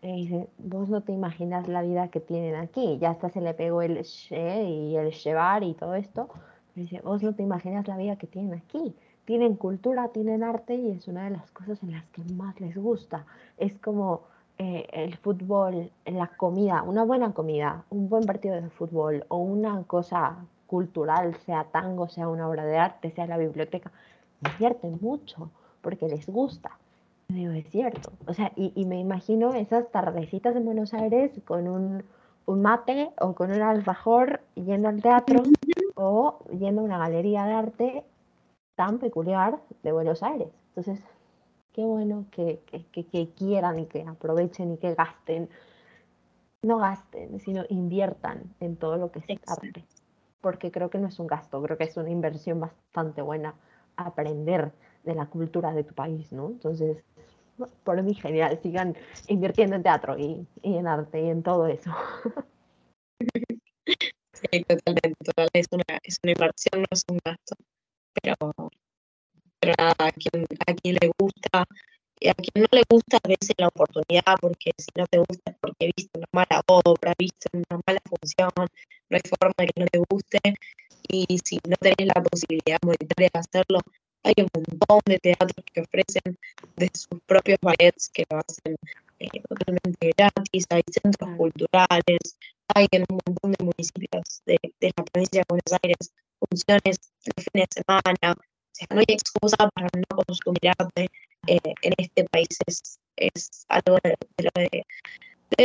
y 0.00 0.22
dice, 0.22 0.48
vos 0.56 0.88
no 0.88 1.02
te 1.02 1.12
imaginas 1.12 1.68
la 1.68 1.82
vida 1.82 2.08
que 2.08 2.20
tienen 2.20 2.54
aquí. 2.54 2.96
Ya 3.02 3.10
hasta 3.10 3.28
se 3.28 3.42
le 3.42 3.52
pegó 3.52 3.82
el 3.82 4.02
y 4.30 4.96
el 4.96 5.12
llevar 5.12 5.62
y 5.62 5.74
todo 5.74 5.94
esto. 5.94 6.30
dice, 6.74 7.02
vos 7.02 7.22
no 7.22 7.34
te 7.34 7.42
imaginas 7.42 7.86
la 7.86 7.98
vida 7.98 8.16
que 8.16 8.26
tienen 8.26 8.54
aquí 8.54 8.96
tienen 9.28 9.56
cultura, 9.56 10.08
tienen 10.08 10.42
arte 10.42 10.74
y 10.74 10.90
es 10.92 11.06
una 11.06 11.24
de 11.24 11.36
las 11.36 11.50
cosas 11.50 11.82
en 11.82 11.92
las 11.92 12.02
que 12.12 12.24
más 12.32 12.58
les 12.62 12.74
gusta. 12.74 13.26
Es 13.58 13.74
como 13.74 14.22
eh, 14.56 14.86
el 14.90 15.18
fútbol, 15.18 15.90
la 16.06 16.28
comida, 16.28 16.82
una 16.82 17.04
buena 17.04 17.34
comida, 17.34 17.84
un 17.90 18.08
buen 18.08 18.24
partido 18.24 18.54
de 18.54 18.70
fútbol 18.70 19.26
o 19.28 19.36
una 19.36 19.82
cosa 19.82 20.38
cultural, 20.66 21.36
sea 21.44 21.64
tango, 21.64 22.08
sea 22.08 22.26
una 22.26 22.48
obra 22.48 22.64
de 22.64 22.78
arte, 22.78 23.10
sea 23.10 23.26
la 23.26 23.36
biblioteca, 23.36 23.92
divierten 24.40 24.96
mucho 25.02 25.50
porque 25.82 26.08
les 26.08 26.26
gusta. 26.26 26.70
Digo, 27.28 27.52
es 27.52 27.68
cierto. 27.68 28.10
O 28.26 28.32
sea, 28.32 28.52
y, 28.56 28.82
me 28.86 28.98
imagino 28.98 29.52
esas 29.52 29.90
tardecitas 29.90 30.56
en 30.56 30.64
Buenos 30.64 30.94
Aires 30.94 31.32
con 31.44 31.68
un, 31.68 32.02
un 32.46 32.62
mate 32.62 33.10
o 33.20 33.34
con 33.34 33.50
un 33.52 33.60
alfajor 33.60 34.40
yendo 34.54 34.88
al 34.88 35.02
teatro 35.02 35.42
o 35.96 36.38
yendo 36.58 36.80
a 36.80 36.84
una 36.84 36.96
galería 36.96 37.44
de 37.44 37.52
arte 37.52 38.04
tan 38.78 39.00
peculiar 39.00 39.58
de 39.82 39.90
Buenos 39.90 40.22
Aires. 40.22 40.50
Entonces, 40.68 41.00
qué 41.72 41.82
bueno 41.82 42.26
que, 42.30 42.60
que, 42.92 43.28
quieran 43.36 43.80
y 43.80 43.86
que 43.86 44.02
aprovechen 44.02 44.74
y 44.74 44.76
que 44.76 44.94
gasten. 44.94 45.48
No 46.62 46.78
gasten, 46.78 47.40
sino 47.40 47.64
inviertan 47.70 48.54
en 48.60 48.76
todo 48.76 48.96
lo 48.96 49.10
que 49.10 49.18
es 49.18 49.40
arte. 49.48 49.84
Porque 50.40 50.70
creo 50.70 50.90
que 50.90 50.98
no 50.98 51.08
es 51.08 51.18
un 51.18 51.26
gasto, 51.26 51.60
creo 51.60 51.76
que 51.76 51.84
es 51.84 51.96
una 51.96 52.10
inversión 52.10 52.60
bastante 52.60 53.20
buena 53.20 53.52
aprender 53.96 54.70
de 55.02 55.16
la 55.16 55.26
cultura 55.26 55.72
de 55.72 55.82
tu 55.82 55.94
país, 55.94 56.30
¿no? 56.30 56.46
Entonces, 56.46 57.02
por 57.82 58.00
mí 58.00 58.14
genial, 58.14 58.60
sigan 58.62 58.96
invirtiendo 59.26 59.74
en 59.74 59.82
teatro 59.82 60.16
y, 60.16 60.46
y 60.62 60.76
en 60.76 60.86
arte 60.86 61.20
y 61.20 61.30
en 61.30 61.42
todo 61.42 61.66
eso. 61.66 61.90
Sí, 64.52 64.62
totalmente, 64.62 65.14
es 65.52 65.66
una, 65.72 65.84
es 66.04 66.20
una 66.22 66.30
inversión, 66.30 66.82
no 66.82 66.86
es 66.92 67.02
un 67.10 67.18
gasto 67.24 67.56
pero, 68.22 68.36
pero 69.60 69.72
nada, 69.78 69.94
a 69.98 70.12
quien, 70.12 70.46
a 70.66 70.74
quien 70.74 70.96
le 71.00 71.10
gusta, 71.18 71.64
y 72.20 72.28
a 72.28 72.34
quien 72.34 72.64
no 72.64 72.68
le 72.72 72.82
gusta, 72.88 73.18
a 73.22 73.28
veces 73.28 73.54
la 73.58 73.68
oportunidad, 73.68 74.36
porque 74.40 74.72
si 74.76 74.88
no 74.96 75.06
te 75.06 75.18
gusta 75.18 75.50
es 75.50 75.56
porque 75.60 75.90
viste 75.96 76.18
una 76.18 76.26
mala 76.32 76.62
obra, 76.66 77.14
viste 77.18 77.48
una 77.52 77.80
mala 77.86 78.00
función, 78.08 78.50
no 78.56 79.16
hay 79.16 79.20
forma 79.28 79.54
de 79.58 79.66
que 79.66 79.80
no 79.80 79.86
te 79.86 79.98
guste, 80.10 80.40
y 81.08 81.38
si 81.44 81.58
no 81.66 81.76
tenés 81.76 82.06
la 82.14 82.22
posibilidad 82.22 82.78
monetaria 82.82 83.30
de 83.32 83.38
hacerlo, 83.38 83.80
hay 84.24 84.34
un 84.38 84.48
montón 84.52 85.00
de 85.06 85.18
teatros 85.18 85.52
que 85.72 85.80
ofrecen 85.80 86.36
de 86.76 86.90
sus 86.92 87.20
propios 87.26 87.58
ballets 87.62 88.08
que 88.10 88.24
lo 88.30 88.38
hacen 88.38 88.76
eh, 89.20 89.42
totalmente 89.48 90.12
gratis, 90.16 90.64
hay 90.70 90.82
centros 90.90 91.36
culturales, 91.36 92.38
hay 92.74 92.86
en 92.90 93.04
un 93.08 93.20
montón 93.24 93.52
de 93.52 93.64
municipios 93.64 94.42
de, 94.44 94.58
de 94.80 94.92
la 94.96 95.04
provincia 95.04 95.40
de 95.40 95.46
Buenos 95.48 95.78
Aires 95.82 96.12
funciones 96.38 96.98
el 97.24 97.42
fin 97.42 97.62
de 97.62 97.66
semana. 97.70 98.32
O 98.32 98.72
sea, 98.72 98.86
no 98.90 99.00
hay 99.00 99.06
excusa 99.08 99.68
para 99.74 99.88
no 99.94 100.22
consumir 100.26 100.72
arte 100.78 101.08
eh, 101.46 101.58
en 101.82 101.92
este 101.98 102.24
país. 102.24 102.48
Es, 102.66 102.98
es 103.16 103.64
algo, 103.68 103.98
de, 104.02 104.16
lo 104.44 104.50
de, 104.54 104.84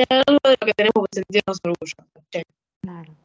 algo 0.10 0.40
de 0.44 0.58
lo 0.60 0.68
que 0.68 0.74
tenemos 0.74 1.06
que 1.12 1.20
sentirnos 1.20 1.60
orgullosos. 1.64 2.06
Claro. 2.82 3.16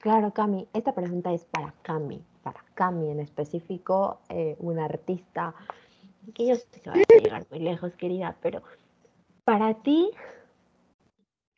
Claro, 0.00 0.32
Cami, 0.32 0.66
esta 0.72 0.94
pregunta 0.94 1.30
es 1.34 1.44
para 1.44 1.74
Cami, 1.82 2.24
para 2.42 2.64
Cami 2.72 3.10
en 3.10 3.20
específico, 3.20 4.20
eh, 4.30 4.56
una 4.58 4.86
artista 4.86 5.54
que 6.34 6.46
yo 6.46 6.56
sé 6.56 6.66
que 6.82 6.88
va 6.88 6.96
a 6.96 7.22
llegar 7.22 7.46
muy 7.50 7.60
lejos, 7.60 7.94
querida, 7.96 8.34
pero 8.40 8.62
para 9.44 9.74
ti 9.82 10.10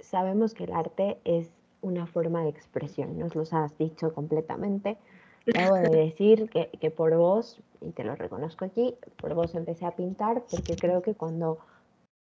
sabemos 0.00 0.54
que 0.54 0.64
el 0.64 0.72
arte 0.72 1.20
es 1.24 1.52
una 1.82 2.06
forma 2.06 2.42
de 2.42 2.48
expresión, 2.48 3.16
nos 3.16 3.36
lo 3.36 3.42
has 3.42 3.78
dicho 3.78 4.12
completamente, 4.12 4.98
Debo 5.46 5.74
de 5.74 5.90
decir 5.90 6.48
que, 6.50 6.70
que, 6.80 6.90
por 6.90 7.16
vos, 7.16 7.60
y 7.80 7.90
te 7.90 8.04
lo 8.04 8.14
reconozco 8.14 8.64
aquí, 8.64 8.94
por 9.16 9.34
vos 9.34 9.54
empecé 9.54 9.84
a 9.86 9.96
pintar 9.96 10.44
porque 10.50 10.76
creo 10.76 11.02
que 11.02 11.14
cuando 11.14 11.58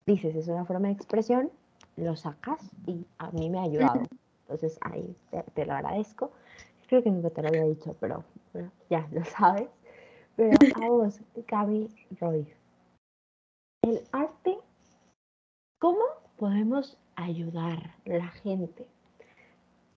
dices 0.06 0.34
es 0.36 0.48
una 0.48 0.64
forma 0.64 0.88
de 0.88 0.94
expresión, 0.94 1.50
lo 1.96 2.16
sacas 2.16 2.60
y 2.86 3.04
a 3.18 3.30
mí 3.30 3.50
me 3.50 3.58
ha 3.58 3.62
ayudado. 3.62 4.02
Entonces 4.42 4.78
ahí 4.80 5.14
te, 5.54 5.66
lo 5.66 5.74
agradezco. 5.74 6.30
Creo 6.86 7.02
que 7.02 7.10
nunca 7.10 7.30
te 7.30 7.42
lo 7.42 7.48
había 7.48 7.64
dicho, 7.64 7.94
pero 8.00 8.24
ya 8.88 9.06
lo 9.12 9.24
sabes. 9.24 9.68
Pero 10.36 10.56
a 10.82 10.88
vos, 10.88 11.20
Gaby 11.46 11.88
Roy, 12.20 12.46
el 13.82 14.02
arte, 14.12 14.56
¿cómo 15.78 16.04
podemos 16.36 16.96
ayudar 17.16 17.94
a 18.06 18.10
la 18.10 18.28
gente 18.28 18.86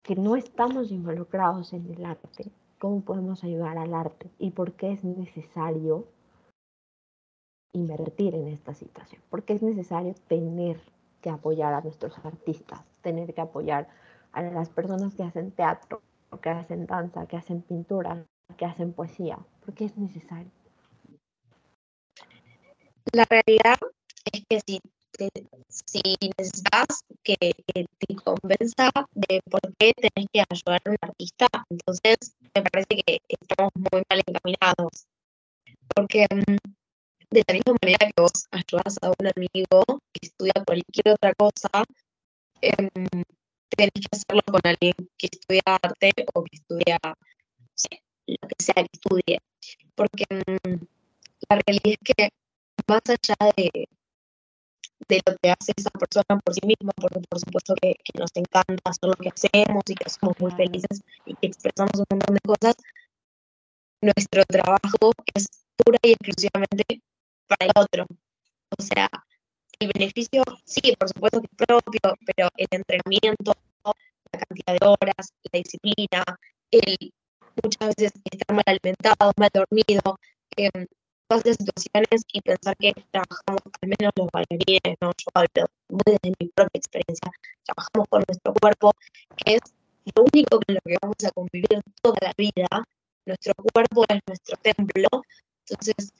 que 0.01 0.15
no 0.15 0.36
estamos 0.36 0.91
involucrados 0.91 1.72
en 1.74 1.89
el 1.93 2.03
arte 2.03 2.51
cómo 2.82 3.02
podemos 3.02 3.44
ayudar 3.44 3.78
al 3.78 3.94
arte 3.94 4.32
y 4.40 4.50
por 4.50 4.74
qué 4.74 4.92
es 4.92 5.04
necesario 5.04 6.08
invertir 7.74 8.34
en 8.34 8.48
esta 8.48 8.74
situación, 8.74 9.22
por 9.30 9.44
qué 9.44 9.54
es 9.54 9.62
necesario 9.62 10.16
tener 10.28 10.82
que 11.22 11.30
apoyar 11.30 11.76
a 11.76 11.82
nuestros 11.82 12.18
artistas, 12.26 12.82
tener 13.04 13.36
que 13.36 13.42
apoyar 13.42 13.88
a 14.32 14.42
las 14.42 14.70
personas 14.70 15.14
que 15.14 15.22
hacen 15.22 15.52
teatro, 15.52 16.02
que 16.42 16.50
hacen 16.50 16.88
danza, 16.88 17.28
que 17.28 17.38
hacen 17.38 17.62
pintura, 17.62 18.26
que 18.58 18.66
hacen 18.66 18.94
poesía, 18.94 19.38
porque 19.64 19.86
es 19.86 19.96
necesario. 20.00 20.50
La 23.14 23.26
realidad 23.30 23.78
es 24.34 24.44
que 24.50 24.60
si, 24.66 24.82
si 25.69 26.01
necesitas 26.38 27.03
que, 27.24 27.36
te 27.38 28.15
convenza 28.15 28.89
de 29.13 29.41
por 29.49 29.61
qué 29.78 29.93
tenés 29.93 30.28
que 30.34 30.43
ayudar 30.49 30.82
a 30.86 30.89
un 30.89 30.97
artista, 31.01 31.47
entonces 31.69 32.17
me 32.55 32.63
parece 32.63 33.03
que 33.05 33.19
estamos 33.28 33.72
muy 33.76 34.03
mal 34.09 34.22
encaminados. 34.26 35.05
Porque 35.95 36.26
mm, 36.30 36.57
de 37.30 37.43
la 37.47 37.53
misma 37.53 37.76
manera 37.82 38.07
que 38.07 38.22
vos 38.22 38.47
ayudas 38.51 38.97
a 39.01 39.09
un 39.09 39.28
amigo 39.28 39.84
que 40.13 40.28
estudia 40.28 40.53
cualquier 40.65 41.13
otra 41.13 41.34
cosa, 41.34 41.69
eh, 42.61 42.89
tenés 43.69 43.91
que 43.93 44.07
hacerlo 44.11 44.41
con 44.45 44.61
alguien 44.63 44.93
que 45.17 45.28
estudia 45.32 45.61
arte 45.65 46.11
o 46.34 46.43
que 46.43 46.57
estudia, 46.57 46.97
lo 47.03 48.47
que 48.47 48.63
sea 48.63 48.76
que 48.76 48.89
estudie. 48.93 49.39
Porque 49.95 50.26
mm, 50.30 50.86
la 51.49 51.59
realidad 51.65 51.99
es 51.99 52.15
que 52.15 52.30
más 52.88 53.01
allá 53.07 53.53
de, 53.55 53.88
de 55.16 55.22
lo 55.26 55.36
que 55.41 55.51
hace 55.51 55.74
esa 55.76 55.89
persona 55.89 56.39
por 56.39 56.53
sí 56.53 56.62
misma, 56.64 56.91
porque 56.95 57.20
por 57.30 57.39
supuesto 57.39 57.76
que, 57.82 57.95
nos 58.18 58.32
encanta 58.36 58.82
hacer 58.86 59.09
lo 59.09 59.16
que 59.16 59.30
hacemos 59.30 59.84
y 59.88 59.95
que 59.95 60.09
somos 60.09 60.39
muy 60.39 60.51
felices 60.51 61.01
y 61.26 61.36
que 61.36 61.47
expresamos 61.47 61.91
un 61.95 62.05
montón 62.09 62.36
de 62.36 62.41
cosas, 62.41 62.76
nuestro 64.01 64.43
trabajo 64.45 65.12
es 65.36 65.47
pura 65.78 65.99
y 66.03 66.12
exclusivamente 66.14 67.01
para 67.47 67.66
el 67.66 67.72
otro. 67.76 68.05
O 68.78 68.82
sea, 68.82 69.09
el 69.80 69.91
beneficio, 69.93 70.43
sí, 70.66 70.95
por 70.97 71.09
supuesto 71.09 71.41
que 71.41 71.47
es 71.51 71.66
propio, 71.68 72.18
pero 72.26 72.49
el 72.55 72.68
entrenamiento, 72.72 73.53
la 74.32 74.39
cantidad 74.39 74.80
de 74.80 74.88
horas, 74.88 75.34
la 75.51 75.57
disciplina, 75.59 76.24
el 76.72 77.12
muchas 77.62 77.95
veces 77.95 78.14
estar 78.32 78.55
mal 78.55 78.64
alimentado, 78.66 79.32
mal 79.38 79.49
dormido, 79.53 80.20
eh, 80.55 80.88
situaciones 81.40 82.24
y 82.34 82.42
pensar 82.42 82.76
que 82.78 82.94
trabajamos, 83.12 83.62
al 83.82 83.90
menos 83.90 84.12
los 84.16 84.28
bailarines, 84.32 84.98
¿no? 85.02 85.12
yo 85.18 85.28
hablo 85.34 85.66
desde 86.06 86.34
mi 86.40 86.48
propia 86.50 86.80
experiencia, 86.80 87.32
trabajamos 87.64 88.08
con 88.10 88.24
nuestro 88.28 88.54
cuerpo, 88.54 88.92
que 89.38 89.56
es 89.56 89.62
lo 90.16 90.24
único 90.24 90.60
con 90.60 90.76
lo 90.76 90.82
que 90.84 90.98
vamos 91.02 91.24
a 91.26 91.32
convivir 91.32 91.82
toda 92.02 92.18
la 92.22 92.34
vida. 92.38 92.68
Nuestro 93.26 93.54
cuerpo 93.56 94.04
es 94.10 94.20
nuestro 94.28 94.58
templo, 94.58 95.08
entonces 95.68 96.14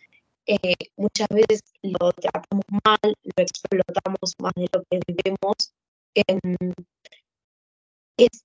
eh, 0.46 0.76
muchas 0.98 1.28
veces 1.30 1.62
lo 1.82 2.12
tratamos 2.14 2.66
mal, 2.84 3.00
lo 3.04 3.44
explotamos 3.44 4.36
más 4.40 4.54
de 4.56 4.70
lo 4.72 4.84
que 4.90 5.00
debemos. 5.08 5.74
Em, 6.14 6.74
es 8.18 8.44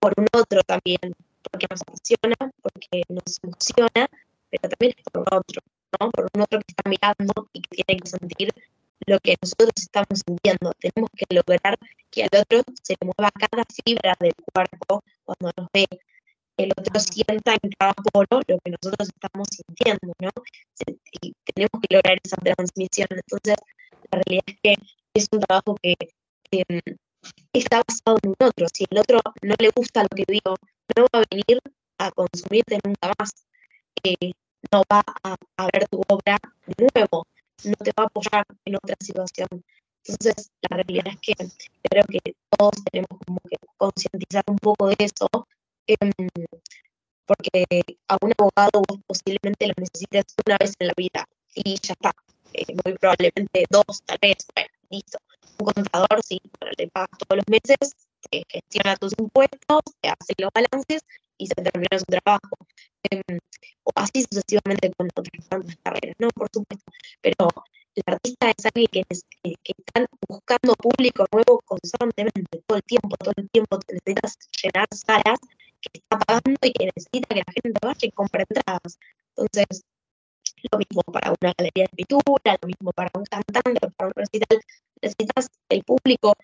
por 0.00 0.14
un 0.16 0.26
otro 0.32 0.62
también, 0.62 1.14
porque 1.50 1.66
nos 1.70 1.82
apasiona, 1.82 2.52
porque 2.62 3.02
nos 3.08 3.38
emociona, 3.42 4.08
pero 4.50 4.68
también 4.68 4.94
es 4.96 5.04
por 5.12 5.26
otro, 5.32 5.62
¿no? 6.00 6.10
Por 6.10 6.28
un 6.34 6.42
otro 6.42 6.58
que 6.60 6.72
está 6.72 6.88
mirando 6.88 7.48
y 7.52 7.60
que 7.60 7.84
tiene 7.84 8.00
que 8.00 8.08
sentir 8.08 8.50
lo 9.06 9.18
que 9.20 9.36
nosotros 9.40 9.70
estamos 9.76 10.22
sintiendo. 10.26 10.72
Tenemos 10.78 11.10
que 11.16 11.26
lograr 11.34 11.78
que 12.10 12.22
al 12.24 12.30
otro 12.40 12.62
se 12.82 12.94
le 13.00 13.06
mueva 13.06 13.30
cada 13.32 13.64
fibra 13.64 14.14
del 14.20 14.34
cuerpo 14.52 15.02
cuando 15.24 15.52
nos 15.56 15.68
ve. 15.72 15.86
El 16.56 16.72
otro 16.76 17.00
sienta 17.00 17.56
en 17.62 17.70
cada 17.78 17.92
poro 18.12 18.40
lo 18.46 18.58
que 18.58 18.70
nosotros 18.70 19.08
estamos 19.08 19.48
sintiendo, 19.50 20.12
¿no? 20.20 20.30
Y 21.20 21.34
tenemos 21.54 21.82
que 21.82 21.94
lograr 21.94 22.18
esa 22.22 22.36
transmisión. 22.36 23.08
Entonces, 23.10 23.56
la 24.10 24.22
realidad 24.24 24.44
es 24.46 24.56
que 24.62 24.74
es 25.14 25.28
un 25.32 25.40
trabajo 25.40 25.76
que 25.82 25.96
está 27.52 27.82
basado 27.86 28.18
en 28.22 28.30
un 28.30 28.36
otro. 28.40 28.66
Si 28.72 28.86
el 28.90 28.98
otro 28.98 29.20
no 29.42 29.54
le 29.58 29.70
gusta 29.74 30.02
lo 30.02 30.08
que 30.08 30.24
digo, 30.26 30.56
no 30.96 31.06
va 31.14 31.20
a 31.20 31.24
venir 31.30 31.60
a 31.98 32.10
consumirte 32.10 32.78
nunca 32.84 33.12
más. 33.18 33.30
Eh, 34.02 34.32
no 34.72 34.82
va 34.92 35.02
a, 35.22 35.66
ver 35.72 35.88
tu 35.88 36.00
obra 36.08 36.38
de 36.66 36.88
nuevo, 36.94 37.26
no 37.64 37.74
te 37.76 37.92
va 37.98 38.04
a 38.04 38.06
apoyar 38.06 38.46
en 38.64 38.76
otra 38.76 38.96
situación. 39.00 39.48
Entonces, 40.04 40.50
la 40.68 40.76
realidad 40.76 41.06
es 41.08 41.20
que 41.20 41.34
creo 41.90 42.04
que 42.04 42.34
todos 42.56 42.74
tenemos 42.90 43.18
como 43.26 43.40
que 43.48 43.56
concientizar 43.76 44.44
un 44.46 44.58
poco 44.58 44.88
de 44.88 44.96
eso, 44.98 45.28
em, 45.86 46.12
porque 47.26 47.64
a 48.08 48.16
un 48.20 48.32
abogado 48.38 48.82
vos 48.88 48.98
posiblemente 49.06 49.66
lo 49.66 49.74
necesites 49.76 50.24
una 50.46 50.56
vez 50.58 50.74
en 50.78 50.86
la 50.88 50.94
vida 50.96 51.28
y 51.54 51.74
ya 51.82 51.92
está. 51.94 52.14
Eh, 52.52 52.74
muy 52.84 52.96
probablemente 52.98 53.64
dos, 53.70 54.02
tal 54.04 54.18
vez, 54.22 54.46
bueno, 54.54 54.70
listo. 54.90 55.18
Un 55.58 55.66
contador, 55.72 56.20
sí, 56.24 56.40
le 56.78 56.88
pagas 56.88 57.10
todos 57.18 57.36
los 57.38 57.48
meses, 57.48 57.96
gestiona 58.48 58.96
tus 58.96 59.12
impuestos, 59.18 59.80
te 60.00 60.08
hace 60.08 60.34
los 60.38 60.50
balances 60.54 61.02
y 61.38 61.46
se 61.46 61.54
termina 61.54 61.98
su 61.98 62.04
trabajo. 62.04 62.56
Em, 63.10 63.38
así 63.96 64.22
sucesivamente 64.22 64.92
con 64.96 65.08
otras 65.14 65.48
tantas 65.48 65.76
carreras, 65.82 66.16
¿no? 66.18 66.28
Por 66.30 66.48
supuesto. 66.52 66.92
Pero 67.20 67.48
el 67.94 68.02
artista 68.06 68.52
es 68.56 68.66
alguien 68.66 68.88
que, 68.92 69.02
que, 69.42 69.72
están 69.76 70.06
buscando 70.28 70.74
público 70.74 71.26
nuevo 71.32 71.60
constantemente, 71.64 72.62
todo 72.66 72.76
el 72.76 72.84
tiempo, 72.84 73.16
todo 73.16 73.32
el 73.36 73.48
tiempo 73.50 73.78
necesitas 73.88 74.38
llenar 74.62 74.86
salas 74.92 75.40
que 75.80 75.90
está 75.98 76.18
pagando 76.18 76.60
y 76.62 76.72
que 76.72 76.84
necesita 76.94 77.28
que 77.28 77.42
la 77.46 77.52
gente 77.52 77.78
vaya 77.82 77.98
y 78.02 78.10
compre 78.10 78.44
entradas. 78.48 78.98
Entonces, 79.36 79.82
lo 80.70 80.78
mismo 80.78 81.02
para 81.12 81.30
una 81.40 81.52
galería 81.56 81.84
de 81.84 81.96
pintura, 81.96 82.58
lo 82.60 82.66
mismo 82.68 82.92
para 82.92 83.10
un 83.14 83.24
cantante, 83.24 83.80
para 83.96 84.08
un 84.08 84.14
recital, 84.14 84.60
necesitas 85.00 85.48
el 85.70 85.82
público 85.84 86.34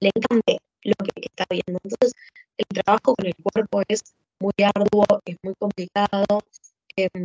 le 0.00 0.10
encante 0.14 0.58
lo 0.82 0.94
que 1.04 1.26
está 1.26 1.44
viendo. 1.50 1.80
Entonces, 1.82 2.14
el 2.56 2.66
trabajo 2.66 3.14
con 3.14 3.26
el 3.26 3.34
cuerpo 3.36 3.82
es 3.88 4.02
muy 4.40 4.52
arduo, 4.62 5.06
es 5.24 5.36
muy 5.42 5.54
complicado, 5.58 6.26
em, 6.96 7.24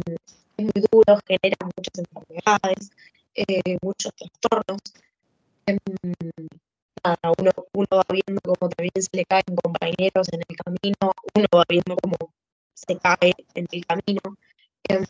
es 0.57 0.65
muy 0.65 0.84
duro, 0.91 1.20
genera 1.28 1.57
muchas 1.63 1.97
enfermedades, 1.97 2.91
eh, 3.36 3.78
muchos 3.82 4.13
trastornos. 4.15 4.82
Em, 5.65 5.78
nada, 7.03 7.34
uno, 7.38 7.51
uno 7.74 7.88
va 7.91 8.03
viendo 8.09 8.41
cómo 8.41 8.70
también 8.70 8.91
se 8.95 9.09
le 9.13 9.26
caen 9.26 9.55
compañeros 9.63 10.28
en 10.32 10.41
el 10.47 10.55
camino, 10.57 11.13
uno 11.36 11.47
va 11.55 11.63
viendo 11.70 11.95
cómo 12.01 12.17
se 12.74 12.97
cae 12.97 13.34
en 13.55 13.67
el 13.72 13.86
camino. 13.86 14.22
Em, 14.88 15.05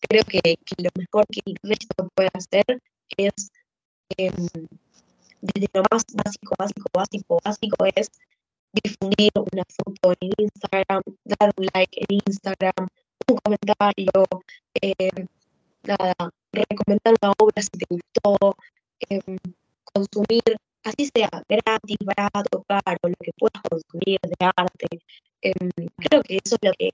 creo 0.00 0.24
que, 0.24 0.40
que, 0.40 0.82
lo 0.82 0.90
mejor 0.96 1.26
que 1.26 1.40
el 1.44 1.56
resto 1.62 2.08
puede 2.14 2.30
hacer 2.34 2.64
es 3.16 3.50
desde 5.42 5.68
lo 5.74 5.82
más 5.90 6.04
básico, 6.12 6.54
básico, 6.58 6.88
básico, 6.92 7.38
básico 7.44 7.76
es 7.94 8.10
difundir 8.72 9.30
una 9.34 9.64
foto 9.68 10.14
en 10.20 10.30
Instagram, 10.38 11.02
dar 11.24 11.52
un 11.56 11.66
like 11.74 12.00
en 12.00 12.20
Instagram, 12.26 12.88
un 13.28 13.36
comentario, 13.38 14.12
eh, 14.80 15.26
nada, 15.84 16.14
recomendar 16.52 17.14
una 17.22 17.32
obra 17.38 17.62
si 17.62 17.70
te 17.70 17.86
gustó, 17.88 18.56
em, 19.08 19.38
consumir, 19.92 20.56
así 20.84 21.10
sea 21.14 21.30
gratis, 21.48 21.96
barato, 22.04 22.64
caro, 22.68 22.98
lo 23.02 23.14
que 23.20 23.32
puedas 23.38 23.62
consumir 23.68 24.18
de 24.22 24.36
arte. 24.56 24.88
Em, 25.42 25.70
creo 25.96 26.22
que 26.22 26.36
eso 26.44 26.56
es 26.56 26.68
lo 26.68 26.72
que 26.78 26.90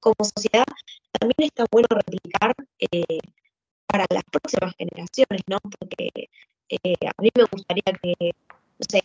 como 0.00 0.16
sociedad 0.20 0.66
también 1.12 1.48
está 1.48 1.64
bueno 1.70 1.88
replicar 1.90 2.54
eh, 2.78 3.18
para 3.86 4.04
las 4.10 4.24
próximas 4.24 4.74
generaciones, 4.78 5.42
¿no? 5.46 5.58
Porque 5.78 6.10
eh, 6.68 6.94
a 7.06 7.22
mí 7.22 7.30
me 7.34 7.44
gustaría 7.44 7.82
que, 8.02 8.14
no 8.78 8.86
sé, 8.88 9.02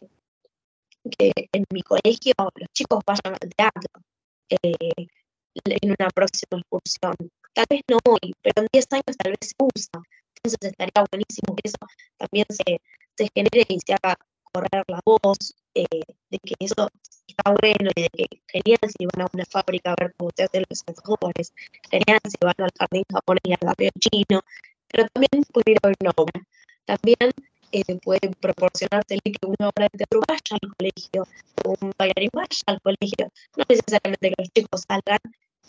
que 1.18 1.32
en 1.54 1.66
mi 1.72 1.82
colegio 1.82 2.34
los 2.38 2.70
chicos 2.74 3.00
vayan 3.06 3.36
al 3.42 3.50
teatro 3.56 4.02
eh, 4.50 5.08
en 5.54 5.92
una 5.92 6.10
próxima 6.10 6.60
excursión. 6.60 7.16
Tal 7.54 7.66
vez 7.70 7.82
no 7.90 8.00
hoy, 8.08 8.34
pero 8.42 8.62
en 8.64 8.68
10 8.72 8.86
años 8.92 9.18
tal 9.18 9.32
vez 9.32 9.50
se 9.50 9.56
usa. 9.60 10.04
Entonces 10.36 10.72
estaría 10.72 11.06
buenísimo 11.12 11.56
que 11.56 11.62
eso 11.66 11.78
también 12.18 12.46
se, 12.50 12.82
se 13.18 13.30
genere 13.34 13.66
y 13.68 13.80
se 13.86 13.94
haga 13.94 14.16
correr 14.52 14.84
la 14.88 15.00
voz 15.06 15.54
eh, 15.76 15.86
de 16.30 16.38
que 16.40 16.56
eso 16.60 16.90
está 17.28 17.54
bueno 17.62 17.92
y 17.96 18.02
de 18.02 18.10
que 18.10 18.26
genial 18.48 18.80
si 18.98 19.06
van 19.06 19.26
a 19.26 19.30
una 19.34 19.46
fábrica 19.46 19.92
a 19.92 19.96
ver 20.00 20.14
cómo 20.18 20.32
se 20.36 20.44
hacen 20.44 20.64
los 20.70 20.84
alfajores, 20.88 21.54
genial 21.90 22.20
si 22.28 22.38
van 22.42 22.56
al 22.58 22.72
jardín 22.78 23.04
japonés 23.12 23.42
y 23.46 23.52
al 23.54 23.60
barrio 23.62 23.92
chino, 24.00 24.42
pero 24.88 25.08
también 25.14 25.44
puede 25.54 25.72
ir 25.72 25.78
a 25.82 25.88
ver 25.88 25.96
una. 26.18 26.48
También 26.86 27.32
eh, 27.72 28.00
puede 28.04 28.20
proporcionarse 28.40 29.18
que 29.24 29.34
una 29.46 29.70
obra 29.70 29.88
de 29.92 29.98
teatro 30.00 30.22
vaya 30.28 30.58
al 30.62 30.76
colegio, 30.78 31.28
un 31.66 31.92
bailarín 31.98 32.30
vaya 32.34 32.64
al 32.66 32.82
colegio, 32.82 33.32
no 33.58 33.64
necesariamente 33.68 34.30
que 34.30 34.36
los 34.38 34.50
chicos 34.50 34.84
salgan, 34.88 35.20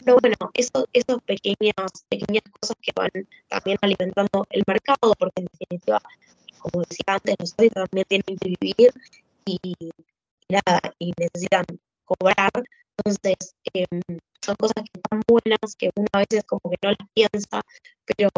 pero 0.04 0.16
bueno, 0.20 0.36
eso, 0.54 0.86
esos 0.92 1.22
pequeñas, 1.22 1.90
pequeñas 2.08 2.42
cosas 2.60 2.76
que 2.80 2.92
van 2.94 3.10
también 3.48 3.78
alimentando 3.82 4.46
el 4.50 4.62
mercado, 4.66 5.14
porque 5.18 5.42
en 5.42 5.48
definitiva, 5.52 6.00
como 6.58 6.84
decía 6.84 7.14
antes, 7.14 7.36
los 7.38 7.52
artistas 7.52 7.88
también 7.88 8.06
tienen 8.08 8.38
que 8.38 8.56
vivir 8.60 8.92
y, 9.44 9.76
nada, 10.48 10.80
y 10.98 11.12
necesitan 11.16 11.64
cobrar, 12.04 12.50
entonces 12.98 13.54
em, 13.74 14.00
son 14.44 14.56
cosas 14.56 14.84
que 14.92 15.00
están 15.00 15.22
buenas, 15.26 15.76
que 15.76 15.90
uno 15.94 16.08
a 16.12 16.18
veces 16.18 16.44
como 16.44 16.60
que 16.70 16.76
no 16.82 16.90
las 16.90 17.08
piensa, 17.14 17.62
pero 18.04 18.30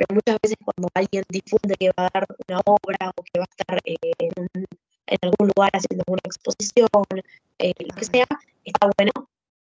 pero 0.00 0.14
muchas 0.14 0.38
veces 0.42 0.56
cuando 0.64 0.88
alguien 0.94 1.22
difunde 1.28 1.74
que 1.78 1.88
va 1.88 2.06
a 2.06 2.10
dar 2.14 2.26
una 2.48 2.60
obra 2.64 3.12
o 3.14 3.22
que 3.22 3.38
va 3.38 3.44
a 3.44 3.52
estar 3.54 3.78
eh, 3.84 3.96
en, 4.18 5.18
algún 5.20 5.50
lugar 5.54 5.70
haciendo 5.74 6.04
una 6.06 6.22
exposición, 6.24 6.88
eh, 7.58 7.74
lo 7.78 7.94
que 7.94 8.04
sea, 8.06 8.26
está 8.64 8.90
bueno 8.96 9.12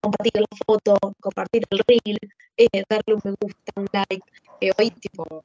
compartir 0.02 0.32
la 0.34 0.58
foto, 0.66 0.98
compartir 1.20 1.64
el 1.70 1.80
reel, 1.88 2.18
eh, 2.58 2.84
darle 2.90 3.14
un 3.14 3.22
me 3.24 3.36
gusta, 3.40 3.74
un 3.76 3.88
like. 3.94 4.26
hoy, 4.80 4.90
tipo, 4.90 5.44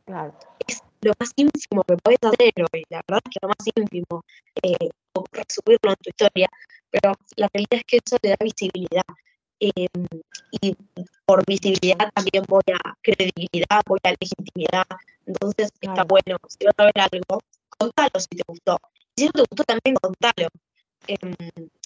es 0.66 0.82
lo 1.02 1.12
más 1.20 1.32
ínfimo 1.36 1.84
que 1.84 1.96
puedes 1.98 2.20
hacer, 2.22 2.52
y 2.56 2.84
la 2.88 3.02
verdad 3.06 3.20
es 3.26 3.30
que 3.30 3.38
lo 3.42 3.48
más 3.48 3.66
ínfimo, 3.76 4.24
o 5.12 5.24
resumirlo 5.32 5.90
en 5.90 5.96
tu 5.96 6.08
historia, 6.08 6.48
pero 6.90 7.12
la 7.36 7.48
realidad 7.52 7.80
es 7.80 7.84
que 7.84 7.98
eso 7.98 8.16
te 8.18 8.30
da 8.30 8.36
visibilidad. 8.40 9.04
Em, 9.60 10.06
y 10.52 10.76
por 11.28 11.44
visibilidad 11.44 12.10
también 12.14 12.42
voy 12.48 12.62
a 12.72 12.94
credibilidad, 13.02 13.82
voy 13.86 13.98
a 14.02 14.14
legitimidad. 14.18 14.86
Entonces 15.26 15.70
está 15.78 16.04
bueno, 16.04 16.38
si 16.48 16.64
vas 16.64 16.74
a 16.78 16.84
ver 16.84 17.00
algo, 17.12 17.42
contalo 17.76 18.18
si 18.18 18.28
te 18.28 18.42
gustó. 18.48 18.78
Si 19.14 19.26
no 19.26 19.32
te 19.32 19.40
gustó, 19.40 19.64
también 19.64 19.94
contalo. 20.00 20.48
Em, 21.06 21.34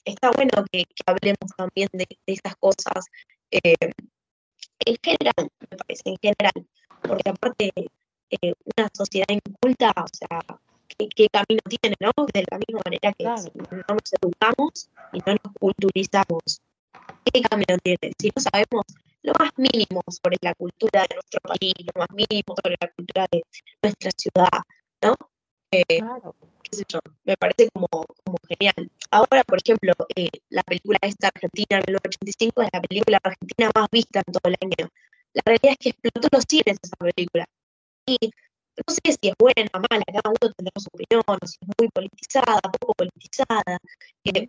está 0.05 0.31
bueno 0.31 0.65
que, 0.71 0.85
hablemos 1.07 1.51
también 1.57 1.89
de, 1.93 2.07
estas 2.25 2.55
cosas. 2.55 3.05
Em, 3.51 3.91
en 4.87 4.97
general, 5.03 5.49
me 5.59 5.77
parece, 5.77 6.03
en 6.05 6.17
general. 6.23 6.67
Porque 7.03 7.29
aparte, 7.29 7.73
eh, 8.31 8.55
una 8.77 8.89
sociedad 8.95 9.27
inculta, 9.29 9.91
o 9.91 10.07
sea, 10.13 10.39
¿qué, 10.87 11.27
camino 11.33 11.63
tiene, 11.67 11.97
no? 11.99 12.13
De 12.33 12.45
la 12.49 12.59
misma 12.59 12.81
manera 12.85 13.13
que 13.13 13.25
si 13.43 13.51
no 13.59 13.83
nos 13.89 14.13
educamos 14.23 14.89
y 15.13 15.19
no 15.19 15.35
nos 15.43 15.53
culturizamos, 15.59 16.63
¿qué 17.25 17.43
camino 17.43 17.77
tiene? 17.83 18.13
Si 18.17 18.29
no 18.29 18.41
sabemos 18.41 18.87
lo 19.23 19.33
más 19.39 19.51
mínimo 19.57 20.03
sobre 20.09 20.37
la 20.41 20.55
cultura 20.55 21.03
de 21.03 21.15
nuestro 21.15 21.41
país, 21.41 21.75
lo 21.79 22.01
más 22.01 22.09
mínimo 22.11 22.55
sobre 22.63 22.77
la 22.81 22.89
cultura 22.89 23.27
de 23.31 23.43
nuestra 23.83 24.11
ciudad, 24.17 24.63
¿no? 25.03 25.15
Eh, 25.71 25.99
claro. 25.99 26.35
qué 26.63 26.77
sé 26.77 26.85
yo, 26.89 26.99
me 27.25 27.37
parece 27.37 27.69
como, 27.73 27.89
como 27.89 28.37
genial. 28.49 28.91
Ahora, 29.11 29.43
por 29.45 29.59
ejemplo, 29.59 29.93
eh, 30.15 30.29
la 30.51 30.63
película 30.63 30.99
esta 31.01 31.29
Argentina 31.29 31.79
en 31.79 31.85
1985 31.87 32.63
es 32.63 32.69
la 32.73 32.81
película 32.83 33.19
argentina 33.23 33.71
más 33.75 33.89
vista 33.91 34.23
en 34.27 34.33
todo 34.33 34.53
el 34.53 34.57
año. 34.61 34.89
La 35.33 35.43
realidad 35.47 35.73
es 35.73 35.79
que 35.79 35.89
explotó 35.91 36.29
los 36.31 36.45
cines 36.47 36.79
esa 36.83 36.97
película. 36.97 37.47
Y 38.07 38.19
no 38.77 38.95
sé 38.95 39.01
si 39.05 39.29
es 39.29 39.35
buena 39.39 39.71
o 39.73 39.79
mala, 39.79 40.05
cada 40.05 40.29
uno 40.29 40.53
tendrá 40.57 40.73
su 40.77 40.89
opinión, 40.93 41.23
o 41.27 41.47
si 41.47 41.57
es 41.61 41.69
muy 41.79 41.89
politizada, 41.89 42.61
poco 42.81 42.95
politizada, 42.95 43.79
eh, 44.25 44.49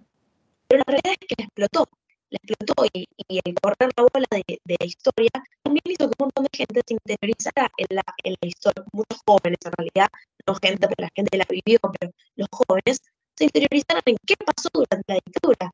pero 0.67 0.84
la 0.88 0.91
realidad 0.91 1.17
es 1.19 1.28
que 1.28 1.43
explotó 1.43 1.88
la 2.34 2.39
explotó 2.41 2.86
y, 2.93 3.07
el 3.29 3.55
correr 3.61 3.91
la 3.95 4.03
bola 4.11 4.27
de, 4.31 4.59
la 4.65 4.86
historia 4.86 5.29
también 5.61 5.84
hizo 5.86 6.09
que 6.09 6.15
un 6.17 6.25
montón 6.25 6.45
de 6.45 6.57
gente 6.57 6.81
se 6.86 6.93
interesara 6.93 7.71
en 7.77 7.88
la, 7.95 8.03
en 8.23 8.36
la 8.41 8.47
historia, 8.47 8.84
muchos 8.91 9.19
jóvenes 9.25 9.59
en 9.65 9.71
realidad, 9.77 10.09
no 10.47 10.55
gente, 10.55 10.88
pero 10.88 11.01
la 11.05 11.11
gente 11.15 11.38
la 11.38 11.45
vivió, 11.47 11.79
pero 11.79 12.11
los 12.36 12.47
jóvenes 12.51 13.01
se 13.38 13.43
interiorizaron 13.45 14.01
en 14.05 14.17
qué 14.25 14.36
pasó 14.38 14.69
durante 14.73 15.13
la 15.13 15.19
dictadura. 15.25 15.71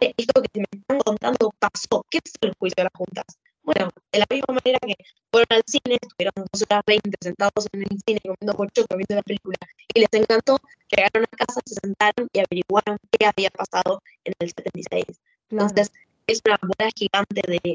Esto 0.00 0.42
que 0.42 0.60
me 0.60 0.66
están 0.72 0.98
contando 1.00 1.50
pasó, 1.58 2.04
¿qué 2.10 2.20
fue 2.40 2.48
el 2.50 2.54
juicio 2.58 2.74
de 2.76 2.84
las 2.84 2.92
juntas? 2.94 3.26
Bueno, 3.62 3.90
de 4.12 4.18
la 4.18 4.26
misma 4.30 4.54
manera 4.54 4.78
que 4.80 4.94
fueron 5.30 5.46
al 5.50 5.62
cine, 5.66 5.98
estuvieron 6.00 6.32
dos 6.50 6.62
horas 6.62 6.82
veinte 6.86 7.16
sentados 7.20 7.68
en 7.72 7.82
el 7.82 7.98
cine 8.06 8.20
comiendo 8.24 8.56
pochoclo, 8.56 8.96
viendo 8.96 9.16
la 9.16 9.22
película, 9.22 9.56
y 9.92 10.00
les 10.00 10.08
encantó, 10.12 10.56
llegaron 10.88 11.24
a 11.24 11.36
casa, 11.36 11.60
se 11.66 11.74
sentaron 11.74 12.28
y 12.32 12.38
averiguaron 12.38 12.96
qué 13.12 13.26
había 13.26 13.50
pasado 13.50 14.00
en 14.24 14.32
el 14.38 14.48
76. 14.48 15.20
Entonces, 15.50 15.90
es 16.26 16.40
una 16.44 16.58
bola 16.60 16.90
gigante 16.94 17.42
de, 17.46 17.74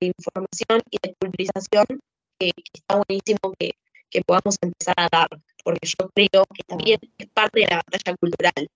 información 0.00 0.80
y 0.90 0.98
de 1.02 1.14
culturización 1.18 1.86
que, 2.38 2.52
está 2.72 3.02
buenísimo 3.06 3.52
que, 3.58 3.72
podamos 4.26 4.56
empezar 4.62 4.94
a 4.96 5.08
dar, 5.12 5.28
porque 5.62 5.86
yo 5.86 6.08
creo 6.14 6.46
que 6.46 6.62
también 6.66 6.98
es 7.18 7.26
parte 7.28 7.60
de 7.60 7.66
la 7.66 7.76
batalla 7.76 8.16
cultural. 8.16 8.68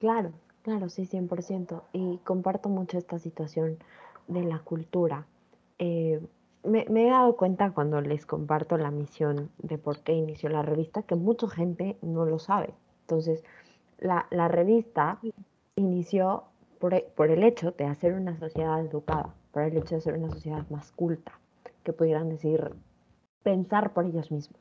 Claro, 0.00 0.32
claro, 0.62 0.88
sí, 0.88 1.06
100%. 1.06 1.82
Y 1.92 2.18
comparto 2.24 2.68
mucho 2.68 2.98
esta 2.98 3.20
situación 3.20 3.78
de 4.26 4.42
la 4.42 4.58
cultura. 4.58 5.26
Eh, 5.78 6.20
me, 6.64 6.86
he 6.88 7.10
dado 7.10 7.36
cuenta 7.36 7.70
cuando 7.72 8.00
les 8.00 8.26
comparto 8.26 8.76
la 8.76 8.90
misión 8.90 9.50
de 9.58 9.78
por 9.78 10.00
qué 10.00 10.12
inició 10.12 10.48
la 10.48 10.62
revista 10.62 11.02
que 11.02 11.14
mucha 11.14 11.48
gente 11.48 11.96
no 12.02 12.24
lo 12.24 12.38
sabe. 12.38 12.74
Entonces, 13.02 13.44
la, 13.98 14.26
la 14.30 14.48
revista 14.48 15.20
inició 15.76 16.44
e, 16.92 17.06
por, 17.14 17.30
el 17.30 17.42
hecho 17.42 17.72
de 17.72 17.84
hacer 17.84 18.14
una 18.14 18.36
sociedad 18.38 18.80
educada, 18.80 19.34
por 19.52 19.62
el 19.62 19.76
hecho 19.76 19.94
de 19.94 20.00
ser 20.00 20.14
una 20.14 20.30
sociedad 20.30 20.68
más 20.70 20.92
culta, 20.92 21.32
que 21.82 21.92
pudieran 21.92 22.28
decir, 22.28 22.74
pensar 23.42 23.92
por 23.92 24.04
ellos 24.06 24.30
mismos. 24.30 24.60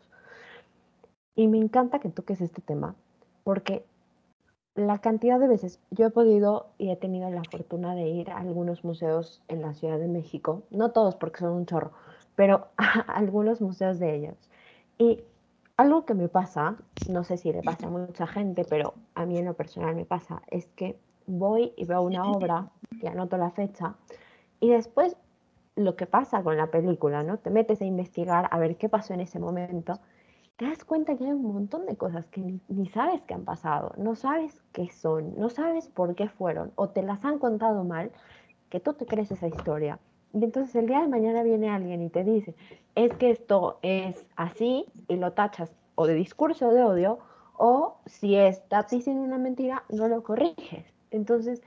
Y 1.35 1.47
me 1.47 1.57
encanta 1.57 1.99
que 1.99 2.09
toques 2.09 2.41
este 2.41 2.61
tema, 2.61 2.95
porque 3.43 3.85
la 4.75 4.99
cantidad 4.99 5.39
de 5.39 5.47
veces 5.47 5.79
yo 5.91 6.07
he 6.07 6.09
podido 6.11 6.67
y 6.77 6.89
he 6.89 6.95
tenido 6.95 7.29
la 7.29 7.43
fortuna 7.49 7.95
de 7.95 8.07
ir 8.07 8.31
a 8.31 8.37
algunos 8.37 8.83
museos 8.83 9.41
en 9.47 9.61
la 9.61 9.73
Ciudad 9.73 9.99
de 9.99 10.07
México, 10.07 10.63
no 10.71 10.91
todos 10.91 11.15
porque 11.15 11.39
son 11.39 11.53
un 11.53 11.65
chorro, 11.65 11.91
pero 12.35 12.67
a 12.77 13.01
algunos 13.01 13.61
museos 13.61 13.99
de 13.99 14.15
ellos. 14.15 14.37
Y 14.97 15.23
algo 15.77 16.05
que 16.05 16.13
me 16.13 16.27
pasa, 16.27 16.77
no 17.09 17.23
sé 17.23 17.37
si 17.37 17.51
le 17.51 17.63
pasa 17.63 17.87
a 17.87 17.89
mucha 17.89 18.27
gente, 18.27 18.63
pero 18.63 18.93
a 19.15 19.25
mí 19.25 19.37
en 19.37 19.45
lo 19.45 19.53
personal 19.55 19.95
me 19.95 20.05
pasa, 20.05 20.41
es 20.49 20.67
que 20.75 20.97
voy 21.27 21.73
y 21.75 21.85
veo 21.85 22.01
una 22.01 22.29
obra 22.29 22.69
y 23.01 23.07
anoto 23.07 23.37
la 23.37 23.51
fecha 23.51 23.95
y 24.59 24.69
después 24.69 25.17
lo 25.75 25.95
que 25.95 26.05
pasa 26.05 26.43
con 26.43 26.55
la 26.57 26.67
película, 26.67 27.23
¿no? 27.23 27.37
Te 27.37 27.49
metes 27.49 27.81
a 27.81 27.85
investigar 27.85 28.47
a 28.51 28.59
ver 28.59 28.77
qué 28.77 28.89
pasó 28.89 29.13
en 29.13 29.21
ese 29.21 29.39
momento, 29.39 29.99
te 30.55 30.65
das 30.65 30.85
cuenta 30.85 31.17
que 31.17 31.25
hay 31.25 31.31
un 31.31 31.51
montón 31.53 31.85
de 31.85 31.97
cosas 31.97 32.27
que 32.27 32.59
ni, 32.67 32.87
sabes 32.87 33.21
que 33.23 33.33
han 33.33 33.43
pasado, 33.43 33.93
no 33.97 34.15
sabes 34.15 34.61
qué 34.71 34.89
son, 34.89 35.37
no 35.37 35.49
sabes 35.49 35.87
por 35.87 36.15
qué 36.15 36.29
fueron 36.29 36.71
o 36.75 36.89
te 36.89 37.01
las 37.01 37.25
han 37.25 37.39
contado 37.39 37.83
mal, 37.83 38.11
que 38.69 38.79
tú 38.79 38.93
te 38.93 39.05
crees 39.05 39.31
esa 39.31 39.47
historia. 39.47 39.99
Y 40.33 40.43
entonces 40.43 40.75
el 40.75 40.87
día 40.87 41.01
de 41.01 41.07
mañana 41.07 41.43
viene 41.43 41.69
alguien 41.69 42.01
y 42.01 42.09
te 42.09 42.23
dice, 42.23 42.55
es 42.95 43.13
que 43.15 43.31
esto 43.31 43.79
es 43.81 44.25
así 44.35 44.85
y 45.07 45.15
lo 45.15 45.33
tachas 45.33 45.71
o 45.95 46.07
de 46.07 46.13
discurso 46.13 46.71
de 46.71 46.83
odio 46.83 47.19
o 47.57 47.97
si 48.05 48.35
estás 48.35 48.89
diciendo 48.89 49.23
una 49.23 49.37
mentira, 49.37 49.83
no 49.89 50.07
lo 50.07 50.23
corriges. 50.23 50.92
Entonces, 51.13 51.61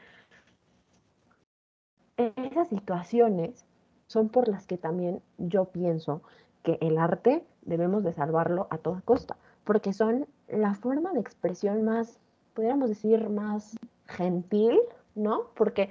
esas 2.17 2.69
situaciones 2.69 3.65
son 4.09 4.29
por 4.29 4.49
las 4.49 4.67
que 4.67 4.77
también 4.77 5.23
yo 5.39 5.67
pienso 5.67 6.23
que 6.63 6.79
el 6.81 6.99
arte 6.99 7.45
debemos 7.63 8.03
de 8.03 8.13
salvarlo 8.13 8.67
a 8.71 8.79
toda 8.79 9.01
costa, 9.03 9.37
porque 9.65 9.93
son 9.93 10.27
la 10.49 10.75
forma 10.75 11.13
de 11.13 11.21
expresión 11.21 11.85
más, 11.85 12.19
podríamos 12.55 12.89
decir, 12.89 13.29
más 13.29 13.77
gentil, 14.07 14.79
¿no? 15.15 15.45
Porque 15.55 15.91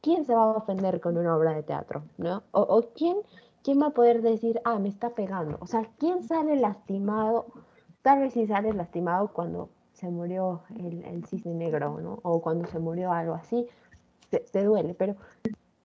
¿quién 0.00 0.24
se 0.24 0.34
va 0.34 0.42
a 0.42 0.56
ofender 0.56 1.00
con 1.00 1.16
una 1.16 1.36
obra 1.36 1.52
de 1.54 1.64
teatro, 1.64 2.04
¿no? 2.16 2.44
O, 2.52 2.82
quién, 2.94 3.16
quién 3.64 3.80
va 3.82 3.86
a 3.86 3.90
poder 3.90 4.22
decir, 4.22 4.60
ah, 4.64 4.78
me 4.78 4.88
está 4.88 5.10
pegando. 5.10 5.58
O 5.60 5.66
sea, 5.66 5.88
¿quién 5.98 6.22
sale 6.22 6.56
lastimado? 6.56 7.46
Tal 8.02 8.20
vez 8.20 8.34
sí 8.34 8.46
sale 8.46 8.72
lastimado 8.72 9.28
cuando 9.32 9.68
se 9.98 10.08
murió 10.10 10.62
el, 10.76 11.24
cisne 11.26 11.54
negro, 11.54 12.00
¿no? 12.00 12.20
O 12.22 12.40
cuando 12.40 12.68
se 12.68 12.78
murió 12.78 13.10
algo 13.10 13.34
así, 13.34 13.66
te, 14.30 14.64
duele, 14.64 14.94
pero 14.94 15.16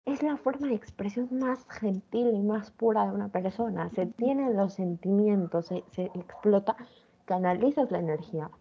es 0.05 0.22
la 0.22 0.38
forma 0.38 0.68
de 0.68 0.76
expresión 0.76 1.30
más 1.32 1.66
gentil 1.68 2.30
y 2.36 2.43
más 2.43 2.70
pura 2.70 3.07
de 3.07 3.11
una 3.11 3.30
persona. 3.30 3.89
Se 3.89 4.05
tienen 4.05 4.55
los 4.55 4.76
sentimientos, 4.76 5.66
se, 5.66 5.84
explota, 6.14 6.78
canalizas 7.26 7.89
la 7.89 7.99
energía 7.99 8.51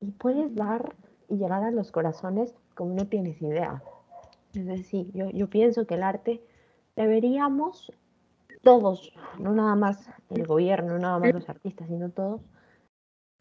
y 0.00 0.10
puedes 0.10 0.54
dar 0.54 0.94
y 1.28 1.36
llegar 1.36 1.64
a 1.64 1.70
los 1.70 1.90
corazones 1.90 2.54
como 2.74 2.92
no 2.92 3.06
tienes 3.06 3.40
idea. 3.40 3.82
Es 4.52 4.66
decir, 4.66 5.10
yo, 5.14 5.30
yo 5.30 5.48
pienso 5.48 5.86
que 5.86 5.94
el 5.94 6.02
arte 6.02 6.42
deberíamos 6.94 7.90
todos, 8.62 9.14
no 9.38 9.54
nada 9.54 9.76
más 9.76 10.10
el 10.28 10.46
gobierno, 10.46 10.94
no 10.94 10.98
nada 10.98 11.18
más 11.20 11.32
los 11.32 11.48
artistas, 11.48 11.88
sino 11.88 12.10
todos, 12.10 12.42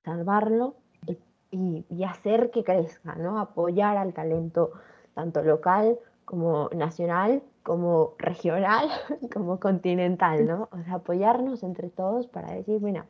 salvarlo 0.06 0.78
y, 1.52 2.04
hacer 2.04 2.52
que 2.52 2.64
crezca, 2.64 3.16
¿no? 3.16 3.40
Apoyar 3.40 3.98
al 3.98 4.14
talento 4.14 4.72
tanto 5.14 5.42
local 5.42 5.98
como 6.26 6.70
nacional, 6.76 7.42
como 7.64 8.16
regional, 8.18 8.90
como 9.34 9.60
continental, 9.60 10.46
¿no? 10.46 10.70
O 10.72 10.84
sea, 10.84 10.96
apoyarnos 10.96 11.64
entre 11.64 11.90
todos 11.90 12.28
para 12.28 12.54
decir, 12.54 12.80
bueno, 12.80 13.06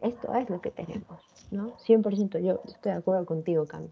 esto 0.00 0.34
es 0.34 0.50
lo 0.50 0.60
que 0.60 0.70
tenemos, 0.70 1.22
¿no? 1.50 1.76
100% 1.78 2.38
yo 2.40 2.60
estoy 2.66 2.92
de 2.92 2.98
acuerdo 2.98 3.24
contigo, 3.26 3.66
Cami. 3.66 3.90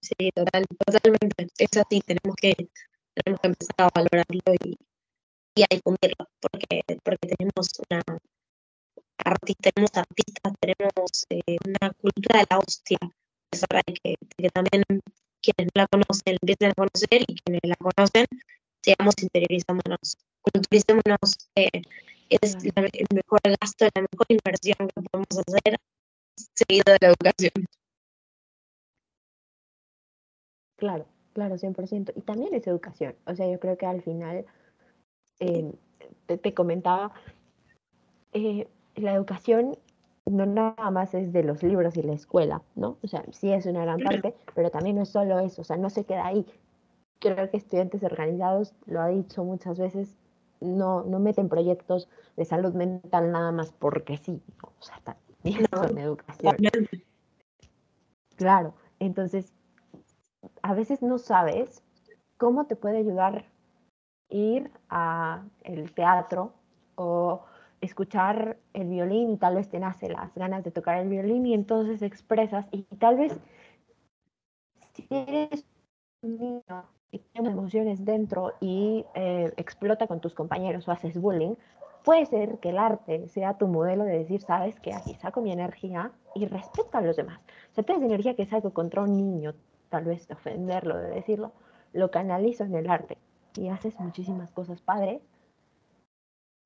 Sí, 0.00 0.30
total, 0.34 0.64
totalmente. 0.84 1.48
Es 1.58 1.76
así, 1.76 2.00
tenemos 2.00 2.36
que, 2.36 2.54
tenemos 3.14 3.40
que 3.40 3.48
empezar 3.48 3.74
a 3.78 3.88
valorarlo 3.94 4.40
y, 4.64 4.76
y 5.54 5.62
a 5.62 5.66
difundirlo, 5.70 6.28
porque, 6.40 6.82
porque 7.02 7.28
tenemos 7.36 7.68
una, 7.88 8.02
artistas, 9.26 9.72
tenemos 9.74 9.90
artistas, 9.94 10.52
tenemos 10.60 11.26
eh, 11.30 11.56
una 11.66 11.90
cultura 12.00 12.40
de 12.40 12.46
la 12.50 12.58
hostia. 12.58 12.98
Es 13.50 13.64
hora 13.68 13.82
de 13.86 13.94
que, 13.94 14.50
también 14.50 14.84
quienes 15.42 15.72
no 15.74 15.82
la 15.82 15.86
conocen 15.88 16.38
empiecen 16.40 16.70
a 16.70 16.74
conocer 16.74 17.22
y 17.26 17.34
quienes 17.40 17.60
la 17.64 17.76
conocen 17.76 18.26
sigamos 18.82 19.14
interiorizándonos, 19.20 20.16
culturicémonos. 20.42 21.50
Eh, 21.56 21.82
es 22.28 22.54
el 22.54 23.06
mejor 23.14 23.40
gasto, 23.60 23.86
la 23.94 24.02
mejor 24.02 24.26
inversión 24.28 24.88
que 24.88 25.02
podemos 25.02 25.28
hacer 25.30 25.78
seguido 26.54 26.92
de 26.92 26.98
la 27.00 27.08
educación. 27.08 27.66
Claro, 30.76 31.06
claro, 31.32 31.56
100%. 31.56 32.12
Y 32.14 32.20
también 32.22 32.54
es 32.54 32.66
educación. 32.66 33.14
O 33.26 33.34
sea, 33.34 33.50
yo 33.50 33.58
creo 33.58 33.76
que 33.76 33.86
al 33.86 34.02
final, 34.02 34.44
eh, 35.40 35.72
te, 36.26 36.36
te, 36.36 36.54
comentaba, 36.54 37.12
eh, 38.32 38.68
la 38.96 39.14
educación 39.14 39.76
no 40.26 40.44
nada 40.44 40.90
más 40.90 41.14
es 41.14 41.32
de 41.32 41.44
los 41.44 41.62
libros 41.62 41.96
y 41.96 42.02
la 42.02 42.12
escuela, 42.12 42.62
¿no? 42.74 42.98
O 43.02 43.06
sea, 43.06 43.24
sí 43.30 43.52
es 43.52 43.66
una 43.66 43.82
gran 43.82 44.00
parte, 44.00 44.34
pero 44.54 44.70
también 44.70 44.96
no 44.96 45.02
es 45.02 45.08
solo 45.08 45.38
eso, 45.38 45.62
o 45.62 45.64
sea, 45.64 45.76
no 45.76 45.88
se 45.88 46.04
queda 46.04 46.26
ahí. 46.26 46.44
Creo 47.20 47.48
que 47.50 47.56
estudiantes 47.56 48.02
organizados, 48.02 48.74
lo 48.86 49.00
ha 49.00 49.08
dicho 49.08 49.44
muchas 49.44 49.78
veces, 49.78 50.16
no, 50.60 51.02
no 51.04 51.20
meten 51.20 51.48
proyectos 51.48 52.08
de 52.36 52.44
salud 52.44 52.74
mental 52.74 53.30
nada 53.30 53.52
más 53.52 53.72
porque 53.72 54.16
sí, 54.16 54.42
o 54.62 54.82
sea, 54.82 55.00
también 55.04 55.66
son 55.72 55.98
educación. 55.98 56.56
Claro, 58.36 58.74
entonces, 58.98 59.52
a 60.62 60.74
veces 60.74 61.02
no 61.02 61.18
sabes 61.18 61.82
cómo 62.36 62.66
te 62.66 62.76
puede 62.76 62.98
ayudar 62.98 63.46
ir 64.28 64.70
a 64.88 65.44
el 65.62 65.92
teatro 65.92 66.52
o 66.96 67.44
escuchar 67.86 68.58
el 68.74 68.88
violín 68.88 69.30
y 69.30 69.36
tal 69.36 69.54
vez 69.54 69.68
te 69.68 69.80
nace 69.80 70.08
las 70.08 70.34
ganas 70.34 70.62
de 70.64 70.70
tocar 70.70 70.98
el 70.98 71.08
violín 71.08 71.46
y 71.46 71.54
entonces 71.54 72.02
expresas 72.02 72.66
y 72.70 72.82
tal 72.98 73.16
vez 73.16 73.38
si 74.94 75.06
eres 75.10 75.64
un 76.22 76.38
niño 76.38 76.62
y 77.10 77.18
tienes 77.18 77.52
emociones 77.52 78.04
dentro 78.04 78.52
y 78.60 79.04
eh, 79.14 79.52
explota 79.56 80.06
con 80.06 80.20
tus 80.20 80.34
compañeros 80.34 80.86
o 80.88 80.92
haces 80.92 81.18
bullying, 81.20 81.54
puede 82.04 82.26
ser 82.26 82.58
que 82.58 82.70
el 82.70 82.78
arte 82.78 83.28
sea 83.28 83.54
tu 83.58 83.68
modelo 83.68 84.04
de 84.04 84.18
decir, 84.18 84.40
sabes 84.40 84.78
que 84.80 84.94
aquí 84.94 85.14
saco 85.14 85.40
mi 85.40 85.52
energía 85.52 86.12
y 86.34 86.46
respeto 86.46 86.98
a 86.98 87.00
los 87.00 87.16
demás. 87.16 87.40
O 87.72 87.74
sea, 87.74 87.84
esa 87.86 88.04
energía 88.04 88.34
que 88.34 88.46
saco 88.46 88.72
contra 88.72 89.02
un 89.02 89.16
niño, 89.16 89.54
tal 89.88 90.04
vez 90.04 90.26
de 90.28 90.34
ofenderlo, 90.34 90.96
de 90.96 91.10
decirlo, 91.10 91.52
lo 91.92 92.10
canalizo 92.10 92.64
en 92.64 92.74
el 92.74 92.90
arte 92.90 93.18
y 93.56 93.68
haces 93.68 93.98
muchísimas 93.98 94.50
cosas 94.52 94.80
padres 94.80 95.22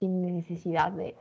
sin 0.01 0.23
necesidad 0.23 0.93
de, 0.93 1.15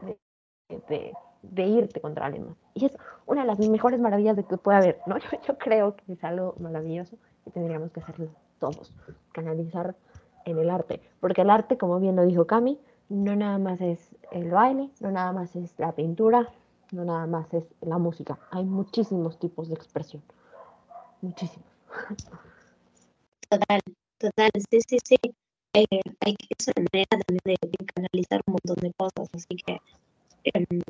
irte 1.57 2.01
contra 2.01 2.25
alguien 2.25 2.55
Y 2.73 2.85
es 2.85 2.97
una 3.25 3.41
de 3.41 3.47
las 3.47 3.59
mejores 3.59 3.99
maravillas 3.99 4.37
de 4.37 4.45
que 4.45 4.57
puede 4.57 4.77
haber, 4.77 5.01
¿no? 5.05 5.17
Yo, 5.47 5.57
creo 5.57 5.95
que 5.95 6.13
es 6.13 6.23
algo 6.23 6.55
maravilloso 6.59 7.17
y 7.45 7.51
tendríamos 7.51 7.91
que 7.91 7.99
hacerlo 7.99 8.29
todos, 8.59 8.91
canalizar 9.33 9.95
en 10.45 10.57
el 10.57 10.69
arte, 10.69 11.01
porque 11.19 11.41
el 11.41 11.49
arte, 11.49 11.77
como 11.77 11.99
bien 11.99 12.15
lo 12.15 12.25
dijo 12.25 12.47
Cami, 12.47 12.79
no 13.09 13.35
nada 13.35 13.57
más 13.57 13.79
es 13.81 14.15
el 14.31 14.49
baile, 14.49 14.89
no 14.99 15.11
nada 15.11 15.31
más 15.31 15.55
es 15.55 15.73
la 15.77 15.91
pintura, 15.91 16.49
no 16.91 17.05
nada 17.05 17.27
más 17.27 17.53
es 17.53 17.63
la 17.81 17.97
música, 17.97 18.39
hay 18.51 18.65
muchísimos 18.65 19.37
tipos 19.39 19.69
de 19.69 19.75
expresión, 19.75 20.23
muchísimos. 21.21 21.67
Total, 23.49 23.81
total, 24.17 24.49
sí, 24.69 24.79
sí, 24.87 24.97
sí. 25.03 25.17
Eh, 25.73 25.85
hay 26.21 26.35
que 26.35 26.47
es 26.57 26.67
una 26.67 26.87
manera 26.91 27.23
también 27.25 27.41
de, 27.45 27.85
canalizar 27.93 28.41
un 28.47 28.53
montón 28.53 28.75
de 28.81 28.93
cosas, 28.93 29.29
así 29.33 29.55
que 29.65 29.77
em, 30.43 30.81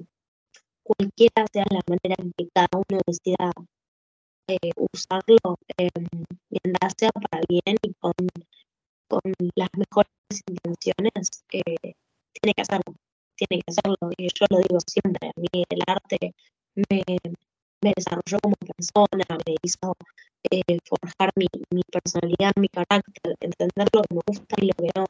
cualquiera 0.84 1.46
sea 1.52 1.66
la 1.70 1.82
manera 1.88 2.16
en 2.18 2.32
que 2.38 2.48
cada 2.54 2.70
uno 2.74 3.02
decida 3.06 3.52
eh, 4.48 4.72
usarlo, 4.78 5.58
eh, 5.78 5.90
mientras 6.50 6.94
sea 6.98 7.12
para 7.12 7.44
bien 7.48 7.76
y 7.84 7.94
con, 8.00 8.14
con 9.08 9.22
las 9.56 9.70
mejores 9.78 10.12
intenciones, 10.48 11.44
eh, 11.52 11.94
tiene 12.34 12.54
que 12.56 12.62
hacerlo, 12.62 12.96
tiene 13.36 13.62
que 13.62 13.72
hacerlo. 13.72 13.98
Y 14.18 14.28
yo 14.28 14.46
lo 14.50 14.58
digo 14.60 14.80
siempre, 14.88 15.28
a 15.28 15.40
mí 15.40 15.64
el 15.70 15.82
arte 15.88 16.34
me, 16.76 17.04
me 17.82 17.94
desarrolló 17.96 18.40
como 18.42 18.56
persona, 18.56 19.26
me 19.46 19.56
hizo 19.62 19.94
eh, 20.52 20.80
forjar 20.86 21.32
mi, 21.36 21.48
mi, 21.72 21.82
personalidad, 21.92 22.52
mi 22.56 22.70
carácter, 22.70 23.36
entender 23.42 23.88
lo 23.94 24.02
que 24.02 24.16
me 24.16 24.22
gusta 24.26 24.56
y 24.62 24.68
lo 24.68 24.74
que 24.74 24.90
no, 24.96 25.06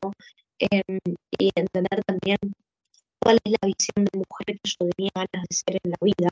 em, 0.59 0.99
y 1.37 1.51
entender 1.55 2.03
también 2.05 2.37
cuál 3.21 3.39
es 3.43 3.53
la 3.61 3.67
visión 3.67 4.05
de 4.05 4.17
mujer 4.17 4.59
que 4.59 4.69
yo 4.69 4.89
tenía 4.95 5.11
ganas 5.15 5.47
de 5.49 5.55
ser 5.55 5.79
en 5.83 5.91
la 5.91 5.97
vida. 6.01 6.31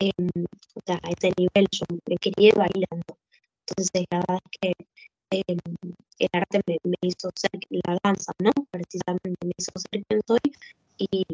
Em, 0.00 0.44
o 0.74 0.80
sea, 0.86 0.98
a 1.02 1.10
ese 1.10 1.32
nivel 1.38 1.66
yo 1.70 1.86
me 2.08 2.16
quería 2.16 2.48
ir 2.48 2.54
bailando. 2.56 3.18
Entonces, 3.66 3.90
la 4.10 4.18
verdad 4.18 4.38
es 4.44 4.58
que 4.60 4.72
em, 5.30 5.58
el 6.18 6.28
arte 6.32 6.60
me, 6.66 6.78
me, 6.84 6.96
hizo 7.02 7.30
ser 7.34 7.50
la 7.70 7.98
danza, 8.02 8.32
¿no? 8.40 8.52
Precisamente 8.70 9.38
me 9.44 9.52
hizo 9.56 9.72
ser 9.76 10.04
quien 10.04 10.20
soy 10.26 10.40
y, 10.98 11.24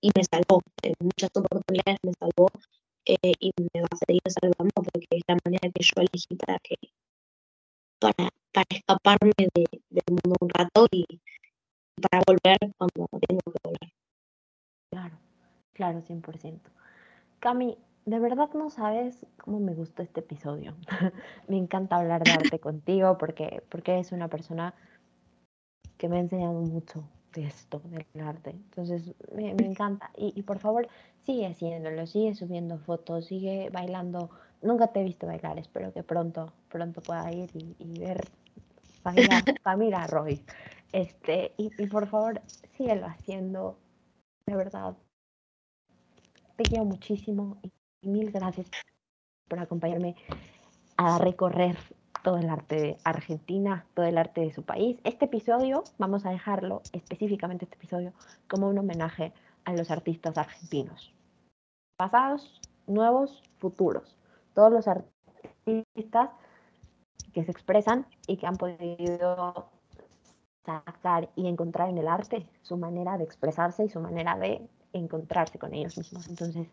y 0.00 0.10
me 0.14 0.24
salvó. 0.24 0.62
En 0.82 0.94
muchas 1.00 1.30
oportunidades 1.34 1.98
me 2.02 2.12
salvó 2.18 2.48
eh, 3.06 3.32
y 3.40 3.52
me 3.72 3.82
va 3.82 3.88
a 3.90 3.96
seguir 3.96 4.22
salvando 4.28 4.72
porque 4.74 5.06
es 5.10 5.22
la 5.28 5.38
manera 5.44 5.70
que 5.72 5.82
yo 5.82 6.02
elegí 6.02 6.36
para 6.36 6.58
que 6.58 6.76
para, 8.00 8.30
para 8.52 8.66
escaparme 8.70 9.32
de, 9.38 9.64
del 9.90 10.04
mundo 10.08 10.36
un 10.40 10.48
rato 10.50 10.86
y 10.90 11.06
para 12.02 12.22
volver 12.26 12.58
cuando 12.76 13.08
tengo 13.26 13.40
que 13.46 13.60
volver. 13.64 13.92
Claro, 14.90 15.18
claro, 15.72 16.02
100%. 16.02 16.60
Cami, 17.38 17.78
de 18.04 18.18
verdad 18.18 18.50
no 18.54 18.70
sabes 18.70 19.26
cómo 19.38 19.60
me 19.60 19.74
gustó 19.74 20.02
este 20.02 20.20
episodio. 20.20 20.76
me 21.48 21.56
encanta 21.56 21.96
hablar 21.96 22.22
de 22.22 22.32
arte 22.32 22.58
contigo 22.60 23.16
porque, 23.18 23.62
porque 23.68 23.92
eres 23.92 24.12
una 24.12 24.28
persona 24.28 24.74
que 25.96 26.08
me 26.08 26.16
ha 26.16 26.20
enseñado 26.20 26.52
mucho 26.52 27.08
esto, 27.44 27.80
del 27.84 28.06
arte. 28.22 28.50
Entonces, 28.50 29.14
me, 29.34 29.54
me 29.54 29.66
encanta. 29.66 30.10
Y, 30.16 30.32
y, 30.34 30.42
por 30.42 30.58
favor, 30.58 30.88
sigue 31.24 31.46
haciéndolo, 31.46 32.06
sigue 32.06 32.34
subiendo 32.34 32.78
fotos, 32.78 33.26
sigue 33.26 33.70
bailando. 33.70 34.30
Nunca 34.62 34.88
te 34.88 35.00
he 35.00 35.04
visto 35.04 35.26
bailar, 35.26 35.58
espero 35.58 35.92
que 35.92 36.02
pronto, 36.02 36.52
pronto 36.68 37.00
pueda 37.00 37.30
ir 37.32 37.50
y, 37.54 37.98
ver 37.98 38.20
Camila, 39.02 39.42
Camila 39.62 40.06
Roy. 40.06 40.40
Este, 40.92 41.52
y, 41.56 41.70
y 41.78 41.86
por 41.86 42.06
favor, 42.06 42.40
síguelo 42.76 43.06
haciendo. 43.06 43.78
De 44.46 44.54
verdad, 44.56 44.96
te 46.56 46.64
quiero 46.64 46.84
muchísimo 46.84 47.58
y 47.62 48.08
mil 48.08 48.30
gracias 48.30 48.66
por 49.48 49.58
acompañarme 49.58 50.16
a 50.96 51.18
recorrer 51.18 51.76
todo 52.26 52.38
el 52.38 52.50
arte 52.50 52.74
de 52.74 52.98
Argentina, 53.04 53.86
todo 53.94 54.04
el 54.04 54.18
arte 54.18 54.40
de 54.40 54.52
su 54.52 54.64
país. 54.64 54.98
Este 55.04 55.26
episodio, 55.26 55.84
vamos 55.96 56.26
a 56.26 56.30
dejarlo 56.30 56.82
específicamente 56.92 57.66
este 57.66 57.76
episodio 57.76 58.12
como 58.48 58.68
un 58.68 58.76
homenaje 58.76 59.32
a 59.64 59.72
los 59.74 59.92
artistas 59.92 60.36
argentinos. 60.36 61.14
Pasados, 61.96 62.60
nuevos, 62.88 63.44
futuros. 63.58 64.18
Todos 64.54 64.72
los 64.72 64.88
artistas 64.88 66.30
que 67.32 67.44
se 67.44 67.50
expresan 67.52 68.08
y 68.26 68.38
que 68.38 68.48
han 68.48 68.56
podido 68.56 69.70
sacar 70.64 71.28
y 71.36 71.46
encontrar 71.46 71.90
en 71.90 71.98
el 71.98 72.08
arte 72.08 72.44
su 72.62 72.76
manera 72.76 73.18
de 73.18 73.22
expresarse 73.22 73.84
y 73.84 73.88
su 73.88 74.00
manera 74.00 74.36
de 74.36 74.66
encontrarse 74.92 75.60
con 75.60 75.72
ellos 75.74 75.96
mismos. 75.96 76.26
Entonces, 76.28 76.66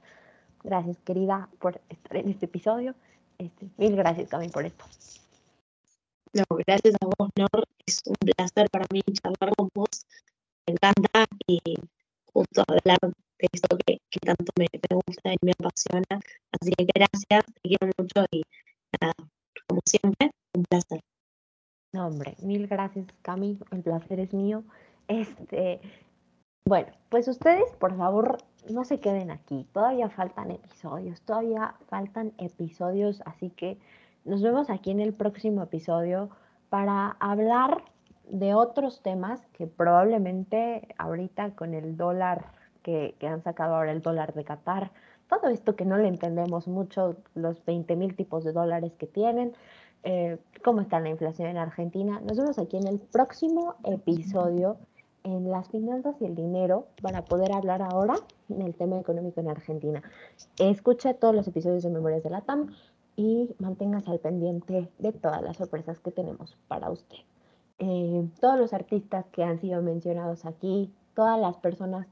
gracias 0.64 0.98
querida 1.02 1.48
por 1.60 1.80
estar 1.90 2.18
en 2.18 2.30
este 2.30 2.48
episodio. 2.48 2.96
Este, 3.38 3.70
mil 3.78 3.96
gracias 3.96 4.32
también 4.32 4.52
por 4.52 4.66
esto. 4.66 4.86
No, 6.34 6.44
gracias 6.66 6.96
a 7.00 7.06
vos, 7.06 7.30
Nor. 7.38 7.68
Es 7.86 8.02
un 8.08 8.16
placer 8.16 8.68
para 8.72 8.86
mí 8.92 9.02
charlar 9.02 9.56
con 9.56 9.70
vos. 9.76 10.06
Me 10.66 10.74
encanta 10.74 11.26
y 11.46 11.60
justo 12.34 12.64
hablar 12.68 12.98
de 13.02 13.48
esto 13.52 13.78
que, 13.86 14.00
tanto 14.20 14.52
me, 14.58 14.66
gusta 14.90 15.34
y 15.34 15.38
me 15.42 15.52
apasiona. 15.52 16.20
Así 16.60 16.72
que 16.72 16.86
gracias, 16.86 17.46
te 17.62 17.70
quiero 17.70 17.92
mucho 17.98 18.26
y 18.32 18.42
nada, 19.00 19.14
como 19.68 19.82
siempre, 19.86 20.32
un 20.56 20.64
placer. 20.64 21.02
No, 21.94 22.08
hombre, 22.08 22.36
mil 22.42 22.66
gracias, 22.66 23.06
Cami. 23.22 23.60
El 23.72 23.84
placer 23.84 24.20
es 24.20 24.34
mío. 24.34 24.64
Este, 25.08 25.82
bueno, 26.66 26.88
pues 27.10 27.28
ustedes, 27.28 27.70
por 27.78 27.96
favor, 27.96 28.40
no 28.72 28.86
se 28.86 29.00
queden 29.00 29.30
aquí. 29.30 29.68
Todavía 29.72 30.10
faltan 30.10 30.50
episodios, 30.50 31.22
todavía 31.22 31.76
faltan 31.90 32.34
episodios, 32.40 33.22
así 33.26 33.52
que 33.52 33.78
nos 34.26 34.42
vemos 34.42 34.70
aquí 34.70 34.92
en 34.92 35.00
el 35.00 35.14
próximo 35.14 35.64
episodio 35.64 36.30
para 36.70 37.18
hablar 37.20 37.84
de 38.30 38.54
otros 38.56 39.02
temas 39.02 39.46
que 39.54 39.68
probablemente 39.68 40.88
ahorita 40.98 41.52
con 41.52 41.74
el 41.74 41.98
dólar 41.98 42.46
que, 42.84 43.16
han 43.22 43.44
sacado 43.44 43.76
ahora 43.76 43.92
el 43.92 44.02
dólar 44.02 44.34
de 44.34 44.44
Qatar, 44.44 44.92
todo 45.30 45.50
esto 45.50 45.76
que 45.76 45.86
no 45.86 45.98
le 45.98 46.08
entendemos 46.08 46.68
mucho, 46.68 47.16
los 47.34 47.64
20 47.66 47.96
mil 47.96 48.16
tipos 48.16 48.44
de 48.44 48.52
dólares 48.52 48.94
que 48.98 49.08
tienen, 49.08 49.54
eh, 50.04 50.38
cómo 50.64 50.82
está 50.82 51.00
la 51.00 51.10
inflación 51.10 51.48
en 51.48 51.58
Argentina. 51.58 52.22
Nos 52.22 52.38
vemos 52.38 52.60
aquí 52.60 52.78
en 52.78 52.88
el 52.88 53.00
próximo 53.00 53.76
episodio 53.84 54.78
en 55.24 55.50
las 55.50 55.70
finanzas 55.70 56.16
y 56.20 56.26
el 56.26 56.36
dinero 56.36 56.88
para 57.02 57.24
poder 57.24 57.54
hablar 57.54 57.82
ahora 57.82 58.16
del 58.50 58.76
tema 58.76 59.00
económico 59.00 59.40
en 59.40 59.50
Argentina. 59.50 60.04
Escucha 60.60 61.14
todos 61.14 61.34
los 61.34 61.48
episodios 61.48 61.84
de 61.84 61.90
Memorias 61.90 62.24
de 62.24 62.30
la 62.30 62.42
TAM 62.42 62.74
y 63.16 63.54
manténgase 63.60 64.12
al 64.12 64.20
pendiente 64.20 64.90
de 65.00 65.12
todas 65.12 65.42
las 65.42 65.58
sorpresas 65.58 66.00
que 66.00 66.12
tenemos 66.12 66.58
para 66.68 66.90
usted. 66.90 67.18
Eh, 67.80 68.28
todos 68.40 68.60
los 68.60 68.74
artistas 68.74 69.26
que 69.32 69.44
han 69.44 69.60
sido 69.60 69.82
mencionados 69.82 70.46
aquí, 70.46 70.92
todas 71.16 71.40
las 71.40 71.58
personas 71.58 72.08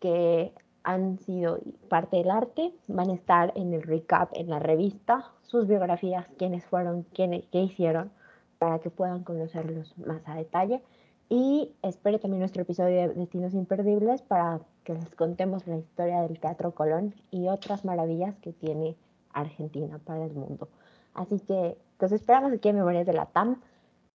que 0.00 0.52
han 0.84 1.18
sido 1.20 1.58
parte 1.88 2.16
del 2.16 2.30
arte 2.30 2.74
van 2.88 3.10
a 3.10 3.14
estar 3.14 3.52
en 3.56 3.72
el 3.72 3.82
recap 3.82 4.30
en 4.34 4.50
la 4.50 4.58
revista, 4.58 5.30
sus 5.42 5.66
biografías, 5.66 6.26
quiénes 6.38 6.64
fueron, 6.64 7.04
quiénes, 7.14 7.46
qué 7.52 7.62
hicieron, 7.62 8.10
para 8.58 8.78
que 8.80 8.90
puedan 8.90 9.22
conocerlos 9.22 9.96
más 9.98 10.22
a 10.26 10.34
detalle. 10.34 10.82
Y 11.28 11.72
espere 11.82 12.18
también 12.18 12.40
nuestro 12.40 12.62
episodio 12.62 13.08
de 13.08 13.14
Destinos 13.14 13.54
Imperdibles 13.54 14.22
para 14.22 14.60
que 14.84 14.94
les 14.94 15.14
contemos 15.14 15.66
la 15.66 15.78
historia 15.78 16.20
del 16.22 16.38
Teatro 16.38 16.74
Colón 16.74 17.14
y 17.30 17.48
otras 17.48 17.84
maravillas 17.84 18.36
que 18.38 18.52
tiene 18.52 18.96
Argentina, 19.32 19.98
para 19.98 20.24
el 20.24 20.32
mundo. 20.32 20.68
Así 21.14 21.38
que 21.40 21.76
los 21.98 22.12
esperamos 22.12 22.52
aquí 22.52 22.68
en 22.68 22.76
Memorias 22.76 23.06
de 23.06 23.12
la 23.12 23.26
TAM. 23.26 23.60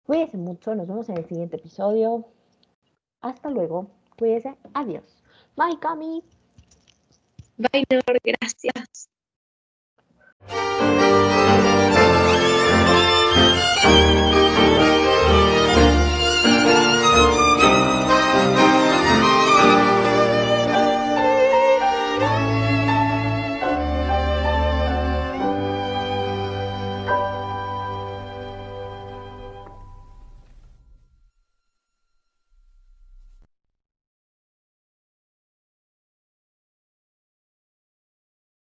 Cuídense 0.04 0.38
mucho, 0.38 0.74
nos 0.76 0.88
vemos 0.88 1.10
en 1.10 1.18
el 1.18 1.26
siguiente 1.26 1.58
episodio. 1.58 2.26
Hasta 3.22 3.50
luego, 3.50 3.88
cuídense, 4.18 4.56
adiós. 4.74 5.24
Bye, 5.56 5.80
Cami. 5.80 6.24
Bye, 7.58 7.86
Nor, 7.90 8.20
gracias. 8.24 9.10